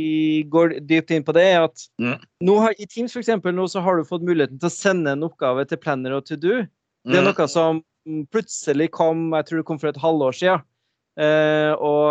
går 0.53 0.75
dypt 0.85 1.15
inn 1.15 1.25
på 1.25 1.33
det, 1.33 1.47
at 1.57 1.85
mm. 1.97 2.19
nå 2.45 2.57
har, 2.61 2.75
i 2.77 2.85
Teams 2.85 3.15
for 3.15 3.23
eksempel, 3.23 3.55
nå 3.57 3.65
så 3.71 3.81
har 3.81 3.97
du 3.97 4.05
fått 4.05 4.25
muligheten 4.25 4.59
til 4.61 4.69
å 4.69 4.75
sende 4.75 5.15
en 5.15 5.25
oppgave 5.25 5.65
til 5.65 5.81
Planner 5.81 6.13
og 6.19 6.27
To 6.27 6.37
Do. 6.37 6.59
Det 7.09 7.17
er 7.17 7.25
mm. 7.25 7.31
noe 7.31 7.47
som 7.49 7.81
plutselig 8.31 8.91
kom 8.93 9.29
Jeg 9.33 9.47
tror 9.47 9.61
det 9.61 9.67
kom 9.67 9.81
for 9.81 9.91
et 9.91 10.01
halvår 10.01 10.37
siden. 10.39 10.65
Uh, 11.15 11.71
og, 11.79 12.09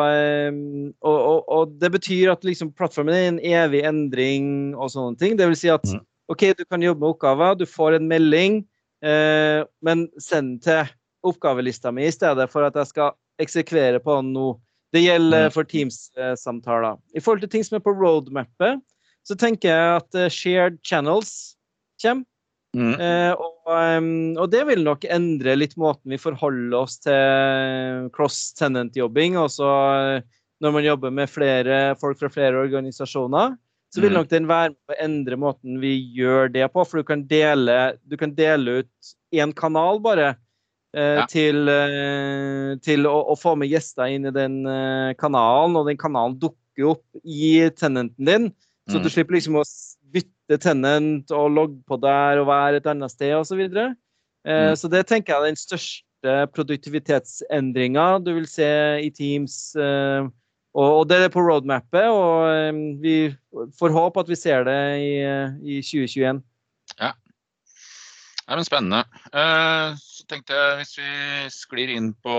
og, 1.04 1.16
og, 1.18 1.40
og, 1.52 1.72
det 1.76 1.90
betyr 1.92 2.30
at 2.32 2.44
liksom, 2.46 2.70
plattformen 2.72 3.12
er 3.12 3.26
en 3.28 3.40
evig 3.44 3.82
endring 3.84 4.46
og 4.72 4.94
sånne 4.94 5.20
ting. 5.20 5.36
Det 5.36 5.48
vil 5.50 5.58
si 5.60 5.68
at 5.72 5.84
mm. 5.84 6.00
OK, 6.32 6.46
du 6.56 6.64
kan 6.64 6.82
jobbe 6.82 7.04
med 7.04 7.10
oppgaver, 7.12 7.58
du 7.60 7.66
får 7.68 7.98
en 7.98 8.08
melding, 8.08 8.62
uh, 9.04 9.60
men 9.84 10.06
send 10.16 10.62
til 10.64 10.88
oppgavelista 11.24 11.92
mi 11.92 12.06
i 12.08 12.14
stedet 12.14 12.48
for 12.52 12.64
at 12.64 12.76
jeg 12.80 12.92
skal 12.94 13.12
eksekvere 13.44 14.00
på 14.00 14.16
den 14.22 14.32
nå. 14.36 14.54
Det 14.94 15.02
gjelder 15.02 15.48
mm. 15.50 15.52
for 15.52 15.68
Teams-samtaler. 15.68 16.96
I 17.12 17.20
forhold 17.20 17.44
til 17.44 17.52
ting 17.52 17.64
som 17.66 17.76
er 17.76 17.84
på 17.84 17.92
roadmappet, 17.98 18.80
så 19.26 19.36
tenker 19.36 19.68
jeg 19.68 20.00
at 20.00 20.32
shared 20.32 20.78
channels 20.86 21.56
kommer. 22.00 22.24
Mm. 22.74 22.94
Eh, 23.00 23.32
og, 23.34 23.53
um, 23.68 24.08
og, 24.36 24.46
det 24.52 24.62
vil 24.68 24.84
nok 24.84 25.06
endre 25.08 25.56
litt 25.56 25.76
måten 25.80 26.12
vi 26.12 26.20
forholder 26.20 26.78
oss 26.78 26.98
til 27.04 28.08
cross-tenant-jobbing. 28.14 29.38
Altså 29.40 29.68
når 30.64 30.74
man 30.74 30.86
jobber 30.86 31.12
med 31.12 31.30
flere 31.30 31.78
folk 32.00 32.18
fra 32.20 32.30
flere 32.32 32.62
organisasjoner, 32.62 33.56
så 33.94 34.02
vil 34.02 34.10
mm. 34.10 34.16
nok 34.18 34.30
den 34.30 34.46
være 34.50 34.72
med 34.72 34.94
å 34.94 35.02
endre 35.04 35.36
måten 35.38 35.76
vi 35.82 35.92
gjør 36.16 36.48
det 36.54 36.66
på. 36.74 36.82
For 36.88 37.00
du 37.00 37.06
kan 37.06 37.22
dele, 37.30 37.94
du 38.02 38.16
kan 38.18 38.32
dele 38.34 38.80
ut 38.82 39.12
én 39.34 39.54
kanal 39.54 40.00
bare. 40.02 40.34
Eh, 40.94 41.20
ja. 41.20 41.26
Til, 41.30 41.66
eh, 41.70 42.74
til 42.82 43.06
å, 43.10 43.14
å, 43.32 43.34
få 43.38 43.56
med 43.58 43.70
gjester 43.70 44.12
inn 44.14 44.28
i 44.30 44.34
den 44.34 44.60
eh, 44.70 45.14
kanalen, 45.18 45.74
og 45.78 45.88
den 45.90 45.98
kanalen 45.98 46.36
dukker 46.38 46.92
opp 46.92 47.22
i 47.22 47.70
tenenten 47.74 48.30
din. 48.30 48.46
Så 48.90 49.00
mm. 49.00 49.02
du 49.02 49.10
slipper 49.10 49.38
liksom 49.38 49.58
å 49.58 49.64
bytte 50.48 50.62
Tenant 50.62 51.30
og 51.34 51.50
logge 51.50 51.78
på 51.88 51.98
der 52.00 52.40
og 52.42 52.48
være 52.50 52.80
et 52.80 52.88
annet 52.90 53.12
sted 53.12 53.34
osv. 53.36 53.48
Så, 53.48 53.56
videre. 53.56 53.94
eh, 54.46 54.70
mm. 54.70 54.76
så 54.76 54.88
det 54.88 55.06
tenker 55.06 55.34
jeg 55.34 55.40
er 55.40 55.52
den 55.52 55.60
største 55.60 56.36
produktivitetsendringa 56.54 58.18
du 58.24 58.34
vil 58.34 58.48
se 58.48 58.70
i 59.04 59.10
Teams. 59.10 59.74
Eh, 59.76 60.28
og, 60.74 60.88
og, 60.98 61.04
det 61.08 61.20
er 61.22 61.30
på 61.30 61.42
roadmappet, 61.44 62.08
og 62.10 62.48
eh, 62.50 62.80
vi 63.00 63.16
får 63.78 63.94
håpe 63.94 64.24
at 64.24 64.28
vi 64.28 64.38
ser 64.38 64.64
det 64.66 64.80
i, 65.00 65.12
i 65.76 65.82
2021. 65.82 66.42
Ja. 66.98 67.12
Det 68.44 68.58
er 68.60 68.66
spennende. 68.66 69.04
Eh, 69.32 70.00
så 70.24 70.30
tenkte 70.32 70.56
jeg 70.56 70.76
hvis 70.78 70.94
vi 70.96 71.08
sklir 71.52 71.90
inn 71.92 72.06
på 72.24 72.34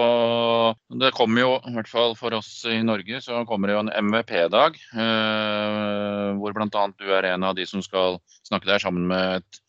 Det 0.89 1.11
kommer 1.13 1.43
jo, 1.43 1.51
i 1.69 1.73
hvert 1.75 1.89
fall 1.89 2.15
for 2.17 2.33
oss 2.33 2.63
i 2.65 2.79
Norge, 2.81 3.19
så 3.21 3.43
kommer 3.45 3.69
det 3.69 3.75
jo 3.75 3.83
en 3.83 3.91
MVP-dag. 4.07 4.79
Eh, 4.95 6.29
hvor 6.39 6.55
bl.a. 6.55 6.85
du 6.97 7.11
er 7.13 7.27
en 7.29 7.45
av 7.45 7.53
de 7.57 7.67
som 7.69 7.83
skal 7.85 8.17
snakke 8.47 8.65
der 8.71 8.81
sammen 8.81 9.05
med 9.11 9.43
et 9.43 9.59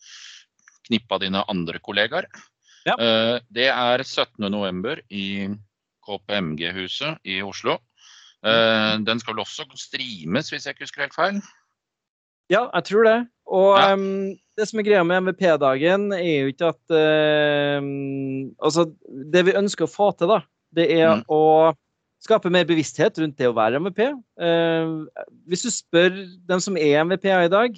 knippe 0.89 1.13
av 1.13 1.21
dine 1.27 1.45
andre 1.53 1.83
kollegaer. 1.85 2.31
Ja. 2.89 2.97
Eh, 2.97 3.37
det 3.53 3.69
er 3.69 4.01
17.11. 4.07 5.05
i 5.13 5.29
KPMG-huset 6.07 7.21
i 7.29 7.43
Oslo. 7.45 7.77
Eh, 8.47 8.95
den 9.05 9.21
skal 9.21 9.37
vel 9.37 9.45
også 9.45 9.69
streames, 9.77 10.49
hvis 10.55 10.65
jeg 10.65 10.73
ikke 10.73 10.89
husker 10.89 11.05
helt 11.05 11.21
feil? 11.21 11.45
Ja, 12.49 12.65
jeg 12.79 12.89
tror 12.89 13.11
det. 13.11 13.19
Og 13.53 13.77
ja. 13.77 13.93
um, 13.93 14.33
det 14.57 14.67
som 14.69 14.81
er 14.81 14.87
greia 14.87 15.03
med 15.05 15.27
MVP-dagen, 15.27 16.11
er 16.17 16.47
jo 16.47 16.53
ikke 16.53 16.71
at 16.73 16.95
uh, 16.97 17.89
Altså, 18.65 18.87
det 19.33 19.45
vi 19.49 19.57
ønsker 19.59 19.87
å 19.87 19.91
få 19.91 20.13
til, 20.17 20.33
da, 20.33 20.41
det 20.77 20.89
er 20.97 21.19
mm. 21.19 21.27
å 21.33 21.75
skape 22.25 22.51
mer 22.53 22.67
bevissthet 22.69 23.21
rundt 23.21 23.37
det 23.39 23.51
å 23.51 23.57
være 23.57 23.81
MVP. 23.83 24.01
Uh, 24.41 25.05
hvis 25.51 25.67
du 25.67 25.73
spør 25.73 26.15
dem 26.49 26.63
som 26.63 26.79
er 26.81 27.05
MVP-er 27.05 27.47
i 27.47 27.53
dag, 27.53 27.77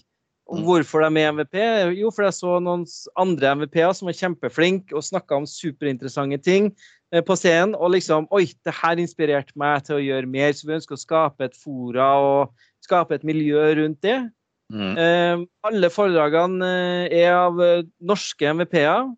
om 0.49 0.63
mm. 0.63 0.65
hvorfor 0.65 1.05
de 1.05 1.21
er 1.21 1.35
MVP, 1.35 1.59
jo, 1.99 2.13
for 2.15 2.25
jeg 2.25 2.39
så 2.39 2.55
noen 2.65 2.87
andre 3.21 3.53
MVP-er 3.59 3.93
som 3.97 4.09
var 4.09 4.17
kjempeflinke 4.17 4.97
og 4.97 5.05
snakka 5.05 5.43
om 5.43 5.51
superinteressante 5.51 6.41
ting 6.47 6.71
uh, 7.13 7.21
på 7.27 7.37
scenen, 7.37 7.77
og 7.77 7.97
liksom 7.99 8.31
Oi, 8.35 8.47
det 8.65 8.79
her 8.79 9.03
inspirerte 9.03 9.59
meg 9.61 9.85
til 9.89 9.99
å 9.99 10.05
gjøre 10.07 10.31
mer, 10.31 10.55
så 10.55 10.71
vi 10.71 10.79
ønsker 10.79 10.97
å 10.97 11.03
skape 11.03 11.51
et 11.51 11.59
fora 11.59 12.15
og 12.23 12.67
skape 12.87 13.19
et 13.19 13.27
miljø 13.27 13.67
rundt 13.83 14.01
det. 14.07 14.21
Mm. 14.69 14.95
Eh, 15.01 15.43
alle 15.69 15.91
foredragene 15.93 16.71
er 17.09 17.33
av 17.33 17.61
norske 18.05 18.55
MVP-er, 18.55 19.11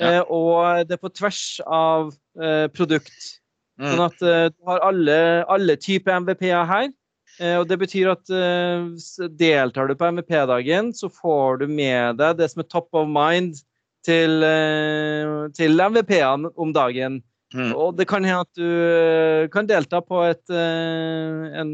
ja. 0.00 0.22
og 0.28 0.88
det 0.88 0.96
er 0.96 1.02
på 1.02 1.12
tvers 1.12 1.44
av 1.66 2.10
produkt. 2.76 3.36
Mm. 3.80 3.86
Sånn 3.90 4.02
at 4.04 4.22
du 4.52 4.68
har 4.68 4.82
alle, 4.84 5.16
alle 5.48 5.76
typer 5.80 6.20
MVP-er 6.24 6.68
her. 6.68 6.88
Og 7.56 7.64
Det 7.68 7.78
betyr 7.80 8.10
at 8.12 8.32
deltar 9.40 9.88
du 9.88 9.94
på 9.96 10.08
MVP-dagen, 10.12 10.90
så 10.96 11.08
får 11.12 11.62
du 11.62 11.66
med 11.68 12.18
deg 12.20 12.36
det 12.40 12.50
som 12.52 12.60
er 12.60 12.68
top 12.68 12.88
of 12.96 13.08
mind 13.08 13.60
til, 14.04 14.44
til 15.56 15.84
MVP-ene 15.84 16.52
om 16.60 16.74
dagen. 16.76 17.20
Mm. 17.50 17.72
Og 17.74 17.96
det 17.98 18.06
kan 18.06 18.22
hende 18.22 18.44
at 18.44 18.58
du 18.58 19.48
kan 19.50 19.66
delta 19.66 19.98
på 20.04 20.22
et, 20.28 20.44
en, 20.54 21.72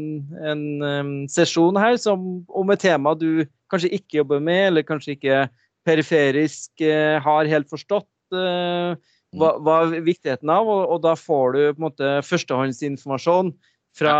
en 0.51 0.63
um, 0.81 1.11
sesjon 1.29 1.77
her 1.77 1.99
som, 2.01 2.23
om 2.49 2.73
et 2.73 2.81
tema 2.81 3.13
du 3.13 3.45
kanskje 3.69 3.93
ikke 3.99 4.23
jobber 4.23 4.41
med, 4.41 4.63
eller 4.71 4.87
kanskje 4.87 5.13
ikke 5.17 5.43
periferisk 5.87 6.81
har 7.23 7.47
helt 7.47 7.69
forstått 7.71 8.07
hva, 8.33 9.53
hva 9.61 9.77
er 9.85 10.03
viktigheten 10.03 10.49
av, 10.51 10.67
og, 10.67 10.83
og, 10.87 11.01
da 11.05 11.13
får 11.19 11.53
du 11.53 11.61
på 11.61 11.77
en 11.77 11.85
måte 11.87 12.11
førstehåndsinformasjon 12.27 13.53
fra 13.97 14.13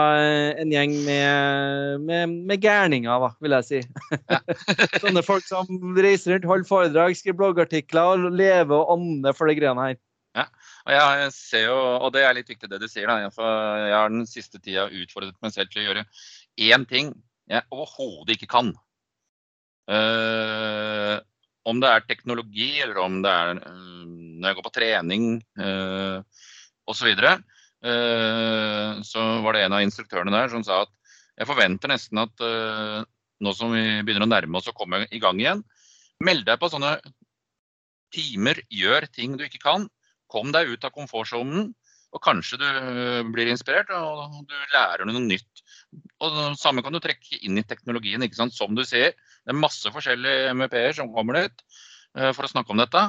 en 0.57 0.71
gjeng 0.73 0.95
med, 1.05 2.01
med, 2.07 2.33
med 2.49 2.63
gærninger, 2.63 3.21
da, 3.21 3.29
vil 3.43 3.55
jeg 3.59 3.67
si. 3.67 3.81
Ja. 4.31 4.39
Sånne 5.03 5.23
folk 5.25 5.45
som 5.45 5.69
reiser 5.97 6.33
rundt, 6.33 6.47
holder 6.49 6.69
foredrag, 6.69 7.17
skriver 7.17 7.37
bloggartikler 7.43 8.15
og 8.15 8.37
lever 8.37 8.73
og 8.73 8.95
ånder 8.97 9.37
for 9.37 9.49
de 9.49 9.57
greiene 9.59 9.91
her. 9.91 9.99
Og 10.87 10.93
jeg 10.95 11.31
ser 11.35 11.65
jo, 11.67 11.77
og 11.99 12.13
det 12.15 12.21
er 12.23 12.35
litt 12.37 12.47
viktig 12.47 12.69
det 12.71 12.79
du 12.79 12.87
sier. 12.87 13.09
da, 13.09 13.31
for 13.33 13.43
Jeg 13.83 13.95
har 13.95 14.11
den 14.13 14.27
siste 14.29 14.59
tida 14.63 14.87
utfordret 14.87 15.35
meg 15.43 15.51
selv 15.51 15.71
til 15.71 15.83
å 15.83 15.87
gjøre 15.89 16.05
én 16.63 16.85
ting 16.87 17.11
jeg 17.51 17.67
overhodet 17.71 18.37
ikke 18.37 18.49
kan. 18.51 18.71
Uh, 19.87 21.19
om 21.67 21.79
det 21.83 21.91
er 21.91 22.07
teknologi, 22.07 22.69
eller 22.83 22.99
om 23.03 23.19
det 23.23 23.31
er 23.31 23.59
uh, 23.59 24.07
når 24.07 24.49
jeg 24.49 24.57
går 24.57 24.65
på 24.65 24.73
trening 24.75 25.27
uh, 25.59 26.23
osv., 26.87 27.11
uh, 27.19 28.99
så 29.03 29.25
var 29.43 29.55
det 29.55 29.65
en 29.65 29.77
av 29.77 29.83
instruktørene 29.85 30.33
der 30.33 30.51
som 30.51 30.63
sa 30.67 30.81
at 30.85 30.93
jeg 31.37 31.49
forventer 31.49 31.91
nesten 31.91 32.23
at 32.23 32.43
uh, 32.43 33.03
nå 33.43 33.53
som 33.55 33.75
vi 33.75 33.83
begynner 34.01 34.25
å 34.25 34.31
nærme 34.31 34.59
oss 34.59 34.69
å 34.71 34.75
komme 34.75 35.05
i 35.11 35.21
gang 35.23 35.39
igjen, 35.39 35.63
meld 36.23 36.47
deg 36.47 36.59
på 36.59 36.71
sånne 36.73 36.97
timer, 38.15 38.59
gjør 38.71 39.07
ting 39.13 39.35
du 39.37 39.45
ikke 39.45 39.61
kan. 39.61 39.87
Kom 40.31 40.51
deg 40.55 40.73
ut 40.73 40.87
av 40.87 40.93
komfortsonen, 40.95 41.71
og 42.15 42.23
kanskje 42.23 42.59
du 42.61 42.67
blir 43.35 43.51
inspirert 43.51 43.89
og 43.93 44.39
du 44.47 44.55
lærer 44.73 45.05
noe 45.07 45.21
nytt. 45.23 45.63
Og 46.23 46.33
det 46.33 46.45
Samme 46.59 46.83
kan 46.83 46.95
du 46.95 47.01
trekke 47.03 47.39
inn 47.43 47.59
i 47.59 47.65
teknologien. 47.67 48.23
ikke 48.23 48.39
sant? 48.39 48.55
Som 48.55 48.75
du 48.75 48.83
ser, 48.87 49.11
det 49.13 49.53
er 49.53 49.59
masse 49.59 49.91
forskjellige 49.91 50.53
MEP-er 50.57 50.95
som 50.95 51.11
kommer 51.13 51.41
dit 51.41 51.65
for 52.15 52.47
å 52.47 52.51
snakke 52.51 52.73
om 52.73 52.79
dette. 52.81 53.03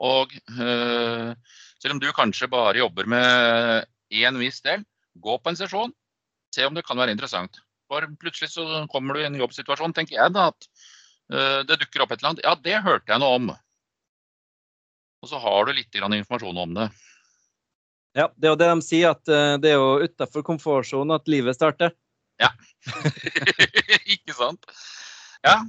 Og 0.00 0.32
øh, 0.60 1.34
selv 1.80 1.94
om 1.94 2.00
du 2.00 2.12
kanskje 2.16 2.48
bare 2.48 2.78
jobber 2.80 3.08
med 3.10 3.88
én 4.10 4.38
viss 4.40 4.62
del, 4.64 4.84
gå 5.14 5.36
på 5.38 5.52
en 5.52 5.58
sesjon. 5.58 5.92
Se 6.54 6.64
om 6.66 6.74
det 6.74 6.86
kan 6.86 6.98
være 6.98 7.14
interessant. 7.14 7.60
For 7.90 8.06
plutselig 8.22 8.52
så 8.54 8.84
kommer 8.90 9.14
du 9.14 9.22
i 9.22 9.28
en 9.28 9.38
jobbsituasjon, 9.38 9.94
tenker 9.94 10.16
jeg 10.16 10.34
da, 10.34 10.48
at 10.52 10.68
øh, 11.34 11.60
det 11.66 11.80
dukker 11.82 12.04
opp 12.04 12.14
et 12.14 12.22
eller 12.22 12.32
annet. 12.32 12.44
Ja, 12.46 12.54
det 12.54 12.84
hørte 12.86 13.12
jeg 13.12 13.22
noe 13.22 13.36
om. 13.38 13.50
Og 15.20 15.30
så 15.30 15.40
har 15.40 15.66
du 15.66 15.72
litt 15.76 16.00
informasjon 16.00 16.60
om 16.64 16.74
det. 16.78 16.88
Ja, 18.16 18.26
det 18.34 18.48
er 18.48 18.54
jo 18.54 18.58
det 18.58 18.68
de 18.72 18.82
sier, 18.82 19.14
at 19.14 19.30
øh, 19.30 19.54
det 19.62 19.70
er 19.70 19.78
jo 19.78 20.02
utafor 20.02 20.42
komfortsonen 20.46 21.14
at 21.14 21.28
livet 21.30 21.54
starter. 21.54 21.92
Ja. 22.40 22.50
Ikke 24.16 24.34
sant? 24.34 24.64
Ja, 25.44 25.60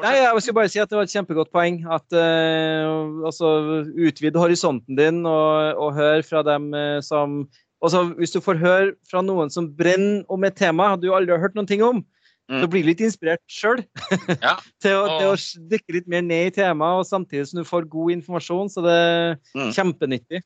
Nei, 0.00 0.14
jeg 0.16 0.42
skal 0.44 0.56
bare 0.56 0.70
si 0.72 0.80
at 0.80 0.90
Det 0.90 0.96
var 0.96 1.06
et 1.06 1.12
kjempegodt 1.12 1.50
poeng. 1.52 1.82
at 1.90 2.06
uh, 2.16 3.26
altså, 3.28 3.48
Utvid 3.92 4.38
horisonten 4.38 4.96
din 4.98 5.24
og, 5.28 5.76
og 5.76 5.92
hør 5.96 6.24
fra 6.26 6.42
dem 6.46 6.70
uh, 6.74 7.00
som 7.04 7.42
altså, 7.84 8.06
Hvis 8.16 8.32
du 8.32 8.40
får 8.44 8.60
høre 8.62 8.94
fra 9.10 9.22
noen 9.24 9.52
som 9.52 9.68
brenner 9.76 10.24
om 10.32 10.44
et 10.48 10.56
tema 10.56 10.94
du 10.96 11.10
aldri 11.12 11.36
har 11.36 11.42
hørt 11.44 11.58
noen 11.58 11.68
ting 11.68 11.84
om, 11.84 12.02
mm. 12.50 12.60
så 12.62 12.70
blir 12.70 12.84
du 12.84 12.90
litt 12.90 13.02
inspirert 13.06 13.42
sjøl 13.50 13.82
ja. 14.46 14.56
til, 14.82 14.96
og... 14.98 15.12
til, 15.16 15.28
å 15.30 15.68
dykke 15.72 15.96
litt 15.96 16.10
mer 16.10 16.24
ned 16.26 16.50
i 16.50 16.54
temaet, 16.60 17.02
og 17.02 17.08
samtidig 17.08 17.46
som 17.50 17.62
du 17.62 17.68
får 17.68 17.88
god 17.92 18.16
informasjon. 18.18 18.72
Så 18.72 18.84
det 18.86 18.96
er 18.96 19.36
mm. 19.54 19.70
kjempenyttig. 19.76 20.42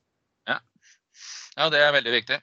Ja. 0.51 0.59
ja, 1.57 1.71
det 1.73 1.83
er 1.83 1.97
veldig 1.97 2.17
viktig. 2.19 2.41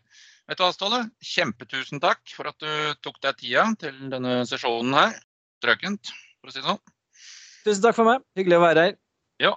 Vet 0.52 0.60
du 0.60 0.66
hva, 0.66 0.72
Ståle? 0.76 1.04
Kjempetusen 1.24 2.02
takk 2.04 2.24
for 2.36 2.50
at 2.52 2.58
du 2.60 2.98
tok 3.06 3.22
deg 3.24 3.38
tida 3.40 3.70
til 3.80 4.02
denne 4.12 4.42
sesjonen 4.50 4.98
her. 4.98 5.16
Strøkent, 5.62 6.12
for 6.42 6.52
å 6.52 6.56
si 6.56 6.60
det 6.60 6.68
sånn. 6.68 6.82
Tusen 7.62 7.86
takk 7.86 7.98
for 8.00 8.10
meg. 8.10 8.26
Hyggelig 8.40 8.58
å 8.58 8.66
være 8.66 8.88
her. 8.88 9.00
Ja. 9.42 9.56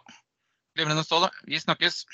Glimrende, 0.77 1.07
Ståle. 1.07 1.33
Vi 1.49 1.61
snakkes. 1.63 2.05